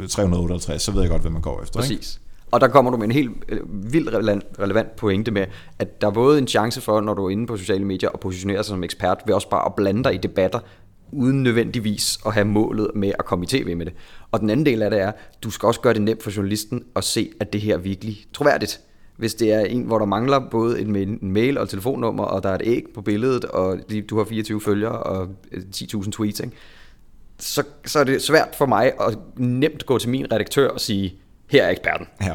358, 0.09 0.75
øh, 0.75 0.81
så 0.81 0.93
ved 0.93 1.01
jeg 1.01 1.11
godt, 1.11 1.23
hvad 1.23 1.31
man 1.31 1.43
går 1.43 1.63
efter. 1.63 1.81
Præcis. 1.81 2.15
Ikke? 2.15 2.28
Og 2.51 2.61
der 2.61 2.69
kommer 2.69 2.91
du 2.91 2.97
med 2.97 3.05
en 3.05 3.13
helt 3.13 3.31
øh, 3.49 3.61
vild 3.93 4.05
vildt 4.05 4.15
relevant 4.59 4.97
pointe 4.97 5.31
med, 5.31 5.47
at 5.79 6.01
der 6.01 6.07
er 6.07 6.11
både 6.11 6.39
en 6.39 6.49
chance 6.49 6.81
for, 6.81 7.01
når 7.01 7.15
du 7.15 7.27
er 7.27 7.31
inde 7.31 7.47
på 7.47 7.57
sociale 7.57 7.85
medier 7.85 8.11
og 8.11 8.21
positionerer 8.21 8.63
sig 8.63 8.71
som 8.71 8.85
ekspert, 8.85 9.23
ved 9.27 9.35
også 9.35 9.51
bare 9.51 9.67
at 9.67 9.75
blande 9.75 10.05
dig 10.05 10.15
i 10.15 10.17
debatter, 10.17 10.59
uden 11.13 11.43
nødvendigvis 11.43 12.19
at 12.27 12.35
have 12.35 12.45
målet 12.45 12.91
med 12.95 13.13
at 13.19 13.25
komme 13.25 13.45
i 13.45 13.47
tv 13.47 13.77
med 13.77 13.87
det. 13.87 13.95
Og 14.33 14.41
den 14.41 14.51
anden 14.51 14.67
del 14.67 14.83
af 14.83 14.91
det 14.91 15.01
er, 15.01 15.13
du 15.43 15.51
skal 15.51 15.67
også 15.67 15.81
gøre 15.81 15.95
det 15.95 16.03
nemt 16.03 16.23
for 16.23 16.31
journalisten 16.37 16.85
at 16.97 17.05
se, 17.05 17.31
at 17.41 17.53
det 17.53 17.61
her 17.61 17.75
er 17.75 17.79
virkelig 17.79 18.27
troværdigt. 18.33 18.81
Hvis 19.17 19.35
det 19.35 19.53
er 19.53 19.61
en, 19.61 19.83
hvor 19.83 19.99
der 19.99 20.07
mangler 20.07 20.41
både 20.51 20.81
en 20.81 21.33
mail 21.33 21.59
og 21.59 21.65
et 21.65 21.71
telefonnummer, 21.71 22.25
og 22.25 22.43
der 22.43 22.49
er 22.49 22.55
et 22.55 22.63
æg 22.65 22.85
på 22.95 23.03
billedet, 23.03 23.45
og 23.45 23.79
du 24.11 24.17
har 24.17 24.25
24 24.25 24.61
følgere 24.61 25.03
og 25.03 25.29
øh, 25.53 25.63
10.000 25.75 26.11
tweets, 26.11 26.41
ikke? 26.41 26.57
Så, 27.39 27.63
så 27.85 27.99
er 27.99 28.05
det 28.05 28.23
svært 28.23 28.49
for 28.59 28.67
mig 28.67 28.93
at 29.01 29.19
nemt 29.37 29.87
gå 29.87 29.99
til 29.99 30.11
min 30.11 30.33
redaktør 30.33 30.69
og 30.69 30.81
sige, 30.81 31.15
her 31.51 31.65
er 31.65 31.71
eksperten. 31.71 32.07
Ja. 32.23 32.35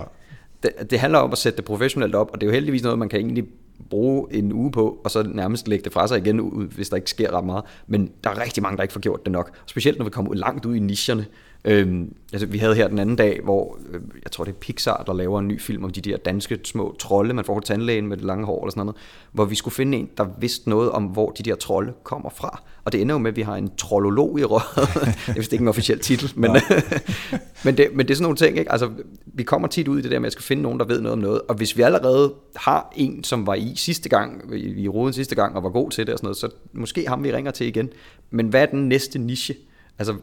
Det, 0.64 0.92
det 0.92 1.00
handler 1.00 1.20
om 1.20 1.32
at 1.32 1.38
sætte 1.38 1.58
det 1.58 1.66
professionelt 1.66 2.16
op, 2.16 2.30
og 2.32 2.42
det 2.42 2.48
er 2.48 2.52
jo 2.52 2.54
heldigvis 2.54 2.84
noget, 2.84 3.00
man 3.00 3.10
kan 3.10 3.20
egentlig 3.20 3.46
bruge 3.90 4.34
en 4.34 4.54
uge 4.54 4.72
på, 4.72 5.02
og 5.04 5.12
så 5.12 5.24
nærmest 5.24 5.68
lægge 5.68 5.84
det 5.84 5.94
fra 5.94 6.08
sig 6.08 6.18
igen, 6.18 6.40
hvis 6.76 6.90
der 6.90 6.96
ikke 6.96 7.10
sker 7.10 7.32
ret 7.32 7.46
meget. 7.46 7.64
Men 7.88 8.12
der 8.24 8.30
er 8.30 8.42
rigtig 8.42 8.64
mange, 8.64 8.78
der 8.78 8.84
ikke 8.84 8.94
får 8.94 9.00
gjort 9.00 9.26
det 9.26 9.32
nok. 9.32 9.58
Specielt 9.66 9.98
når 9.98 10.06
vi 10.06 10.12
kommer 10.12 10.34
langt 10.34 10.66
ud 10.66 10.76
i 10.76 10.80
nicherne. 10.80 11.26
Øhm, 11.66 12.16
altså, 12.34 12.48
vi 12.48 12.58
havde 12.58 12.76
her 12.76 12.88
den 12.88 13.00
anden 13.00 13.16
dag, 13.16 13.40
hvor 13.44 13.78
øh, 13.92 14.02
jeg 14.24 14.32
tror, 14.32 14.44
det 14.44 14.52
er 14.52 14.56
Pixar, 14.56 15.04
der 15.08 15.14
laver 15.14 15.40
en 15.40 15.48
ny 15.48 15.62
film 15.62 15.84
om 15.84 15.92
de 15.92 16.02
der 16.02 16.18
danske 16.18 16.60
små 16.64 16.96
trolde, 17.00 17.34
man 17.34 17.46
får 17.46 17.60
til 17.60 17.68
tandlægen 17.68 18.08
med 18.08 18.18
det 18.18 18.26
lange 18.26 18.46
hår 18.46 18.64
eller 18.64 18.72
sådan 18.72 18.86
noget, 18.86 18.96
hvor 19.32 19.46
vi 19.46 19.56
skulle 19.56 19.74
finde 19.74 19.98
en, 19.98 20.10
der 20.18 20.26
vidste 20.40 20.70
noget 20.70 20.92
om, 20.92 21.04
hvor 21.04 21.32
de 21.32 21.44
der 21.44 21.56
trolde 21.56 21.94
kommer 22.04 22.30
fra. 22.30 22.64
Og 22.86 22.92
det 22.92 23.02
ender 23.02 23.16
jo 23.16 23.20
med, 23.20 23.32
at 23.32 23.36
vi 23.36 23.42
har 23.42 23.56
en 23.56 23.70
trollolog 23.78 24.40
i 24.40 24.44
røret. 24.44 24.90
det 25.26 25.30
er 25.30 25.34
vist 25.34 25.54
ikke 25.54 25.62
en 25.62 25.68
officiel 25.68 26.00
titel, 26.00 26.32
men, 26.36 26.52
men, 27.66 27.78
det, 27.78 27.88
men 27.94 28.08
det 28.08 28.12
er 28.12 28.16
sådan 28.16 28.24
nogle 28.24 28.38
ting. 28.38 28.58
Ikke? 28.58 28.72
Altså, 28.72 28.90
vi 29.26 29.44
kommer 29.44 29.68
tit 29.68 29.88
ud 29.88 30.00
i 30.00 30.02
det 30.02 30.12
der 30.12 30.20
med, 30.20 30.26
at 30.26 30.28
jeg 30.28 30.32
skal 30.32 30.44
finde 30.44 30.64
nogen, 30.64 30.80
der 30.80 30.86
ved 30.86 31.02
noget 31.02 31.14
om 31.14 31.20
noget. 31.20 31.42
Og 31.42 31.56
hvis 31.56 31.78
vi 31.78 31.82
allerede 31.82 32.34
har 32.56 32.94
en, 32.96 33.24
som 33.24 33.48
var 33.48 33.54
i 33.54 33.74
sidste 33.76 34.10
gang, 34.10 34.54
i, 34.56 34.82
i 34.84 34.88
roden 34.88 35.14
sidste 35.14 35.36
gang, 35.36 35.56
og 35.56 35.64
var 35.64 35.70
god 35.70 35.92
til 35.92 36.08
det 36.08 36.14
og 36.14 36.20
sådan 36.20 36.26
noget, 36.26 36.38
så 36.38 36.50
måske 36.74 37.08
ham 37.08 37.24
vi 37.24 37.34
ringer 37.34 37.52
til 37.52 37.68
igen. 37.68 37.90
Men 38.32 38.48
hvad 38.48 38.62
er 38.62 38.66
den 38.66 38.90
næste 38.90 39.20
niche? 39.20 39.56
Altså, 40.00 40.16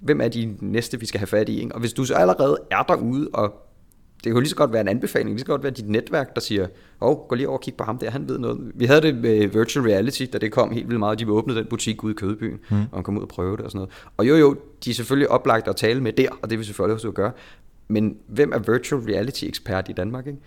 hvem 0.00 0.20
er 0.20 0.28
de 0.28 0.56
næste, 0.60 1.00
vi 1.00 1.06
skal 1.06 1.18
have 1.18 1.26
fat 1.26 1.48
i? 1.48 1.60
Ikke? 1.60 1.74
Og 1.74 1.80
hvis 1.80 1.92
du 1.92 2.04
så 2.04 2.14
allerede 2.14 2.58
er 2.70 2.82
derude, 2.82 3.28
og 3.32 3.68
det 4.16 4.24
kan 4.24 4.32
jo 4.32 4.40
lige 4.40 4.50
så 4.50 4.56
godt 4.56 4.72
være 4.72 4.80
en 4.80 4.88
anbefaling, 4.88 5.38
det 5.38 5.46
kan 5.46 5.52
godt 5.52 5.62
være 5.62 5.72
dit 5.72 5.88
netværk, 5.88 6.34
der 6.34 6.40
siger, 6.40 6.66
åh, 7.00 7.08
oh, 7.08 7.28
gå 7.28 7.34
lige 7.34 7.48
over 7.48 7.58
og 7.58 7.62
kig 7.62 7.74
på 7.74 7.84
ham 7.84 7.98
der, 7.98 8.10
han 8.10 8.28
ved 8.28 8.38
noget. 8.38 8.72
Vi 8.74 8.84
havde 8.84 9.02
det 9.02 9.14
med 9.14 9.46
virtual 9.46 9.86
reality, 9.86 10.24
da 10.32 10.38
det 10.38 10.52
kom 10.52 10.72
helt 10.72 10.88
vildt 10.88 10.98
meget, 10.98 11.18
de 11.18 11.32
åbnede 11.32 11.58
den 11.58 11.66
butik 11.66 12.04
ude 12.04 12.12
i 12.12 12.14
Kødbyen, 12.14 12.58
mm. 12.70 12.82
og 12.92 13.04
kom 13.04 13.16
ud 13.16 13.22
og 13.22 13.28
prøve 13.28 13.56
det 13.56 13.64
og 13.64 13.70
sådan 13.70 13.78
noget. 13.78 13.90
Og 14.16 14.28
jo 14.28 14.36
jo, 14.36 14.56
de 14.84 14.90
er 14.90 14.94
selvfølgelig 14.94 15.30
oplagt 15.30 15.68
at 15.68 15.76
tale 15.76 16.00
med 16.00 16.12
der, 16.12 16.28
og 16.42 16.50
det 16.50 16.58
vil 16.58 16.66
selvfølgelig 16.66 16.94
også 16.94 17.10
gøre. 17.10 17.32
Men 17.88 18.16
hvem 18.26 18.52
er 18.52 18.58
virtual 18.58 19.02
reality 19.02 19.44
ekspert 19.44 19.88
i 19.88 19.92
Danmark? 19.92 20.26
Ikke? 20.26 20.38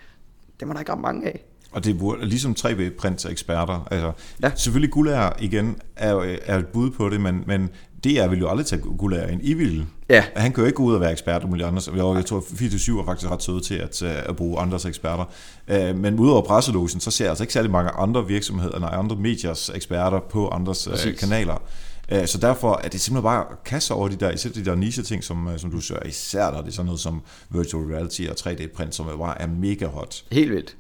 Det 0.59 0.67
må 0.67 0.73
der 0.73 0.79
ikke 0.79 0.91
ret 0.91 1.01
mange 1.01 1.27
af. 1.27 1.45
Og 1.71 1.85
det 1.85 1.95
er 1.95 2.25
ligesom 2.25 2.55
3D-print 2.59 3.31
eksperter. 3.31 3.87
Altså, 3.91 4.11
ja. 4.43 4.51
Selvfølgelig 4.55 4.91
Guldager 4.91 5.29
igen 5.39 5.77
er, 5.95 6.37
er 6.45 6.57
et 6.57 6.67
bud 6.67 6.91
på 6.91 7.09
det, 7.09 7.21
men, 7.21 7.43
men 7.47 7.69
DR 8.03 8.27
vil 8.27 8.39
jo 8.39 8.49
aldrig 8.49 8.65
tage 8.65 8.81
Guldager 8.81 9.27
ind. 9.27 9.41
I 9.43 9.53
vil. 9.53 9.85
Ja. 10.09 10.23
Han 10.35 10.53
kan 10.53 10.61
jo 10.61 10.65
ikke 10.65 10.77
gå 10.77 10.83
ud 10.83 10.93
og 10.93 11.01
være 11.01 11.11
ekspert 11.11 11.43
om 11.43 11.53
andre. 11.53 12.15
Jeg 12.15 12.25
tror, 12.25 12.43
24 12.55 13.01
er 13.01 13.05
faktisk 13.05 13.31
ret 13.31 13.43
søde 13.43 13.61
til 13.61 13.75
at, 13.75 14.01
øh, 14.01 14.15
at 14.29 14.35
bruge 14.35 14.59
andres 14.59 14.85
eksperter. 14.85 15.25
Øh, 15.67 15.97
men 15.97 16.19
udover 16.19 16.41
presselogen, 16.41 16.99
så 16.99 17.11
ser 17.11 17.25
jeg 17.25 17.29
altså 17.29 17.43
ikke 17.43 17.53
særlig 17.53 17.71
mange 17.71 17.91
andre 17.91 18.27
virksomheder, 18.27 18.75
eller 18.75 18.87
andre 18.87 19.15
mediers 19.15 19.71
eksperter 19.75 20.19
på 20.19 20.47
andres 20.47 20.87
øh, 20.87 20.93
Præcis. 20.93 21.19
kanaler. 21.19 21.61
Så 22.25 22.37
derfor 22.37 22.81
er 22.83 22.87
det 22.87 23.01
simpelthen 23.01 23.23
bare 23.23 23.45
at 23.51 23.63
kaste 23.63 23.91
over 23.91 24.07
de 24.07 24.15
der, 24.15 24.31
især 24.31 24.49
de 24.49 24.65
der 24.65 24.75
niche-ting, 24.75 25.23
som, 25.23 25.49
som 25.57 25.71
du 25.71 25.81
siger, 25.81 25.99
især 26.05 26.51
der 26.51 26.61
det 26.61 26.67
er 26.67 26.71
sådan 26.71 26.85
noget 26.85 26.99
som 26.99 27.21
virtual 27.49 27.85
reality 27.85 28.21
og 28.29 28.35
3D-print, 28.39 28.95
som 28.95 29.05
bare 29.05 29.41
er 29.41 29.47
mega 29.47 29.85
hot. 29.85 30.23
Helt 30.31 30.51
vildt. 30.51 30.77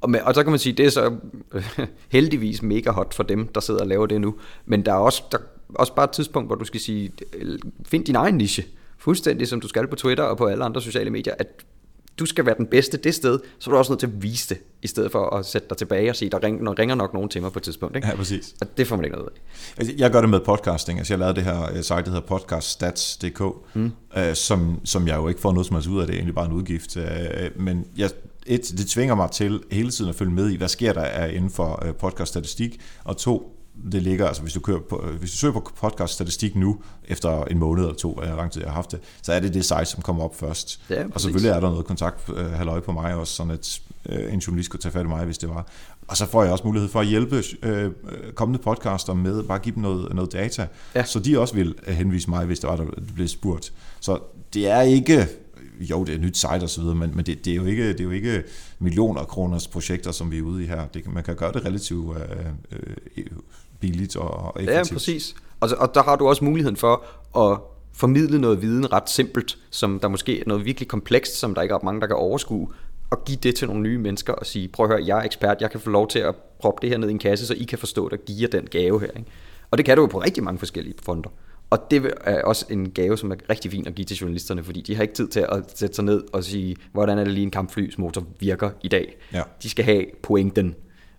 Og, 0.00 0.10
med, 0.10 0.20
og 0.20 0.34
så 0.34 0.42
kan 0.42 0.50
man 0.50 0.58
sige, 0.58 0.72
det 0.72 0.86
er 0.86 0.90
så 0.90 1.16
heldigvis 2.08 2.62
mega 2.62 2.90
hot 2.90 3.14
for 3.14 3.22
dem, 3.22 3.48
der 3.48 3.60
sidder 3.60 3.80
og 3.80 3.86
laver 3.86 4.06
det 4.06 4.20
nu. 4.20 4.34
Men 4.66 4.86
der 4.86 4.92
er 4.92 4.96
også, 4.96 5.22
der, 5.32 5.38
også 5.74 5.94
bare 5.94 6.04
et 6.04 6.10
tidspunkt, 6.10 6.48
hvor 6.48 6.56
du 6.56 6.64
skal 6.64 6.80
sige, 6.80 7.12
find 7.84 8.04
din 8.04 8.16
egen 8.16 8.34
niche. 8.34 8.64
Fuldstændig 8.98 9.48
som 9.48 9.60
du 9.60 9.68
skal 9.68 9.88
på 9.88 9.96
Twitter 9.96 10.24
og 10.24 10.38
på 10.38 10.46
alle 10.46 10.64
andre 10.64 10.82
sociale 10.82 11.10
medier, 11.10 11.34
at 11.38 11.64
du 12.18 12.26
skal 12.26 12.46
være 12.46 12.54
den 12.58 12.66
bedste 12.66 12.96
det 12.96 13.14
sted, 13.14 13.38
så 13.58 13.70
er 13.70 13.72
du 13.72 13.78
også 13.78 13.92
nødt 13.92 14.00
til 14.00 14.06
at 14.06 14.22
vise 14.22 14.48
det, 14.48 14.58
i 14.82 14.86
stedet 14.86 15.12
for 15.12 15.36
at 15.36 15.46
sætte 15.46 15.68
dig 15.68 15.76
tilbage 15.76 16.10
og 16.10 16.16
sige, 16.16 16.30
der 16.30 16.42
ringer, 16.42 16.78
ringer 16.78 16.94
nok 16.94 17.14
nogen 17.14 17.28
til 17.28 17.42
mig 17.42 17.52
på 17.52 17.58
et 17.58 17.62
tidspunkt. 17.62 17.96
Ikke? 17.96 18.08
Ja, 18.08 18.16
præcis. 18.16 18.54
Og 18.60 18.76
det 18.76 18.86
får 18.86 18.96
man 18.96 19.04
ikke 19.04 19.16
noget 19.16 19.28
af. 19.28 19.40
Altså, 19.76 19.94
jeg 19.98 20.10
gør 20.10 20.20
det 20.20 20.30
med 20.30 20.40
podcasting. 20.40 20.98
Altså, 20.98 21.12
jeg 21.14 21.18
lavede 21.18 21.34
det 21.34 21.44
her 21.44 21.70
øh, 21.72 21.82
site, 21.82 21.94
der 21.94 22.04
hedder 22.04 22.20
podcaststats.dk, 22.20 23.42
mm. 23.74 23.92
øh, 24.16 24.34
som, 24.34 24.80
som 24.84 25.08
jeg 25.08 25.16
jo 25.16 25.28
ikke 25.28 25.40
får 25.40 25.52
noget 25.52 25.66
som 25.66 25.76
helst 25.76 25.88
ud 25.88 26.00
af, 26.00 26.06
det 26.06 26.14
er 26.14 26.18
egentlig 26.18 26.34
bare 26.34 26.46
en 26.46 26.52
udgift. 26.52 26.96
Øh, 26.96 27.06
men 27.56 27.86
jeg, 27.96 28.10
et, 28.46 28.72
det 28.78 28.86
tvinger 28.86 29.14
mig 29.14 29.30
til 29.30 29.62
hele 29.70 29.90
tiden 29.90 30.08
at 30.08 30.16
følge 30.16 30.32
med 30.32 30.50
i, 30.50 30.56
hvad 30.56 30.68
sker 30.68 30.92
der 30.92 31.26
inden 31.26 31.50
for 31.50 31.86
podcaststatistik, 31.98 32.80
og 33.04 33.16
to, 33.16 33.55
det 33.92 34.02
ligger, 34.02 34.26
altså 34.26 34.42
hvis 34.42 34.52
du, 34.52 34.60
kører 34.60 34.80
på, 34.80 35.04
hvis 35.18 35.30
du 35.30 35.36
søger 35.36 35.52
på 35.52 35.70
podcast 35.80 36.12
statistik 36.12 36.56
nu, 36.56 36.80
efter 37.08 37.44
en 37.44 37.58
måned 37.58 37.84
eller 37.84 37.96
to, 37.96 38.14
eller 38.14 38.36
lang 38.36 38.52
tid 38.52 38.62
jeg 38.62 38.70
har 38.70 38.74
haft 38.74 38.92
det, 38.92 39.00
så 39.22 39.32
er 39.32 39.40
det 39.40 39.54
det 39.54 39.64
site, 39.64 39.84
som 39.84 40.02
kommer 40.02 40.24
op 40.24 40.36
først. 40.36 40.80
Ja, 40.90 41.04
og 41.14 41.20
selvfølgelig 41.20 41.50
er 41.50 41.60
der 41.60 41.70
noget 41.70 41.86
kontakt, 41.86 42.30
øh, 42.36 42.50
halløj 42.50 42.80
på 42.80 42.92
mig 42.92 43.14
også, 43.14 43.32
sådan 43.32 43.52
at 43.52 43.80
øh, 44.08 44.32
en 44.32 44.38
journalist 44.38 44.70
kunne 44.70 44.80
tage 44.80 44.92
fat 44.92 45.04
i 45.04 45.08
mig, 45.08 45.24
hvis 45.24 45.38
det 45.38 45.48
var. 45.48 45.66
Og 46.08 46.16
så 46.16 46.26
får 46.26 46.42
jeg 46.42 46.52
også 46.52 46.64
mulighed 46.64 46.88
for 46.88 47.00
at 47.00 47.06
hjælpe 47.06 47.42
øh, 47.62 47.92
kommende 48.34 48.62
podcaster 48.62 49.14
med, 49.14 49.42
bare 49.42 49.58
give 49.58 49.74
dem 49.74 49.82
noget, 49.82 50.14
noget 50.14 50.32
data, 50.32 50.66
ja. 50.94 51.04
så 51.04 51.18
de 51.18 51.38
også 51.38 51.54
vil 51.54 51.74
øh, 51.86 51.94
henvise 51.94 52.30
mig, 52.30 52.46
hvis 52.46 52.58
det 52.58 52.70
var, 52.70 52.76
der 52.76 52.84
blev 53.14 53.28
spurgt. 53.28 53.72
Så 54.00 54.18
det 54.54 54.68
er 54.68 54.80
ikke 54.80 55.28
jo, 55.80 56.04
det 56.04 56.12
er 56.12 56.14
et 56.14 56.20
nyt 56.20 56.36
site 56.36 56.80
videre, 56.80 56.94
men, 56.94 57.16
men 57.16 57.26
det, 57.26 57.44
det, 57.44 57.50
er 57.50 57.56
jo 57.56 57.64
ikke, 57.64 57.88
det 57.88 58.00
er 58.00 58.04
jo 58.04 58.10
ikke 58.10 58.42
millioner 58.78 59.20
af 59.20 59.28
kroners 59.28 59.68
projekter, 59.68 60.12
som 60.12 60.30
vi 60.30 60.38
er 60.38 60.42
ude 60.42 60.64
i 60.64 60.66
her. 60.66 60.86
Det, 60.86 61.12
man 61.12 61.24
kan 61.24 61.36
gøre 61.36 61.52
det 61.52 61.64
relativt 61.64 62.16
øh, 62.16 62.46
øh, 63.16 63.26
billigt 63.80 64.16
og 64.16 64.56
effektivt. 64.56 64.90
Ja, 64.90 64.94
præcis. 64.94 65.34
Og, 65.60 65.68
og 65.78 65.94
der 65.94 66.02
har 66.02 66.16
du 66.16 66.28
også 66.28 66.44
muligheden 66.44 66.76
for 66.76 67.04
at 67.38 67.58
formidle 67.92 68.38
noget 68.38 68.62
viden 68.62 68.92
ret 68.92 69.10
simpelt, 69.10 69.58
som 69.70 70.00
der 70.00 70.08
måske 70.08 70.40
er 70.40 70.44
noget 70.46 70.64
virkelig 70.64 70.88
komplekst, 70.88 71.38
som 71.38 71.54
der 71.54 71.62
ikke 71.62 71.74
er 71.74 71.78
mange, 71.84 72.00
der 72.00 72.06
kan 72.06 72.16
overskue, 72.16 72.68
og 73.10 73.24
give 73.24 73.38
det 73.42 73.54
til 73.54 73.68
nogle 73.68 73.82
nye 73.82 73.98
mennesker 73.98 74.32
og 74.32 74.46
sige, 74.46 74.68
prøv 74.68 74.86
at 74.86 74.92
høre, 74.92 75.06
jeg 75.06 75.18
er 75.18 75.22
ekspert, 75.22 75.56
jeg 75.60 75.70
kan 75.70 75.80
få 75.80 75.90
lov 75.90 76.08
til 76.08 76.18
at 76.18 76.34
proppe 76.60 76.82
det 76.82 76.90
her 76.90 76.98
ned 76.98 77.08
i 77.08 77.12
en 77.12 77.18
kasse, 77.18 77.46
så 77.46 77.54
I 77.54 77.64
kan 77.64 77.78
forstå 77.78 78.08
det 78.08 78.18
og 78.18 78.24
give 78.26 78.42
jer 78.42 78.48
den 78.48 78.66
gave 78.66 79.00
her. 79.00 79.06
Ikke? 79.06 79.30
Og 79.70 79.78
det 79.78 79.86
kan 79.86 79.96
du 79.96 80.02
jo 80.02 80.06
på 80.06 80.18
rigtig 80.18 80.42
mange 80.42 80.58
forskellige 80.58 80.94
fonder. 81.02 81.30
Og 81.70 81.90
det 81.90 82.12
er 82.24 82.42
også 82.42 82.66
en 82.70 82.90
gave, 82.90 83.18
som 83.18 83.30
er 83.30 83.36
rigtig 83.50 83.70
fin 83.70 83.86
at 83.86 83.94
give 83.94 84.04
til 84.04 84.16
journalisterne, 84.16 84.64
fordi 84.64 84.80
de 84.80 84.94
har 84.94 85.02
ikke 85.02 85.14
tid 85.14 85.28
til 85.28 85.40
at 85.40 85.72
sætte 85.74 85.94
sig 85.94 86.04
ned 86.04 86.24
og 86.32 86.44
sige, 86.44 86.76
hvordan 86.92 87.18
er 87.18 87.24
det 87.24 87.32
lige 87.32 87.44
en 87.44 87.50
kampflys 87.50 87.98
motor 87.98 88.24
virker 88.40 88.70
i 88.82 88.88
dag. 88.88 89.16
Ja. 89.32 89.42
De 89.62 89.68
skal 89.68 89.84
have 89.84 90.04
pointen. 90.22 90.74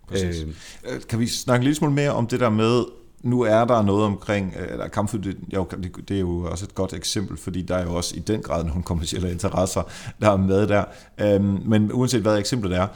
Præcis. 0.08 0.42
Øh, 0.42 0.48
øh, 0.94 1.00
kan 1.08 1.18
vi 1.18 1.26
snakke 1.26 1.64
lidt 1.64 1.76
smule 1.76 1.94
mere 1.94 2.10
om 2.10 2.26
det 2.26 2.40
der 2.40 2.50
med, 2.50 2.84
nu 3.22 3.40
er 3.40 3.64
der 3.64 3.82
noget 3.82 4.04
omkring, 4.04 4.54
øh, 4.60 4.72
eller 4.72 4.88
kampfly, 4.88 5.18
det, 5.18 5.36
jo, 5.54 5.66
det 6.08 6.16
er 6.16 6.20
jo 6.20 6.50
også 6.50 6.64
et 6.64 6.74
godt 6.74 6.92
eksempel, 6.92 7.36
fordi 7.36 7.62
der 7.62 7.76
er 7.76 7.82
jo 7.82 7.94
også 7.94 8.16
i 8.16 8.18
den 8.18 8.42
grad 8.42 8.64
nogle 8.64 8.82
kommersielle 8.82 9.30
interesser, 9.30 9.82
der 10.20 10.30
er 10.30 10.36
med 10.36 10.66
der. 10.66 10.84
Øhm, 11.20 11.60
men 11.64 11.92
uanset 11.92 12.22
hvad 12.22 12.38
eksemplet 12.38 12.76
er, 12.76 12.86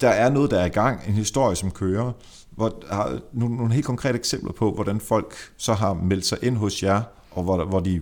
der 0.00 0.08
er 0.08 0.30
noget, 0.30 0.50
der 0.50 0.60
er 0.60 0.66
i 0.66 0.68
gang, 0.68 1.00
en 1.08 1.14
historie, 1.14 1.56
som 1.56 1.70
kører, 1.70 2.12
hvor 2.50 2.82
har 2.90 3.18
nogle, 3.32 3.56
nogle 3.56 3.72
helt 3.74 3.86
konkrete 3.86 4.18
eksempler 4.18 4.52
på, 4.52 4.72
hvordan 4.72 5.00
folk 5.00 5.34
så 5.56 5.72
har 5.72 5.94
meldt 5.94 6.26
sig 6.26 6.38
ind 6.42 6.56
hos 6.56 6.82
jer, 6.82 7.02
og 7.30 7.42
hvor, 7.42 7.64
hvor 7.64 7.80
de 7.80 7.90
ja. 7.90 7.96
i 7.96 8.00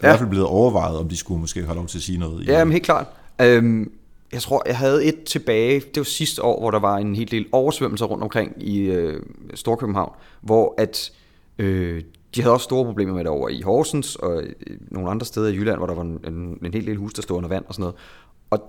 hvert 0.00 0.18
fald 0.18 0.30
blevet 0.30 0.46
overvejet, 0.46 0.98
om 0.98 1.08
de 1.08 1.16
skulle 1.16 1.40
måske 1.40 1.64
have 1.64 1.74
lov 1.74 1.86
til 1.86 1.98
at 1.98 2.02
sige 2.02 2.18
noget. 2.18 2.46
Ja, 2.46 2.64
men 2.64 2.72
helt 2.72 2.84
klart. 2.84 3.06
Øhm, 3.40 3.92
jeg 4.32 4.42
tror, 4.42 4.62
jeg 4.66 4.78
havde 4.78 5.04
et 5.04 5.24
tilbage, 5.24 5.80
det 5.80 5.96
var 5.96 6.04
sidste 6.04 6.42
år, 6.42 6.60
hvor 6.60 6.70
der 6.70 6.78
var 6.78 6.96
en 6.96 7.14
hel 7.14 7.30
del 7.30 7.46
oversvømmelser 7.52 8.06
rundt 8.06 8.22
omkring 8.22 8.62
i 8.62 8.78
øh, 8.78 9.22
Storkøbenhavn, 9.54 10.12
hvor 10.40 10.74
at 10.78 11.12
øh, 11.58 12.02
de 12.34 12.42
havde 12.42 12.54
også 12.54 12.64
store 12.64 12.84
problemer 12.84 13.14
med 13.14 13.20
det 13.20 13.30
over 13.30 13.48
i 13.48 13.60
Horsens 13.60 14.16
og 14.16 14.42
øh, 14.42 14.52
nogle 14.90 15.10
andre 15.10 15.26
steder 15.26 15.48
i 15.48 15.54
Jylland, 15.54 15.78
hvor 15.78 15.86
der 15.86 15.94
var 15.94 16.02
en, 16.02 16.20
en, 16.26 16.58
en 16.64 16.74
hel 16.74 16.86
del 16.86 16.96
hus, 16.96 17.14
der 17.14 17.22
stod 17.22 17.36
under 17.36 17.48
vand 17.48 17.64
og 17.68 17.74
sådan 17.74 17.82
noget. 17.82 17.96
Og 18.50 18.60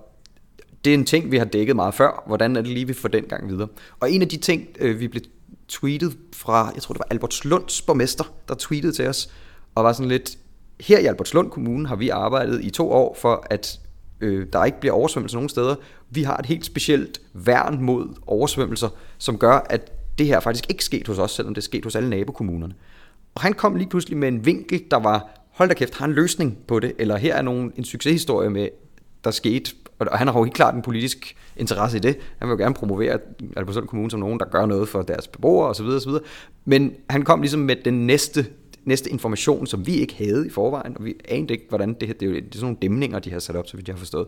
det 0.84 0.90
er 0.90 0.94
en 0.94 1.04
ting, 1.04 1.30
vi 1.30 1.38
har 1.38 1.44
dækket 1.44 1.76
meget 1.76 1.94
før. 1.94 2.22
Hvordan 2.26 2.56
er 2.56 2.60
det 2.60 2.70
lige, 2.70 2.86
vi 2.86 2.92
får 2.92 3.08
den 3.08 3.24
gang 3.24 3.48
videre? 3.48 3.68
Og 4.00 4.10
en 4.12 4.22
af 4.22 4.28
de 4.28 4.36
ting, 4.36 4.68
øh, 4.80 5.00
vi 5.00 5.08
blev 5.08 5.22
tweetet 5.68 6.16
fra, 6.34 6.72
jeg 6.74 6.82
tror 6.82 6.92
det 6.92 6.98
var 6.98 7.06
Albertslunds 7.10 7.82
borgmester, 7.82 8.24
der 8.48 8.54
tweetede 8.54 8.92
til 8.92 9.06
os, 9.06 9.30
og 9.74 9.84
var 9.84 9.92
sådan 9.92 10.08
lidt, 10.08 10.38
her 10.80 10.98
i 10.98 11.06
Albertslund 11.06 11.50
Kommune 11.50 11.88
har 11.88 11.96
vi 11.96 12.08
arbejdet 12.08 12.64
i 12.64 12.70
to 12.70 12.90
år 12.90 13.16
for, 13.20 13.46
at 13.50 13.80
øh, 14.20 14.46
der 14.52 14.64
ikke 14.64 14.80
bliver 14.80 14.94
oversvømmelser 14.94 15.36
nogen 15.36 15.48
steder. 15.48 15.74
Vi 16.10 16.22
har 16.22 16.36
et 16.36 16.46
helt 16.46 16.64
specielt 16.64 17.20
værn 17.32 17.82
mod 17.82 18.08
oversvømmelser, 18.26 18.88
som 19.18 19.38
gør, 19.38 19.66
at 19.70 19.92
det 20.18 20.26
her 20.26 20.40
faktisk 20.40 20.70
ikke 20.70 20.84
sket 20.84 21.06
hos 21.06 21.18
os, 21.18 21.30
selvom 21.30 21.54
det 21.54 21.60
er 21.60 21.64
sket 21.64 21.84
hos 21.84 21.96
alle 21.96 22.10
nabokommunerne. 22.10 22.74
Og 23.34 23.40
han 23.40 23.52
kom 23.52 23.76
lige 23.76 23.88
pludselig 23.88 24.18
med 24.18 24.28
en 24.28 24.46
vinkel, 24.46 24.84
der 24.90 24.96
var, 24.96 25.28
hold 25.50 25.68
da 25.68 25.74
kæft, 25.74 25.98
har 25.98 26.04
en 26.04 26.12
løsning 26.12 26.58
på 26.66 26.80
det, 26.80 26.92
eller 26.98 27.16
her 27.16 27.34
er 27.34 27.42
nogen, 27.42 27.72
en 27.76 27.84
succeshistorie 27.84 28.50
med, 28.50 28.68
der 29.24 29.30
skete, 29.30 29.72
og 29.98 30.18
han 30.18 30.26
har 30.26 30.38
jo 30.38 30.44
helt 30.44 30.54
klart 30.54 30.74
en 30.74 30.82
politisk 30.82 31.36
interesse 31.56 31.96
i 31.96 32.00
det. 32.00 32.16
Han 32.38 32.48
vil 32.48 32.52
jo 32.52 32.58
gerne 32.58 32.74
promovere 32.74 33.18
Albertslund 33.56 33.88
Kommune 33.88 34.10
som 34.10 34.20
nogen, 34.20 34.40
der 34.40 34.46
gør 34.46 34.66
noget 34.66 34.88
for 34.88 35.02
deres 35.02 35.28
beboere 35.28 35.68
osv. 35.68 35.86
osv. 35.86 36.10
Men 36.64 36.92
han 37.10 37.22
kom 37.22 37.40
ligesom 37.40 37.60
med 37.60 37.76
den 37.84 38.06
næste 38.06 38.46
næste 38.84 39.10
information, 39.10 39.66
som 39.66 39.86
vi 39.86 39.94
ikke 39.94 40.14
havde 40.14 40.46
i 40.46 40.50
forvejen, 40.50 40.96
og 40.98 41.04
vi 41.04 41.14
anede 41.28 41.52
ikke, 41.52 41.66
hvordan 41.68 41.94
det 41.94 42.08
her, 42.08 42.14
det 42.14 42.22
er, 42.22 42.30
jo, 42.30 42.36
det 42.36 42.44
er 42.44 42.48
sådan 42.52 42.64
nogle 42.64 42.76
dæmninger, 42.82 43.18
de 43.18 43.30
har 43.30 43.38
sat 43.38 43.56
op, 43.56 43.66
så 43.66 43.76
vidt 43.76 43.88
jeg 43.88 43.94
har 43.94 43.98
forstået. 43.98 44.26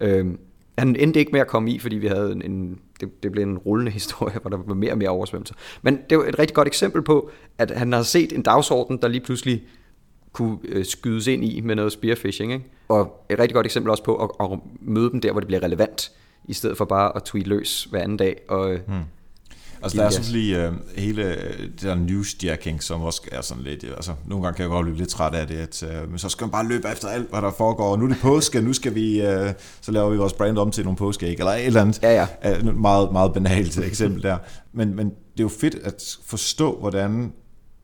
Øhm, 0.00 0.38
Han 0.78 0.96
endte 0.96 1.20
ikke 1.20 1.32
med 1.32 1.40
at 1.40 1.46
komme 1.46 1.70
i, 1.70 1.78
fordi 1.78 1.96
vi 1.96 2.06
havde 2.06 2.32
en, 2.32 2.42
en 2.42 2.78
det, 3.00 3.22
det 3.22 3.32
blev 3.32 3.44
en 3.44 3.58
rullende 3.58 3.92
historie, 3.98 4.38
hvor 4.40 4.50
der 4.50 4.56
var 4.56 4.74
mere 4.74 4.92
og 4.92 4.98
mere 4.98 5.08
oversvømmelser. 5.08 5.54
Men 5.82 5.98
det 6.10 6.18
var 6.18 6.24
et 6.24 6.38
rigtig 6.38 6.54
godt 6.54 6.68
eksempel 6.68 7.02
på, 7.02 7.30
at 7.58 7.70
han 7.70 7.92
har 7.92 8.02
set 8.02 8.32
en 8.32 8.42
dagsorden, 8.42 8.98
der 9.02 9.08
lige 9.08 9.20
pludselig 9.20 9.62
kunne 10.32 10.58
øh, 10.68 10.84
skydes 10.84 11.26
ind 11.26 11.44
i 11.44 11.60
med 11.60 11.74
noget 11.74 11.92
spearfishing. 11.92 12.52
Ikke? 12.52 12.64
Og 12.88 13.24
et 13.30 13.38
rigtig 13.38 13.54
godt 13.54 13.66
eksempel 13.66 13.90
også 13.90 14.04
på 14.04 14.16
at, 14.16 14.52
at 14.52 14.58
møde 14.80 15.10
dem 15.10 15.20
der, 15.20 15.32
hvor 15.32 15.40
det 15.40 15.46
bliver 15.46 15.62
relevant, 15.62 16.12
i 16.44 16.52
stedet 16.52 16.76
for 16.76 16.84
bare 16.84 17.16
at 17.16 17.22
tweet 17.22 17.46
løs 17.46 17.84
hver 17.84 18.00
anden 18.00 18.16
dag. 18.16 18.40
Og, 18.48 18.72
øh, 18.72 18.80
hmm. 18.86 18.96
Altså 19.82 19.98
der 19.98 20.04
er 20.04 20.10
selvfølgelig 20.10 20.68
uh, 20.68 20.74
hele 20.96 21.22
det 21.24 21.82
der 21.82 21.94
newsjacking, 21.94 22.82
som 22.82 23.02
også 23.02 23.22
er 23.32 23.40
sådan 23.40 23.62
lidt, 23.62 23.84
altså 23.84 24.12
nogle 24.26 24.44
gange 24.44 24.56
kan 24.56 24.62
jeg 24.62 24.70
godt 24.70 24.84
blive 24.84 24.98
lidt 24.98 25.08
træt 25.08 25.34
af 25.34 25.46
det, 25.46 25.56
at 25.56 25.82
uh, 25.82 26.10
men 26.10 26.18
så 26.18 26.28
skal 26.28 26.44
man 26.44 26.50
bare 26.50 26.66
løbe 26.66 26.88
efter 26.88 27.08
alt, 27.08 27.30
hvad 27.30 27.42
der 27.42 27.50
foregår, 27.58 27.96
nu 27.96 28.04
er 28.04 28.08
det 28.08 28.18
påske, 28.18 28.60
nu 28.60 28.72
skal 28.72 28.94
vi, 28.94 29.20
uh, 29.20 29.50
så 29.80 29.92
laver 29.92 30.10
vi 30.10 30.16
vores 30.16 30.32
brand 30.32 30.58
om 30.58 30.70
til 30.70 30.84
nogle 30.84 30.96
påskeæg, 30.96 31.32
eller 31.38 31.52
et 31.52 31.66
eller 31.66 31.80
andet 31.80 32.02
ja, 32.02 32.26
ja. 32.44 32.58
Uh, 32.58 32.76
meget, 32.76 33.12
meget 33.12 33.32
banalt 33.32 33.78
eksempel 33.78 34.22
der. 34.22 34.36
Men, 34.72 34.96
men 34.96 35.06
det 35.06 35.40
er 35.40 35.44
jo 35.44 35.48
fedt 35.48 35.74
at 35.74 36.18
forstå, 36.26 36.78
hvordan 36.80 37.32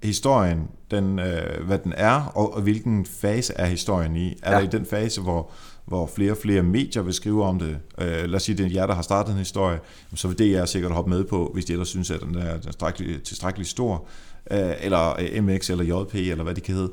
historien, 0.02 0.62
den, 0.90 1.18
uh, 1.18 1.66
hvad 1.66 1.78
den 1.78 1.92
er, 1.96 2.32
og, 2.35 2.54
og 2.54 2.62
hvilken 2.62 3.06
fase 3.06 3.52
er 3.56 3.66
historien 3.66 4.16
i. 4.16 4.38
Er 4.42 4.52
ja. 4.52 4.59
der 4.59 4.64
i 4.64 4.66
den 4.66 4.87
fase, 4.87 5.20
hvor 5.20 5.50
hvor 5.87 6.07
flere 6.07 6.33
og 6.33 6.37
flere 6.37 6.62
medier 6.62 7.03
vil 7.03 7.14
skrive 7.14 7.44
om 7.44 7.59
det. 7.59 7.79
Øh, 8.01 8.07
lad 8.07 8.35
os 8.35 8.42
sige, 8.42 8.59
det 8.59 8.66
er 8.66 8.70
jer, 8.70 8.87
der 8.87 8.94
har 8.94 9.03
startet 9.03 9.33
en 9.33 9.38
historie, 9.38 9.79
så 10.14 10.29
vil 10.29 10.38
det 10.38 10.51
jeg 10.51 10.68
sikkert 10.68 10.92
hoppe 10.92 11.11
med 11.11 11.25
på, 11.25 11.51
hvis 11.55 11.64
de 11.64 11.72
ellers 11.72 11.88
synes, 11.88 12.11
at 12.11 12.20
den 12.20 12.35
er 12.35 12.59
tilstrækkeligt, 12.59 13.22
tilstrækkeligt 13.22 13.70
stor, 13.70 14.07
øh, 14.51 14.70
eller 14.81 15.20
øh, 15.20 15.44
MX 15.44 15.70
eller 15.70 15.85
JP, 15.85 16.14
eller 16.14 16.44
hvad 16.44 16.55
det 16.55 16.62
kan 16.62 16.75
hedde, 16.75 16.92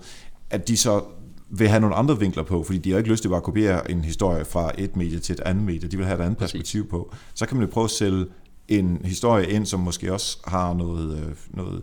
at 0.50 0.68
de 0.68 0.78
så 0.78 1.04
vil 1.50 1.68
have 1.68 1.80
nogle 1.80 1.96
andre 1.96 2.20
vinkler 2.20 2.44
på, 2.44 2.64
fordi 2.64 2.78
de 2.78 2.92
har 2.92 2.98
ikke 2.98 3.10
lyst 3.10 3.22
til 3.22 3.30
bare 3.30 3.38
at 3.38 3.44
kopiere 3.44 3.92
en 3.92 4.02
historie 4.02 4.46
fra 4.46 4.72
et 4.78 4.96
medie 4.96 5.20
til 5.20 5.34
et 5.34 5.40
andet 5.40 5.64
medie. 5.64 5.90
De 5.90 5.98
vil 5.98 6.06
have 6.06 6.20
et 6.20 6.24
andet 6.24 6.38
perspektiv 6.38 6.90
på. 6.90 7.14
Så 7.34 7.46
kan 7.46 7.58
man 7.58 7.66
jo 7.66 7.72
prøve 7.72 7.84
at 7.84 7.92
sælge 7.92 8.26
en 8.68 9.02
historie 9.06 9.50
ind, 9.50 9.66
som 9.66 9.80
måske 9.80 10.14
også 10.14 10.38
har 10.48 10.74
noget, 10.74 11.18
øh, 11.18 11.36
noget 11.50 11.82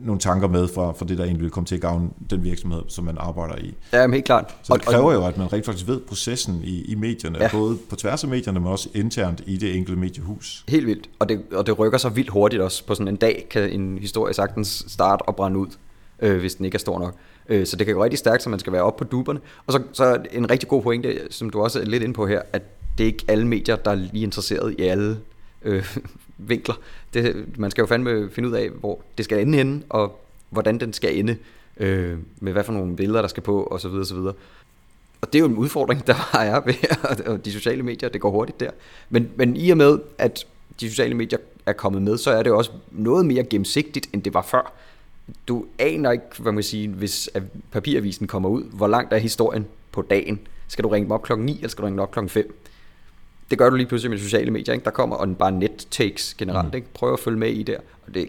nogle 0.00 0.20
tanker 0.20 0.48
med 0.48 0.68
fra, 0.68 0.92
fra 0.92 1.06
det, 1.06 1.18
der 1.18 1.24
egentlig 1.24 1.42
vil 1.42 1.50
komme 1.50 1.66
til 1.66 1.74
at 1.74 1.80
gavne 1.80 2.10
den 2.30 2.44
virksomhed, 2.44 2.82
som 2.88 3.04
man 3.04 3.16
arbejder 3.18 3.56
i. 3.56 3.74
Ja, 3.92 4.06
men 4.06 4.14
helt 4.14 4.26
klart. 4.26 4.54
Så 4.62 4.74
det 4.74 4.82
kræver 4.82 5.12
jo, 5.12 5.26
at 5.26 5.38
man 5.38 5.52
rigtig 5.52 5.66
faktisk 5.66 5.88
ved 5.88 6.00
processen 6.00 6.60
i, 6.64 6.84
i 6.84 6.94
medierne, 6.94 7.38
ja. 7.40 7.50
både 7.52 7.78
på 7.90 7.96
tværs 7.96 8.24
af 8.24 8.30
medierne, 8.30 8.60
men 8.60 8.68
også 8.68 8.88
internt 8.94 9.42
i 9.46 9.56
det 9.56 9.76
enkelte 9.76 10.00
mediehus. 10.00 10.64
Helt 10.68 10.86
vildt, 10.86 11.10
og 11.18 11.28
det, 11.28 11.42
og 11.52 11.66
det 11.66 11.78
rykker 11.78 11.98
sig 11.98 12.16
vildt 12.16 12.30
hurtigt 12.30 12.62
også. 12.62 12.86
På 12.86 12.94
sådan 12.94 13.08
en 13.08 13.16
dag 13.16 13.46
kan 13.50 13.70
en 13.70 13.98
historie 13.98 14.34
sagtens 14.34 14.84
starte 14.88 15.22
og 15.22 15.36
brænde 15.36 15.58
ud, 15.58 15.68
øh, 16.22 16.40
hvis 16.40 16.54
den 16.54 16.64
ikke 16.64 16.76
er 16.76 16.78
stor 16.78 16.98
nok. 16.98 17.14
Øh, 17.48 17.66
så 17.66 17.76
det 17.76 17.86
kan 17.86 17.94
gå 17.94 18.04
rigtig 18.04 18.18
stærkt, 18.18 18.42
så 18.42 18.50
man 18.50 18.58
skal 18.58 18.72
være 18.72 18.82
oppe 18.82 19.04
på 19.04 19.10
duberne. 19.10 19.40
Og 19.66 19.72
så, 19.72 19.82
så 19.92 20.22
en 20.32 20.50
rigtig 20.50 20.68
god 20.68 20.82
pointe, 20.82 21.18
som 21.30 21.50
du 21.50 21.62
også 21.62 21.80
er 21.80 21.84
lidt 21.84 22.02
inde 22.02 22.14
på 22.14 22.26
her, 22.26 22.42
at 22.52 22.62
det 22.98 23.04
er 23.04 23.08
ikke 23.08 23.24
alle 23.28 23.46
medier, 23.46 23.76
der 23.76 23.90
er 23.90 23.94
lige 23.94 24.22
interesseret 24.22 24.74
i 24.78 24.82
alle 24.82 25.18
øh, 25.62 25.96
vinkler. 26.48 26.74
Det, 27.14 27.46
man 27.58 27.70
skal 27.70 27.82
jo 27.82 27.86
fandme 27.86 28.30
finde 28.30 28.48
ud 28.48 28.54
af, 28.54 28.70
hvor 28.70 29.00
det 29.16 29.24
skal 29.24 29.40
ende 29.40 29.58
henne, 29.58 29.82
og 29.88 30.20
hvordan 30.50 30.80
den 30.80 30.92
skal 30.92 31.18
ende, 31.18 31.36
øh, 31.76 32.18
med 32.40 32.52
hvad 32.52 32.64
for 32.64 32.72
nogle 32.72 32.96
billeder, 32.96 33.20
der 33.20 33.28
skal 33.28 33.42
på, 33.42 33.62
og 33.62 33.80
så 33.80 33.88
videre, 33.88 34.06
så 34.06 34.14
videre. 34.14 34.34
Og 35.20 35.32
det 35.32 35.34
er 35.38 35.40
jo 35.40 35.46
en 35.46 35.56
udfordring, 35.56 36.06
der 36.06 36.14
har 36.14 36.44
jeg 36.44 36.62
ved 36.66 37.26
og 37.26 37.44
de 37.44 37.52
sociale 37.52 37.82
medier, 37.82 38.08
det 38.08 38.20
går 38.20 38.30
hurtigt 38.30 38.60
der. 38.60 38.70
Men, 39.10 39.30
men 39.36 39.56
i 39.56 39.70
og 39.70 39.76
med, 39.76 39.98
at 40.18 40.46
de 40.80 40.90
sociale 40.90 41.14
medier 41.14 41.38
er 41.66 41.72
kommet 41.72 42.02
med, 42.02 42.18
så 42.18 42.30
er 42.30 42.42
det 42.42 42.52
også 42.52 42.70
noget 42.90 43.26
mere 43.26 43.44
gennemsigtigt, 43.44 44.08
end 44.12 44.22
det 44.22 44.34
var 44.34 44.42
før. 44.42 44.72
Du 45.48 45.64
aner 45.78 46.10
ikke, 46.10 46.24
hvad 46.38 46.52
man 46.52 46.62
siger, 46.62 46.88
hvis 46.88 47.30
papiravisen 47.70 48.26
kommer 48.26 48.48
ud, 48.48 48.62
hvor 48.62 48.86
langt 48.86 49.12
er 49.12 49.18
historien 49.18 49.66
på 49.92 50.02
dagen. 50.02 50.40
Skal 50.68 50.84
du 50.84 50.88
ringe 50.88 51.04
dem 51.04 51.12
op 51.12 51.22
klokken 51.22 51.46
9, 51.46 51.56
eller 51.56 51.68
skal 51.68 51.82
du 51.82 51.86
ringe 51.86 51.96
dem 51.96 52.02
op 52.02 52.10
klokken 52.10 52.28
5? 52.28 52.61
Det 53.52 53.58
gør 53.58 53.70
du 53.70 53.76
lige 53.76 53.86
pludselig 53.86 54.10
med 54.10 54.18
sociale 54.18 54.50
medier, 54.50 54.74
ikke? 54.74 54.84
der 54.84 54.90
kommer 54.90 55.16
og 55.16 55.36
bare 55.36 55.52
net 55.52 55.86
takes 55.90 56.34
generelt, 56.34 56.68
mm. 56.68 56.76
ikke? 56.76 56.86
prøv 56.94 57.12
at 57.12 57.20
følge 57.20 57.38
med 57.38 57.48
i 57.48 57.62
der, 57.62 57.78
og 58.06 58.14
det 58.14 58.28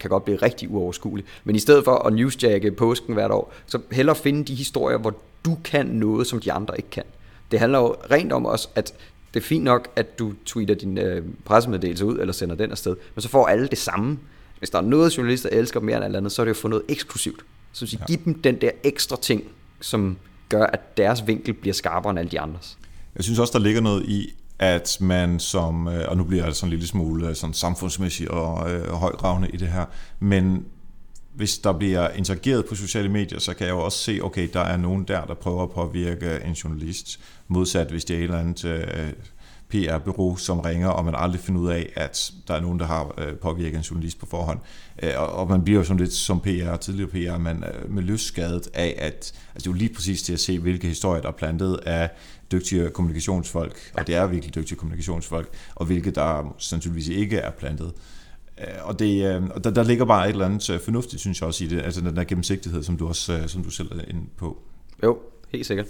kan 0.00 0.10
godt 0.10 0.24
blive 0.24 0.36
rigtig 0.36 0.70
uoverskueligt. 0.70 1.28
Men 1.44 1.56
i 1.56 1.58
stedet 1.58 1.84
for 1.84 1.94
at 2.06 2.12
newsjacke 2.12 2.70
påsken 2.70 3.14
hvert 3.14 3.30
år, 3.30 3.54
så 3.66 3.78
hellere 3.90 4.16
finde 4.16 4.44
de 4.44 4.54
historier, 4.54 4.98
hvor 4.98 5.14
du 5.44 5.58
kan 5.64 5.86
noget, 5.86 6.26
som 6.26 6.40
de 6.40 6.52
andre 6.52 6.76
ikke 6.76 6.90
kan. 6.90 7.02
Det 7.50 7.58
handler 7.58 7.78
jo 7.78 7.96
rent 8.10 8.32
om 8.32 8.46
også, 8.46 8.68
at 8.74 8.94
det 9.34 9.40
er 9.40 9.44
fint 9.44 9.64
nok, 9.64 9.88
at 9.96 10.18
du 10.18 10.32
tweeter 10.44 10.74
din 10.74 10.98
øh, 10.98 11.24
pressemeddelelse 11.44 12.06
ud, 12.06 12.18
eller 12.18 12.32
sender 12.32 12.56
den 12.56 12.70
afsted, 12.70 12.96
men 13.14 13.22
så 13.22 13.28
får 13.28 13.46
alle 13.46 13.68
det 13.68 13.78
samme. 13.78 14.18
Hvis 14.58 14.70
der 14.70 14.78
er 14.78 14.82
noget, 14.82 15.16
journalister 15.16 15.48
elsker 15.52 15.80
mere 15.80 15.96
end 15.96 16.04
alt 16.04 16.16
andet, 16.16 16.32
så 16.32 16.42
er 16.42 16.44
det 16.44 16.50
jo 16.50 16.54
at 16.54 16.56
få 16.56 16.68
noget 16.68 16.84
eksklusivt. 16.88 17.44
Så 17.72 17.96
ja. 18.00 18.04
give 18.06 18.18
dem 18.24 18.42
den 18.42 18.60
der 18.60 18.70
ekstra 18.84 19.16
ting, 19.16 19.44
som 19.80 20.16
gør, 20.48 20.64
at 20.64 20.96
deres 20.96 21.26
vinkel 21.26 21.54
bliver 21.54 21.74
skarpere 21.74 22.10
end 22.10 22.18
alle 22.18 22.30
de 22.30 22.40
andres. 22.40 22.78
Jeg 23.16 23.24
synes 23.24 23.38
også, 23.38 23.58
der 23.58 23.64
ligger 23.64 23.80
noget 23.80 24.04
i, 24.04 24.34
at 24.62 24.96
man 25.00 25.40
som, 25.40 25.88
øh, 25.88 26.04
og 26.08 26.16
nu 26.16 26.24
bliver 26.24 26.44
jeg 26.44 26.54
sådan 26.54 26.66
en 26.66 26.70
lille 26.70 26.86
smule 26.86 27.28
øh, 27.28 27.34
sådan 27.34 27.54
samfundsmæssigt 27.54 28.28
og 28.30 28.70
øh, 28.70 28.92
højdragende 28.92 29.48
i 29.48 29.56
det 29.56 29.68
her, 29.68 29.84
men 30.20 30.64
hvis 31.34 31.58
der 31.58 31.72
bliver 31.72 32.08
interageret 32.08 32.66
på 32.66 32.74
sociale 32.74 33.08
medier, 33.08 33.38
så 33.38 33.54
kan 33.54 33.66
jeg 33.66 33.72
jo 33.72 33.80
også 33.80 33.98
se, 33.98 34.20
okay, 34.22 34.48
der 34.52 34.60
er 34.60 34.76
nogen 34.76 35.04
der, 35.04 35.24
der 35.24 35.34
prøver 35.34 35.62
at 35.62 35.70
påvirke 35.70 36.40
en 36.44 36.52
journalist, 36.52 37.20
modsat 37.48 37.90
hvis 37.90 38.04
det 38.04 38.14
er 38.14 38.18
et 38.18 38.24
eller 38.24 38.38
andet 38.38 38.64
øh, 38.64 39.08
PR-bureau, 39.72 40.36
som 40.36 40.60
ringer, 40.60 40.88
og 40.88 41.04
man 41.04 41.14
aldrig 41.16 41.40
finder 41.40 41.60
ud 41.60 41.68
af, 41.68 41.92
at 41.96 42.32
der 42.48 42.54
er 42.54 42.60
nogen, 42.60 42.78
der 42.78 42.86
har 42.86 43.14
øh, 43.18 43.34
påvirket 43.34 43.76
en 43.76 43.82
journalist 43.82 44.18
på 44.18 44.26
forhånd. 44.26 44.58
Øh, 45.02 45.10
og 45.16 45.48
man 45.48 45.64
bliver 45.64 45.78
jo 45.78 45.84
sådan 45.84 46.00
lidt 46.00 46.12
som 46.12 46.40
PR, 46.40 46.76
tidligere 46.76 47.10
PR, 47.10 47.38
man 47.38 47.64
øh, 47.64 47.90
med 47.90 48.02
løsskadet 48.02 48.68
af, 48.74 48.94
at 48.98 49.14
altså 49.14 49.32
det 49.54 49.66
er 49.66 49.70
jo 49.70 49.72
lige 49.72 49.94
præcis 49.94 50.22
til 50.22 50.32
at 50.32 50.40
se, 50.40 50.58
hvilke 50.58 50.88
historier, 50.88 51.22
der 51.22 51.28
er 51.28 51.32
plantet 51.32 51.74
af 51.86 52.10
dygtige 52.52 52.90
kommunikationsfolk, 52.90 53.90
og 53.94 54.06
det 54.06 54.14
er 54.14 54.26
virkelig 54.26 54.54
dygtige 54.54 54.78
kommunikationsfolk, 54.78 55.48
og 55.74 55.86
hvilke 55.86 56.10
der 56.10 56.54
sandsynligvis 56.58 57.08
ikke 57.08 57.36
er 57.36 57.50
plantet. 57.50 57.92
Øh, 58.58 58.66
og, 58.82 58.98
det, 58.98 59.34
øh, 59.34 59.42
og 59.44 59.64
der, 59.64 59.70
der 59.70 59.82
ligger 59.82 60.04
bare 60.04 60.28
et 60.28 60.32
eller 60.32 60.46
andet 60.46 60.80
fornuftigt, 60.84 61.20
synes 61.20 61.40
jeg 61.40 61.46
også 61.46 61.64
i 61.64 61.66
det, 61.66 61.82
altså 61.82 62.00
den 62.00 62.16
der 62.16 62.24
gennemsigtighed, 62.24 62.82
som 62.82 62.96
du 62.96 63.08
også 63.08 63.42
som 63.46 63.64
du 63.64 63.70
selv 63.70 63.92
er 63.98 64.04
inde 64.08 64.26
på. 64.36 64.62
Jo, 65.04 65.18
helt 65.52 65.66
sikkert. 65.66 65.86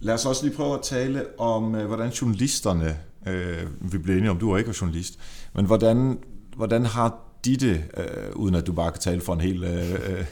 Lad 0.00 0.14
os 0.14 0.26
også 0.26 0.44
lige 0.44 0.56
prøve 0.56 0.74
at 0.74 0.82
tale 0.82 1.40
om, 1.40 1.74
øh, 1.74 1.86
hvordan 1.86 2.10
journalisterne, 2.10 2.98
øh, 3.26 3.92
vi 3.92 3.98
bliver 3.98 4.18
enige 4.18 4.30
om, 4.30 4.38
du 4.38 4.50
er 4.50 4.58
ikke 4.58 4.74
journalist, 4.80 5.18
men 5.54 5.66
hvordan, 5.66 6.18
hvordan 6.56 6.86
har 6.86 7.18
de 7.44 7.56
det, 7.56 7.84
øh, 7.96 8.36
uden 8.36 8.54
at 8.54 8.66
du 8.66 8.72
bare 8.72 8.92
kan 8.92 9.00
tale 9.00 9.20
for 9.20 9.32
en 9.34 9.40
hel 9.40 9.64
øh, 9.64 9.92
øh 9.92 10.24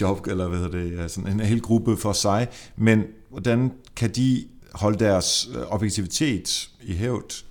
job, 0.00 0.26
eller 0.26 0.48
hvad 0.48 0.58
hedder 0.58 0.78
det, 0.78 0.92
øh, 0.92 1.08
sådan 1.08 1.32
en 1.32 1.40
hel 1.40 1.60
gruppe 1.60 1.96
for 1.96 2.12
sig, 2.12 2.48
men 2.76 3.04
hvordan 3.30 3.72
kan 3.96 4.10
de 4.10 4.44
holde 4.72 4.98
deres 4.98 5.48
øh, 5.54 5.62
objektivitet 5.62 6.70
i 6.82 6.94
hævd? 6.94 7.44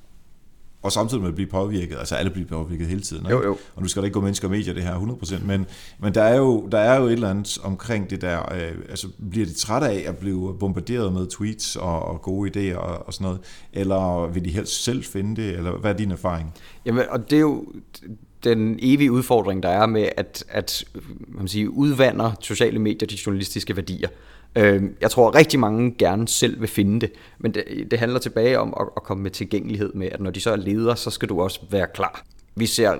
Og 0.87 0.91
samtidig 0.91 1.21
med 1.21 1.29
at 1.29 1.35
blive 1.35 1.49
påvirket, 1.49 1.97
altså 1.97 2.15
alle 2.15 2.31
bliver 2.31 2.47
påvirket 2.47 2.87
hele 2.87 3.01
tiden. 3.01 3.25
Ikke? 3.25 3.35
Jo, 3.35 3.43
jo. 3.43 3.57
Og 3.75 3.81
nu 3.81 3.87
skal 3.87 4.01
der 4.01 4.05
ikke 4.05 4.13
gå 4.13 4.21
mennesker 4.21 4.47
og 4.47 4.51
medier 4.51 4.73
det 4.73 4.83
her 4.83 4.95
100%, 4.95 5.45
men, 5.45 5.65
men 5.99 6.13
der, 6.13 6.23
er 6.23 6.35
jo, 6.35 6.67
der 6.71 6.77
er 6.77 6.99
jo 6.99 7.05
et 7.05 7.13
eller 7.13 7.29
andet 7.29 7.57
omkring 7.63 8.09
det 8.09 8.21
der, 8.21 8.53
øh, 8.53 8.71
altså 8.89 9.07
bliver 9.31 9.45
de 9.45 9.53
trætte 9.53 9.87
af 9.87 10.03
at 10.07 10.17
blive 10.17 10.55
bombarderet 10.59 11.13
med 11.13 11.27
tweets 11.27 11.75
og, 11.75 12.01
og 12.01 12.21
gode 12.21 12.49
idéer 12.49 12.77
og, 12.77 13.07
og 13.07 13.13
sådan 13.13 13.25
noget, 13.25 13.39
eller 13.73 14.27
vil 14.27 14.45
de 14.45 14.49
helst 14.49 14.83
selv 14.83 15.03
finde 15.03 15.41
det, 15.41 15.55
eller 15.57 15.71
hvad 15.71 15.91
er 15.91 15.97
din 15.97 16.11
erfaring? 16.11 16.53
Jamen, 16.85 17.03
og 17.09 17.29
det 17.29 17.35
er 17.35 17.41
jo 17.41 17.65
den 18.43 18.79
evige 18.81 19.11
udfordring, 19.11 19.63
der 19.63 19.69
er 19.69 19.85
med 19.85 20.09
at, 20.17 20.43
at 20.49 20.83
man 21.27 21.47
siger, 21.47 21.69
udvander 21.69 22.31
sociale 22.41 22.79
medier 22.79 23.07
de 23.07 23.17
journalistiske 23.25 23.75
værdier. 23.75 24.09
Øh, 24.55 24.83
jeg 25.01 25.11
tror, 25.11 25.27
at 25.27 25.35
rigtig 25.35 25.59
mange 25.59 25.95
gerne 25.97 26.27
selv 26.27 26.61
vil 26.61 26.69
finde 26.69 27.01
det, 27.01 27.11
men 27.39 27.53
det, 27.53 27.63
det 27.91 27.99
handler 27.99 28.19
tilbage 28.19 28.59
om 28.59 28.73
at, 28.79 28.87
at 28.97 29.03
komme 29.03 29.23
med 29.23 29.31
tilgængelighed 29.31 29.93
med, 29.93 30.07
at 30.11 30.21
når 30.21 30.31
de 30.31 30.41
så 30.41 30.51
er 30.51 30.55
ledere, 30.55 30.97
så 30.97 31.09
skal 31.09 31.29
du 31.29 31.41
også 31.41 31.59
være 31.69 31.87
klar. 31.93 32.23
Vi 32.55 32.65
ser 32.65 32.97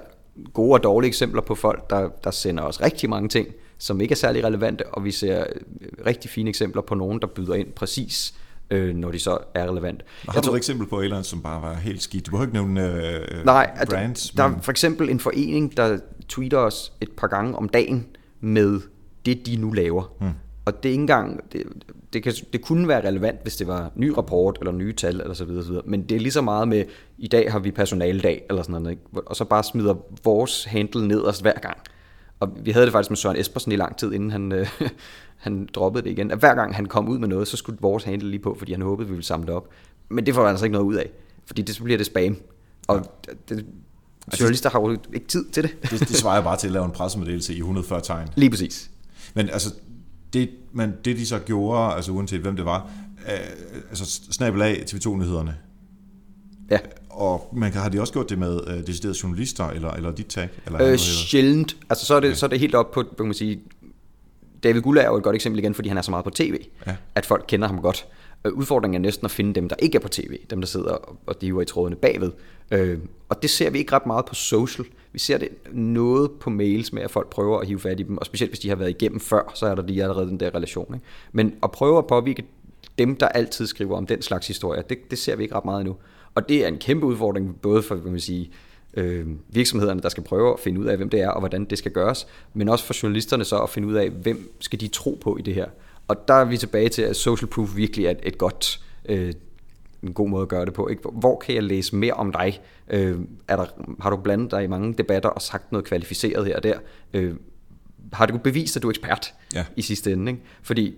gode 0.53 0.73
og 0.73 0.83
dårlige 0.83 1.07
eksempler 1.07 1.41
på 1.41 1.55
folk, 1.55 1.89
der, 1.89 2.09
der 2.23 2.31
sender 2.31 2.63
os 2.63 2.81
rigtig 2.81 3.09
mange 3.09 3.29
ting, 3.29 3.47
som 3.77 4.01
ikke 4.01 4.11
er 4.11 4.15
særlig 4.15 4.43
relevante, 4.43 4.87
og 4.87 5.03
vi 5.03 5.11
ser 5.11 5.39
øh, 5.39 6.05
rigtig 6.05 6.31
fine 6.31 6.49
eksempler 6.49 6.81
på 6.81 6.95
nogen, 6.95 7.21
der 7.21 7.27
byder 7.27 7.53
ind 7.53 7.67
præcis, 7.71 8.33
øh, 8.69 8.95
når 8.95 9.11
de 9.11 9.19
så 9.19 9.37
er 9.53 9.69
relevant. 9.69 10.03
Har 10.29 10.41
du 10.41 10.51
et 10.51 10.57
eksempel 10.57 10.87
på 10.87 10.99
et 10.99 11.03
eller 11.03 11.15
andet, 11.15 11.29
som 11.29 11.41
bare 11.41 11.61
var 11.61 11.73
helt 11.73 12.01
skidt? 12.01 12.25
Du 12.25 12.31
behøver 12.31 12.45
ikke 12.45 12.53
nævne 12.53 12.93
øh, 12.93 13.45
nej, 13.45 13.85
brands. 13.89 14.29
Der, 14.29 14.43
men... 14.43 14.53
der 14.53 14.59
er 14.59 14.61
for 14.63 14.71
eksempel 14.71 15.09
en 15.09 15.19
forening, 15.19 15.77
der 15.77 15.99
tweeter 16.29 16.57
os 16.57 16.93
et 17.01 17.11
par 17.11 17.27
gange 17.27 17.55
om 17.55 17.69
dagen 17.69 18.05
med 18.39 18.81
det, 19.25 19.45
de 19.45 19.55
nu 19.55 19.71
laver. 19.71 20.13
Hmm. 20.19 20.31
Og 20.67 20.83
det 20.83 20.89
er 20.89 20.91
ikke 20.91 21.01
engang, 21.01 21.51
det, 21.51 21.63
det, 22.13 22.23
kan, 22.23 22.33
det 22.53 22.61
kunne 22.61 22.87
være 22.87 23.07
relevant, 23.07 23.41
hvis 23.41 23.55
det 23.55 23.67
var 23.67 23.91
ny 23.95 24.09
rapport, 24.09 24.57
eller 24.59 24.71
nye 24.71 24.93
tal, 24.93 25.21
eller 25.21 25.33
så 25.33 25.45
videre, 25.45 25.63
så 25.63 25.69
videre. 25.69 25.83
men 25.85 26.03
det 26.03 26.15
er 26.15 26.19
lige 26.19 26.31
så 26.31 26.41
meget 26.41 26.67
med, 26.67 26.85
i 27.17 27.27
dag 27.27 27.51
har 27.51 27.59
vi 27.59 27.71
personaldag, 27.71 28.45
eller 28.49 28.63
sådan 28.63 28.81
noget, 28.81 28.91
ikke? 28.91 29.27
og 29.27 29.35
så 29.35 29.45
bare 29.45 29.63
smider 29.63 29.95
vores 30.23 30.63
handle 30.63 31.07
nederst 31.07 31.41
hver 31.41 31.53
gang. 31.53 31.77
Og 32.39 32.57
vi 32.61 32.71
havde 32.71 32.85
det 32.85 32.91
faktisk 32.91 33.11
med 33.11 33.17
Søren 33.17 33.37
Espersen 33.37 33.71
i 33.71 33.75
lang 33.75 33.97
tid, 33.97 34.13
inden 34.13 34.31
han, 34.31 34.51
øh, 34.51 34.67
han 35.45 35.69
droppede 35.73 36.03
det 36.03 36.11
igen. 36.11 36.31
At 36.31 36.37
hver 36.39 36.55
gang 36.55 36.75
han 36.75 36.85
kom 36.85 37.07
ud 37.07 37.17
med 37.17 37.27
noget, 37.27 37.47
så 37.47 37.57
skulle 37.57 37.77
vores 37.81 38.03
handle 38.03 38.29
lige 38.29 38.41
på, 38.41 38.55
fordi 38.59 38.71
han 38.71 38.81
håbede, 38.81 39.07
vi 39.07 39.13
ville 39.13 39.25
samle 39.25 39.47
det 39.47 39.55
op. 39.55 39.69
Men 40.09 40.25
det 40.25 40.33
får 40.33 40.41
han 40.41 40.49
altså 40.49 40.65
ikke 40.65 40.73
noget 40.73 40.85
ud 40.85 40.95
af, 40.95 41.09
fordi 41.45 41.61
det, 41.61 41.75
så 41.75 41.83
bliver 41.83 41.97
det 41.97 42.05
spam. 42.05 42.37
Og 42.87 42.95
ja. 42.95 43.33
det, 43.49 43.65
altså, 44.27 44.43
journalister 44.43 44.69
har 44.69 44.79
jo 44.79 44.97
ikke 45.13 45.27
tid 45.27 45.49
til 45.49 45.63
det. 45.63 45.91
det. 45.91 45.99
Det 45.99 46.15
svarer 46.15 46.43
bare 46.43 46.57
til 46.57 46.67
at 46.67 46.73
lave 46.73 46.85
en 46.85 46.91
pressemeddelelse 46.99 47.53
i 47.53 47.57
140 47.57 48.01
tegn. 48.01 48.27
Lige 48.35 48.49
præcis. 48.49 48.89
Men 49.33 49.49
altså, 49.49 49.73
det, 50.33 50.49
man, 50.73 50.93
det 51.05 51.17
de 51.17 51.25
så 51.25 51.39
gjorde, 51.39 51.93
altså 51.93 52.11
uanset 52.11 52.39
hvem 52.39 52.55
det 52.55 52.65
var, 52.65 52.91
øh, 53.27 53.33
altså 53.89 54.05
snabelag 54.31 54.83
TV2-nyhederne, 54.89 55.55
Ja. 56.71 56.77
Og 57.09 57.49
man 57.53 57.71
kan, 57.71 57.81
har 57.81 57.89
de 57.89 58.01
også 58.01 58.13
gjort 58.13 58.29
det 58.29 58.39
med 58.39 58.59
øh, 58.67 58.87
deciderede 58.87 59.17
journalister, 59.23 59.67
eller, 59.69 59.91
eller 59.91 60.11
dit 60.11 60.25
tag? 60.25 60.49
Eller 60.65 60.79
Øh, 60.79 60.85
noget, 60.85 60.99
sjældent. 60.99 61.77
Altså, 61.89 62.05
så 62.05 62.15
er, 62.15 62.19
det, 62.19 62.37
så 62.37 62.45
er 62.45 62.49
det 62.49 62.59
helt 62.59 62.75
op 62.75 62.91
på, 62.91 63.03
kan 63.17 63.25
man 63.25 63.33
sige, 63.33 63.59
David 64.63 64.81
Gulla 64.81 65.01
er 65.01 65.07
jo 65.07 65.17
et 65.17 65.23
godt 65.23 65.35
eksempel 65.35 65.59
igen, 65.59 65.73
fordi 65.73 65.89
han 65.89 65.97
er 65.97 66.01
så 66.01 66.11
meget 66.11 66.23
på 66.23 66.29
tv, 66.29 66.59
Ja. 66.87 66.95
at 67.15 67.25
folk 67.25 67.45
kender 67.47 67.67
ham 67.67 67.81
godt. 67.81 68.05
Øh, 68.45 68.53
udfordringen 68.53 69.01
er 69.01 69.07
næsten 69.07 69.25
at 69.25 69.31
finde 69.31 69.53
dem, 69.53 69.69
der 69.69 69.75
ikke 69.79 69.95
er 69.95 69.99
på 69.99 70.07
tv, 70.07 70.39
dem 70.49 70.61
der 70.61 70.67
sidder 70.67 70.91
og- 70.91 71.17
og 71.25 71.41
diver 71.41 71.61
i 71.61 71.65
trådene 71.65 71.95
bagved. 71.95 72.31
Øh, 72.71 72.97
og 73.29 73.41
det 73.41 73.49
ser 73.49 73.69
vi 73.69 73.77
ikke 73.79 73.93
ret 73.93 74.05
meget 74.05 74.25
på 74.25 74.35
social. 74.35 74.87
Vi 75.11 75.19
ser 75.19 75.37
det 75.37 75.49
noget 75.73 76.31
på 76.31 76.49
mails 76.49 76.93
med, 76.93 77.01
at 77.01 77.11
folk 77.11 77.29
prøver 77.29 77.59
at 77.59 77.67
hive 77.67 77.79
fat 77.79 77.99
i 77.99 78.03
dem, 78.03 78.17
og 78.17 78.25
specielt 78.25 78.51
hvis 78.51 78.59
de 78.59 78.69
har 78.69 78.75
været 78.75 78.89
igennem 78.89 79.19
før, 79.19 79.51
så 79.55 79.65
er 79.65 79.75
der 79.75 79.83
lige 79.83 80.03
allerede 80.03 80.27
den 80.27 80.39
der 80.39 80.55
relation. 80.55 80.93
Ikke? 80.93 81.05
Men 81.31 81.55
at 81.63 81.71
prøve 81.71 81.97
at 81.97 82.07
påvirke 82.07 82.45
dem, 82.97 83.15
der 83.15 83.27
altid 83.27 83.67
skriver 83.67 83.97
om 83.97 84.05
den 84.05 84.21
slags 84.21 84.47
historier, 84.47 84.81
det, 84.81 84.97
det 85.11 85.17
ser 85.19 85.35
vi 85.35 85.43
ikke 85.43 85.55
ret 85.55 85.65
meget 85.65 85.81
endnu. 85.81 85.95
Og 86.35 86.49
det 86.49 86.63
er 86.63 86.67
en 86.67 86.77
kæmpe 86.77 87.05
udfordring, 87.05 87.61
både 87.61 87.83
for 87.83 87.95
kan 87.95 88.11
man 88.11 88.19
sige, 88.19 88.51
øh, 88.93 89.27
virksomhederne, 89.49 90.01
der 90.01 90.09
skal 90.09 90.23
prøve 90.23 90.53
at 90.53 90.59
finde 90.59 90.79
ud 90.79 90.85
af, 90.85 90.97
hvem 90.97 91.09
det 91.09 91.21
er, 91.21 91.29
og 91.29 91.39
hvordan 91.39 91.65
det 91.65 91.77
skal 91.77 91.91
gøres, 91.91 92.27
men 92.53 92.69
også 92.69 92.85
for 92.85 93.03
journalisterne 93.03 93.43
så 93.43 93.57
at 93.59 93.69
finde 93.69 93.87
ud 93.87 93.93
af, 93.93 94.09
hvem 94.09 94.53
skal 94.59 94.79
de 94.79 94.87
tro 94.87 95.17
på 95.21 95.37
i 95.37 95.41
det 95.41 95.53
her. 95.53 95.65
Og 96.07 96.27
der 96.27 96.33
er 96.33 96.45
vi 96.45 96.57
tilbage 96.57 96.89
til, 96.89 97.01
at 97.01 97.15
social 97.15 97.49
proof 97.49 97.75
virkelig 97.75 98.05
er 98.05 98.11
et, 98.11 98.19
et 98.23 98.37
godt, 98.37 98.79
øh, 99.09 99.33
en 100.03 100.13
god 100.13 100.29
måde 100.29 100.41
at 100.41 100.47
gøre 100.47 100.65
det 100.65 100.73
på. 100.73 100.87
Ikke? 100.87 101.09
Hvor 101.11 101.39
kan 101.39 101.55
jeg 101.55 101.63
læse 101.63 101.95
mere 101.95 102.13
om 102.13 102.31
dig? 102.31 102.61
Øh, 102.89 103.19
er 103.47 103.55
der, 103.55 103.65
har 104.01 104.09
du 104.09 104.17
blandet 104.17 104.51
dig 104.51 104.63
i 104.63 104.67
mange 104.67 104.93
debatter 104.93 105.29
og 105.29 105.41
sagt 105.41 105.71
noget 105.71 105.85
kvalificeret 105.85 106.45
her 106.45 106.55
og 106.55 106.63
der? 106.63 106.77
Øh, 107.13 107.35
har 108.13 108.25
du 108.25 108.37
bevist, 108.37 108.75
at 108.75 108.83
du 108.83 108.87
er 108.87 108.91
ekspert 108.91 109.33
Ja. 109.55 109.65
i 109.75 109.81
sidste 109.81 110.13
ende? 110.13 110.31
Ikke? 110.31 110.43
Fordi 110.61 110.95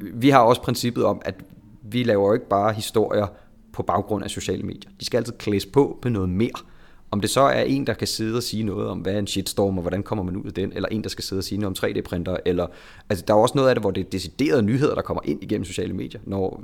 vi 0.00 0.30
har 0.30 0.38
også 0.40 0.62
princippet 0.62 1.04
om, 1.04 1.22
at 1.24 1.34
vi 1.82 2.02
laver 2.02 2.26
jo 2.26 2.32
ikke 2.32 2.48
bare 2.48 2.72
historier 2.72 3.26
på 3.72 3.82
baggrund 3.82 4.24
af 4.24 4.30
sociale 4.30 4.62
medier. 4.62 4.90
De 5.00 5.04
skal 5.04 5.18
altid 5.18 5.32
klædes 5.38 5.66
på 5.66 5.98
med 6.02 6.10
noget 6.12 6.28
mere. 6.28 6.50
Om 7.10 7.20
det 7.20 7.30
så 7.30 7.40
er 7.40 7.62
en, 7.62 7.86
der 7.86 7.94
kan 7.94 8.06
sidde 8.06 8.36
og 8.36 8.42
sige 8.42 8.62
noget 8.62 8.88
om, 8.88 8.98
hvad 8.98 9.14
er 9.14 9.18
en 9.18 9.26
shitstorm, 9.26 9.78
og 9.78 9.82
hvordan 9.82 10.02
kommer 10.02 10.24
man 10.24 10.36
ud 10.36 10.44
af 10.44 10.52
den, 10.52 10.72
eller 10.72 10.88
en, 10.88 11.02
der 11.02 11.08
skal 11.08 11.24
sidde 11.24 11.40
og 11.40 11.44
sige 11.44 11.58
noget 11.58 11.84
om 11.84 11.88
3D-printer, 11.88 12.36
eller, 12.44 12.66
altså 13.10 13.24
der 13.28 13.34
er 13.34 13.38
også 13.38 13.52
noget 13.54 13.68
af 13.68 13.74
det, 13.74 13.82
hvor 13.82 13.90
det 13.90 14.06
er 14.06 14.10
deciderede 14.10 14.62
nyheder, 14.62 14.94
der 14.94 15.02
kommer 15.02 15.20
ind 15.24 15.42
igennem 15.42 15.64
sociale 15.64 15.92
medier. 15.92 16.20
Når, 16.24 16.62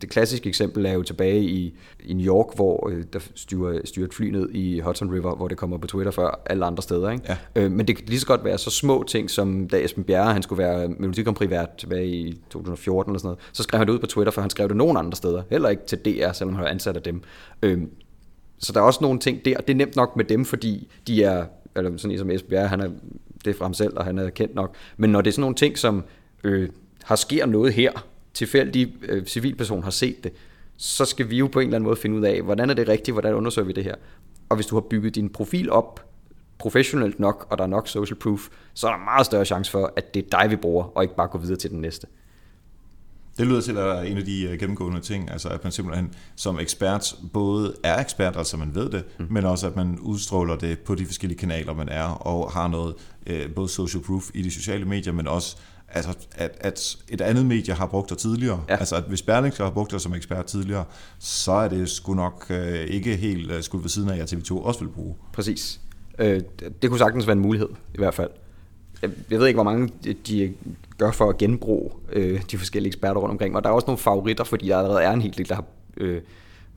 det 0.00 0.10
klassiske 0.10 0.48
eksempel 0.48 0.86
er 0.86 0.92
jo 0.92 1.02
tilbage 1.02 1.42
i, 1.42 1.74
i 2.04 2.14
New 2.14 2.26
York, 2.26 2.54
hvor 2.54 2.90
øh, 2.92 3.04
der 3.12 3.18
styrer, 3.34 3.80
styrer 3.84 4.06
et 4.06 4.14
fly 4.14 4.30
ned 4.30 4.50
i 4.50 4.80
Hudson 4.80 5.12
River, 5.12 5.34
hvor 5.34 5.48
det 5.48 5.58
kommer 5.58 5.78
på 5.78 5.86
Twitter 5.86 6.12
før 6.12 6.42
alle 6.46 6.64
andre 6.64 6.82
steder. 6.82 7.10
Ikke? 7.10 7.24
Ja. 7.28 7.62
Øh, 7.62 7.72
men 7.72 7.88
det 7.88 7.96
kan 7.96 8.06
lige 8.06 8.20
så 8.20 8.26
godt 8.26 8.44
være 8.44 8.58
så 8.58 8.70
små 8.70 9.04
ting, 9.08 9.30
som 9.30 9.68
da 9.68 9.84
Esben 9.84 10.04
Bjerre 10.04 10.32
han 10.32 10.42
skulle 10.42 10.62
være 10.62 10.88
Melodi 10.88 11.22
Grand 11.22 11.36
Prix 11.36 11.50
vært 11.50 11.68
tilbage 11.78 12.06
i 12.06 12.32
2014 12.50 13.10
eller 13.10 13.18
sådan 13.18 13.26
noget, 13.26 13.38
så 13.52 13.62
skrev 13.62 13.78
han 13.78 13.86
det 13.86 13.92
ud 13.92 13.98
på 13.98 14.06
Twitter, 14.06 14.32
for 14.32 14.40
han 14.40 14.50
skrev 14.50 14.68
det 14.68 14.76
nogen 14.76 14.96
andre 14.96 15.16
steder. 15.16 15.42
Heller 15.50 15.68
ikke 15.68 15.82
til 15.86 15.98
DR, 15.98 16.32
selvom 16.32 16.54
han 16.54 16.64
var 16.64 16.70
ansat 16.70 16.96
af 16.96 17.02
dem. 17.02 17.22
Øh, 17.62 17.82
så 18.62 18.72
der 18.72 18.80
er 18.80 18.84
også 18.84 18.98
nogle 19.02 19.18
ting 19.18 19.44
der. 19.44 19.56
Det 19.56 19.70
er 19.70 19.76
nemt 19.76 19.96
nok 19.96 20.16
med 20.16 20.24
dem, 20.24 20.44
fordi 20.44 20.88
de 21.06 21.24
er, 21.24 21.46
eller 21.76 21.96
sådan 21.96 22.10
en 22.10 22.18
som 22.18 22.30
Esbjerg, 22.30 22.70
han 22.70 22.80
er, 22.80 22.88
det 23.44 23.50
er 23.50 23.54
fra 23.54 23.64
ham 23.64 23.74
selv, 23.74 23.92
og 23.96 24.04
han 24.04 24.18
er 24.18 24.30
kendt 24.30 24.54
nok. 24.54 24.74
Men 24.96 25.10
når 25.10 25.20
det 25.20 25.30
er 25.30 25.32
sådan 25.32 25.40
nogle 25.40 25.56
ting, 25.56 25.78
som 25.78 26.04
øh, 26.44 26.68
har 27.04 27.16
sker 27.16 27.46
noget 27.46 27.72
her, 27.72 28.06
tilfældig 28.34 28.94
øh, 29.02 29.26
civilperson 29.26 29.82
har 29.82 29.90
set 29.90 30.24
det, 30.24 30.32
så 30.76 31.04
skal 31.04 31.30
vi 31.30 31.36
jo 31.36 31.46
på 31.46 31.60
en 31.60 31.66
eller 31.66 31.76
anden 31.76 31.86
måde 31.86 31.96
finde 31.96 32.18
ud 32.18 32.24
af, 32.24 32.42
hvordan 32.42 32.70
er 32.70 32.74
det 32.74 32.88
rigtigt, 32.88 33.14
hvordan 33.14 33.34
undersøger 33.34 33.66
vi 33.66 33.72
det 33.72 33.84
her. 33.84 33.94
Og 34.48 34.56
hvis 34.56 34.66
du 34.66 34.76
har 34.76 34.80
bygget 34.80 35.14
din 35.14 35.28
profil 35.28 35.70
op 35.70 36.06
professionelt 36.58 37.20
nok, 37.20 37.46
og 37.50 37.58
der 37.58 37.64
er 37.64 37.68
nok 37.68 37.88
social 37.88 38.18
proof, 38.18 38.48
så 38.74 38.86
er 38.86 38.90
der 38.90 39.04
meget 39.04 39.26
større 39.26 39.44
chance 39.44 39.70
for, 39.70 39.92
at 39.96 40.14
det 40.14 40.24
er 40.24 40.38
dig, 40.40 40.50
vi 40.50 40.56
bruger, 40.56 40.84
og 40.84 41.02
ikke 41.02 41.16
bare 41.16 41.28
gå 41.28 41.38
videre 41.38 41.56
til 41.56 41.70
den 41.70 41.80
næste. 41.80 42.06
Det 43.38 43.46
lyder 43.46 43.60
til 43.60 43.70
at 43.70 43.76
være 43.76 44.08
en 44.08 44.18
af 44.18 44.24
de 44.24 44.42
øh, 44.42 44.58
gennemgående 44.58 45.00
ting, 45.00 45.30
altså 45.30 45.48
at 45.48 45.64
man 45.64 45.72
simpelthen 45.72 46.14
som 46.36 46.58
ekspert 46.58 47.14
både 47.32 47.74
er 47.84 48.00
ekspert, 48.00 48.36
altså 48.36 48.56
man 48.56 48.74
ved 48.74 48.90
det, 48.90 49.04
mm. 49.18 49.26
men 49.30 49.44
også 49.44 49.66
at 49.66 49.76
man 49.76 49.98
udstråler 49.98 50.56
det 50.56 50.78
på 50.78 50.94
de 50.94 51.06
forskellige 51.06 51.38
kanaler, 51.38 51.74
man 51.74 51.88
er, 51.88 52.04
og 52.04 52.52
har 52.52 52.68
noget 52.68 52.94
øh, 53.26 53.54
både 53.54 53.68
social 53.68 54.02
proof 54.02 54.30
i 54.34 54.42
de 54.42 54.50
sociale 54.50 54.84
medier, 54.84 55.12
men 55.12 55.28
også 55.28 55.56
altså, 55.88 56.14
at, 56.36 56.56
at 56.60 56.96
et 57.08 57.20
andet 57.20 57.46
medie 57.46 57.74
har 57.74 57.86
brugt 57.86 58.10
dig 58.10 58.18
tidligere. 58.18 58.64
Ja. 58.68 58.76
Altså 58.76 58.96
at 58.96 59.04
hvis 59.08 59.22
Berlingske 59.22 59.62
har 59.62 59.70
brugt 59.70 59.90
dig 59.90 60.00
som 60.00 60.14
ekspert 60.14 60.44
tidligere, 60.44 60.84
så 61.18 61.52
er 61.52 61.68
det 61.68 61.90
sgu 61.90 62.14
nok 62.14 62.46
øh, 62.50 62.74
ikke 62.74 63.16
helt 63.16 63.50
øh, 63.50 63.62
skudt 63.62 63.82
ved 63.82 63.90
siden 63.90 64.08
af, 64.08 64.18
at 64.22 64.32
TV2 64.32 64.54
også 64.54 64.80
vil 64.80 64.88
bruge. 64.88 65.14
Præcis. 65.32 65.80
Øh, 66.18 66.40
det 66.82 66.90
kunne 66.90 66.98
sagtens 66.98 67.26
være 67.26 67.36
en 67.36 67.42
mulighed, 67.42 67.68
i 67.94 67.98
hvert 67.98 68.14
fald. 68.14 68.30
Jeg, 69.02 69.10
ved 69.40 69.46
ikke, 69.46 69.56
hvor 69.56 69.64
mange 69.64 69.88
de- 70.26 70.52
gør 70.98 71.10
for 71.12 71.28
at 71.28 71.38
genbruge 71.38 71.90
øh, 72.12 72.40
de 72.50 72.58
forskellige 72.58 72.88
eksperter 72.88 73.20
rundt 73.20 73.30
omkring, 73.30 73.56
og 73.56 73.64
der 73.64 73.70
er 73.70 73.74
også 73.74 73.86
nogle 73.86 73.98
favoritter, 73.98 74.44
fordi 74.44 74.68
der 74.68 74.78
allerede 74.78 75.02
er 75.02 75.10
en 75.12 75.22
hel 75.22 75.34
del, 75.38 75.48
der 75.48 75.54
har 75.54 75.64
øh, 75.96 76.20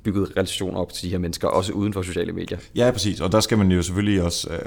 bygget 0.03 0.31
relationer 0.37 0.79
op 0.79 0.93
til 0.93 1.03
de 1.03 1.09
her 1.11 1.17
mennesker, 1.17 1.47
også 1.47 1.73
uden 1.73 1.93
for 1.93 2.01
sociale 2.01 2.31
medier. 2.33 2.57
Ja, 2.75 2.91
præcis. 2.91 3.21
Og 3.21 3.31
der 3.31 3.39
skal 3.39 3.57
man 3.57 3.71
jo 3.71 3.81
selvfølgelig 3.81 4.21
også 4.23 4.49
øh, 4.49 4.59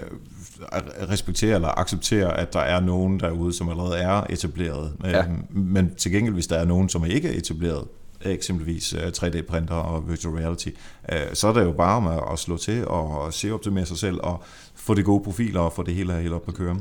respektere 1.10 1.54
eller 1.54 1.78
acceptere, 1.78 2.38
at 2.40 2.52
der 2.52 2.60
er 2.60 2.80
nogen 2.80 3.20
derude, 3.20 3.52
som 3.52 3.68
allerede 3.68 3.96
er 3.98 4.22
etableret. 4.30 4.92
Ja. 5.04 5.18
Øh, 5.18 5.56
Men 5.56 5.94
til 5.94 6.12
gengæld, 6.12 6.34
hvis 6.34 6.46
der 6.46 6.56
er 6.56 6.64
nogen, 6.64 6.88
som 6.88 7.04
ikke 7.06 7.28
er 7.28 7.38
etableret, 7.38 7.84
eksempelvis 8.22 8.92
øh, 8.92 9.00
3D-printer 9.18 9.74
og 9.74 10.10
virtual 10.10 10.34
reality, 10.34 10.68
øh, 11.12 11.18
så 11.32 11.48
er 11.48 11.52
det 11.52 11.64
jo 11.64 11.72
bare 11.72 11.96
om 11.96 12.32
at, 12.32 12.38
slå 12.38 12.56
til 12.56 12.88
og 12.88 13.34
se 13.34 13.50
optimere 13.54 13.86
sig 13.86 13.98
selv 13.98 14.18
og 14.22 14.42
få 14.74 14.94
de 14.94 15.02
gode 15.02 15.24
profiler 15.24 15.60
og 15.60 15.72
få 15.72 15.82
det 15.82 15.94
hele 15.94 16.12
helt 16.12 16.32
op 16.34 16.48
at 16.48 16.54
køre. 16.54 16.78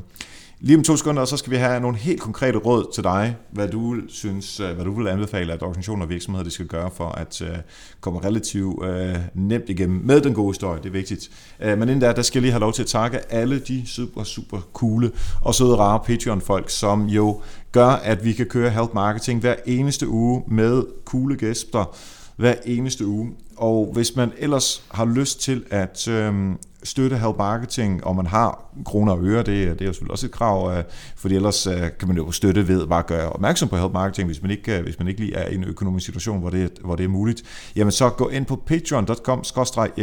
Lige 0.60 0.76
om 0.76 0.82
to 0.82 0.96
sekunder, 0.96 1.24
så 1.24 1.36
skal 1.36 1.50
vi 1.50 1.56
have 1.56 1.80
nogle 1.80 1.96
helt 1.96 2.20
konkrete 2.20 2.58
råd 2.58 2.92
til 2.94 3.04
dig, 3.04 3.36
hvad 3.50 3.68
du 3.68 3.96
synes, 4.08 4.60
øh, 4.60 4.74
hvad 4.74 4.84
du 4.84 4.92
vil 4.92 5.08
anbefale, 5.08 5.52
at 5.52 5.62
organisationer 5.62 6.04
og 6.04 6.10
virksomheder 6.10 6.44
de 6.44 6.50
skal 6.50 6.66
gøre 6.66 6.90
for 6.94 7.08
at 7.08 7.42
øh, 7.42 7.56
komme 8.00 8.20
relativt 8.24 8.86
øh, 8.86 9.16
nemt 9.34 9.68
igennem 9.68 10.00
med 10.04 10.20
den 10.20 10.34
gode 10.34 10.50
historie. 10.50 10.78
Det 10.82 10.86
er 10.86 10.92
vigtigt. 10.92 11.30
Men 11.60 11.82
inden 11.82 12.00
der, 12.00 12.12
der 12.12 12.22
skal 12.22 12.38
jeg 12.38 12.42
lige 12.42 12.52
have 12.52 12.60
lov 12.60 12.72
til 12.72 12.82
at 12.82 12.88
takke 12.88 13.32
alle 13.32 13.58
de 13.58 13.86
super, 13.86 14.24
super 14.24 14.60
coole 14.72 15.10
og 15.42 15.54
søde, 15.54 15.76
rare 15.76 16.00
Patreon-folk, 16.06 16.70
som 16.70 17.06
jo 17.06 17.40
gør, 17.72 17.88
at 17.88 18.24
vi 18.24 18.32
kan 18.32 18.46
køre 18.46 18.70
health 18.70 18.94
marketing 18.94 19.40
hver 19.40 19.54
eneste 19.66 20.08
uge 20.08 20.42
med 20.48 20.82
coole 21.04 21.36
gæster 21.36 21.96
hver 22.36 22.54
eneste 22.64 23.06
uge. 23.06 23.30
Og 23.56 23.90
hvis 23.92 24.16
man 24.16 24.32
ellers 24.38 24.82
har 24.90 25.04
lyst 25.04 25.40
til 25.40 25.64
at 25.70 26.08
øhm, 26.08 26.56
støtte 26.82 27.16
Help 27.18 27.36
Marketing, 27.38 28.04
og 28.06 28.16
man 28.16 28.26
har 28.26 28.64
kroner 28.84 29.12
og 29.12 29.18
øre, 29.24 29.42
det, 29.42 29.62
er- 29.62 29.72
det 29.72 29.80
er 29.80 29.86
jo 29.86 29.92
selvfølgelig 29.92 30.12
også 30.12 30.26
et 30.26 30.32
krav, 30.32 30.72
øh, 30.78 30.84
fordi 31.16 31.34
ellers 31.34 31.66
øh, 31.66 31.80
kan 31.98 32.08
man 32.08 32.16
jo 32.16 32.30
støtte 32.30 32.68
ved 32.68 32.86
bare 32.86 32.98
at 32.98 33.06
gøre 33.06 33.28
opmærksom 33.30 33.68
på 33.68 33.76
Help 33.76 33.92
Marketing, 33.92 34.26
hvis 34.28 34.42
man 34.42 34.50
ikke, 34.50 34.76
øh, 34.78 34.82
hvis 34.82 34.98
man 34.98 35.08
ikke 35.08 35.20
lige 35.20 35.34
er 35.34 35.48
i 35.48 35.54
en 35.54 35.64
økonomisk 35.64 36.06
situation, 36.06 36.40
hvor 36.40 36.50
det, 36.50 36.70
hvor 36.84 36.96
det 36.96 37.04
er 37.04 37.08
muligt. 37.08 37.42
Jamen 37.76 37.90
så 37.92 38.08
gå 38.10 38.28
ind 38.28 38.46
på 38.46 38.56
patreon.com 38.66 39.44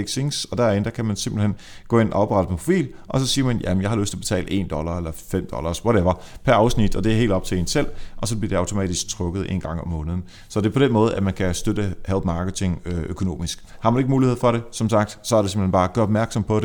xings 0.06 0.46
og 0.46 0.58
derinde 0.58 0.86
der 0.86 0.90
kan 0.92 1.06
man 1.06 1.16
simpelthen 1.16 1.56
gå 1.88 2.00
ind 2.00 2.12
og 2.12 2.22
oprette 2.22 2.52
en 2.52 2.58
profil, 2.58 2.88
og 3.08 3.20
så 3.20 3.28
siger 3.28 3.46
man, 3.46 3.58
jamen 3.64 3.82
jeg 3.82 3.90
har 3.90 3.98
lyst 3.98 4.10
til 4.10 4.18
at 4.18 4.22
betale 4.22 4.52
1 4.52 4.70
dollar 4.70 4.98
eller 4.98 5.12
5 5.32 5.48
dollars, 5.52 5.86
whatever, 5.86 6.14
per 6.44 6.54
afsnit, 6.54 6.96
og 6.96 7.04
det 7.04 7.12
er 7.12 7.16
helt 7.18 7.32
op 7.32 7.44
til 7.44 7.58
en 7.58 7.68
selv, 7.68 7.88
og 8.18 8.28
så 8.28 8.36
bliver 8.38 8.50
det 8.50 8.56
automatisk 8.56 9.08
trukket 9.08 9.52
en 9.52 9.60
gang 9.62 9.82
om 9.82 9.88
måneden. 9.88 10.24
Så 10.50 10.62
det 10.62 10.68
er 10.68 10.74
på 10.74 10.80
den 10.80 10.92
måde, 10.92 11.16
at 11.16 11.24
man 11.24 11.34
kan 11.34 11.54
støtte 11.54 11.96
Help 12.08 12.26
Marketing 12.26 12.82
økonomisk. 12.86 13.64
Har 13.80 13.90
man 13.90 14.00
ikke 14.00 14.10
mulighed 14.12 14.38
for 14.38 14.52
det, 14.52 14.62
som 14.72 14.90
sagt, 14.90 15.20
så 15.24 15.36
er 15.36 15.42
det 15.42 15.52
simpelthen 15.52 15.72
bare 15.72 15.84
at 15.84 15.94
gøre 15.94 16.04
opmærksom 16.04 16.44
på 16.44 16.60
det, 16.60 16.65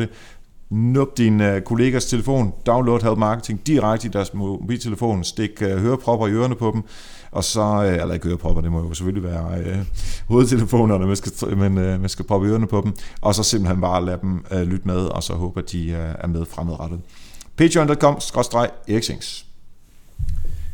Nup 0.69 1.17
din 1.17 1.41
øh, 1.41 1.61
kollegas 1.61 2.05
telefon, 2.05 2.53
download 2.65 3.01
Help 3.01 3.17
Marketing 3.17 3.67
direkte 3.67 4.07
i 4.07 4.11
deres 4.11 4.33
mobiltelefon, 4.33 5.23
stik 5.23 5.61
øh, 5.61 5.77
hørepropper 5.77 6.27
i 6.27 6.31
ørerne 6.31 6.55
på 6.55 6.71
dem, 6.73 6.83
og 7.31 7.43
så, 7.43 7.61
øh, 7.61 8.01
eller 8.01 8.13
ikke 8.13 8.27
hørepropper, 8.27 8.61
det 8.61 8.71
må 8.71 8.79
jo 8.79 8.93
selvfølgelig 8.93 9.23
være 9.23 9.59
øh, 9.59 9.77
hovedtelefonerne, 10.29 11.07
man 11.07 11.15
skal, 11.15 11.57
men 11.57 11.77
øh, 11.77 11.99
man 11.99 12.09
skal 12.09 12.25
proppe 12.25 12.47
i 12.47 12.49
ørerne 12.49 12.67
på 12.67 12.81
dem, 12.85 12.93
og 13.21 13.35
så 13.35 13.43
simpelthen 13.43 13.81
bare 13.81 14.05
lade 14.05 14.19
dem 14.21 14.45
øh, 14.51 14.61
lytte 14.61 14.87
med, 14.87 15.05
og 15.05 15.23
så 15.23 15.33
håbe, 15.33 15.59
at 15.59 15.71
de 15.71 15.89
øh, 15.89 16.15
er 16.19 16.27
med 16.27 16.45
fremadrettet. 16.45 16.99
Patreon.com-eriksings 17.57 19.45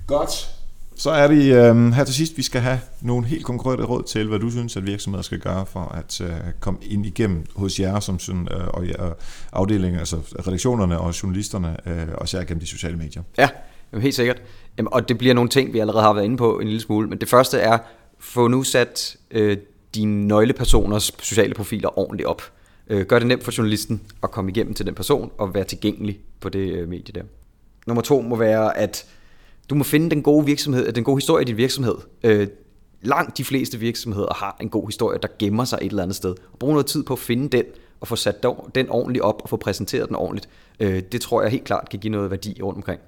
Godt. 0.07 0.56
Så 0.99 1.09
er 1.09 1.27
det 1.27 1.53
øh, 1.55 1.91
her 1.91 2.03
til 2.03 2.15
sidst, 2.15 2.37
vi 2.37 2.41
skal 2.41 2.61
have 2.61 2.79
nogle 3.01 3.27
helt 3.27 3.45
konkrete 3.45 3.83
råd 3.83 4.03
til, 4.03 4.27
hvad 4.27 4.39
du 4.39 4.49
synes, 4.51 4.77
at 4.77 4.85
virksomheder 4.85 5.23
skal 5.23 5.39
gøre 5.39 5.65
for 5.65 5.79
at 5.79 6.21
øh, 6.21 6.29
komme 6.59 6.79
ind 6.81 7.05
igennem 7.05 7.45
hos 7.55 7.79
jer 7.79 7.99
som 7.99 8.19
sådan, 8.19 8.47
øh, 8.51 8.67
og 8.67 8.87
jer, 8.87 9.13
afdelingen, 9.53 9.99
altså 9.99 10.17
redaktionerne 10.47 10.99
og 10.99 11.23
journalisterne, 11.23 11.77
øh, 11.85 12.07
og 12.13 12.23
især 12.23 12.43
gennem 12.43 12.59
de 12.59 12.67
sociale 12.67 12.97
medier. 12.97 13.23
Ja, 13.37 13.49
jamen 13.91 14.01
helt 14.01 14.15
sikkert. 14.15 14.41
Jamen, 14.77 14.93
og 14.93 15.09
det 15.09 15.17
bliver 15.17 15.33
nogle 15.33 15.49
ting, 15.49 15.73
vi 15.73 15.79
allerede 15.79 16.03
har 16.03 16.13
været 16.13 16.25
inde 16.25 16.37
på 16.37 16.59
en 16.59 16.67
lille 16.67 16.81
smule. 16.81 17.09
Men 17.09 17.17
det 17.17 17.29
første 17.29 17.59
er, 17.59 17.77
få 18.19 18.47
nu 18.47 18.63
sat 18.63 19.17
øh, 19.31 19.57
dine 19.95 20.27
nøglepersoners 20.27 21.11
sociale 21.21 21.53
profiler 21.53 21.99
ordentligt 21.99 22.27
op. 22.27 22.41
Øh, 22.87 23.05
gør 23.05 23.19
det 23.19 23.27
nemt 23.27 23.43
for 23.43 23.53
journalisten 23.57 24.01
at 24.23 24.31
komme 24.31 24.51
igennem 24.51 24.73
til 24.73 24.85
den 24.85 24.95
person 24.95 25.31
og 25.37 25.53
være 25.53 25.63
tilgængelig 25.63 26.19
på 26.39 26.49
det 26.49 26.69
øh, 26.71 26.89
medie 26.89 27.13
der. 27.15 27.23
Nummer 27.87 28.01
to 28.01 28.21
må 28.21 28.35
være, 28.35 28.77
at 28.77 29.05
du 29.69 29.75
må 29.75 29.83
finde 29.83 30.09
den 30.09 30.23
gode 30.23 30.45
virksomhed, 30.45 30.91
den 30.91 31.03
gode 31.03 31.17
historie 31.17 31.41
i 31.41 31.45
din 31.45 31.57
virksomhed. 31.57 31.95
Øh, 32.23 32.47
langt 33.01 33.37
de 33.37 33.43
fleste 33.43 33.79
virksomheder 33.79 34.33
har 34.33 34.57
en 34.61 34.69
god 34.69 34.87
historie, 34.87 35.19
der 35.21 35.27
gemmer 35.39 35.65
sig 35.65 35.79
et 35.81 35.89
eller 35.89 36.03
andet 36.03 36.15
sted. 36.15 36.35
Og 36.51 36.59
brug 36.59 36.69
noget 36.69 36.85
tid 36.85 37.03
på 37.03 37.13
at 37.13 37.19
finde 37.19 37.57
den, 37.57 37.63
og 37.99 38.07
få 38.07 38.15
sat 38.15 38.43
den 38.75 38.89
ordentligt 38.89 39.23
op, 39.23 39.41
og 39.43 39.49
få 39.49 39.57
præsenteret 39.57 40.07
den 40.07 40.15
ordentligt. 40.15 40.49
Øh, 40.79 41.03
det 41.11 41.21
tror 41.21 41.41
jeg 41.41 41.51
helt 41.51 41.63
klart 41.63 41.89
kan 41.89 41.99
give 41.99 42.11
noget 42.11 42.31
værdi 42.31 42.61
rundt 42.63 42.77
omkring. 42.77 43.01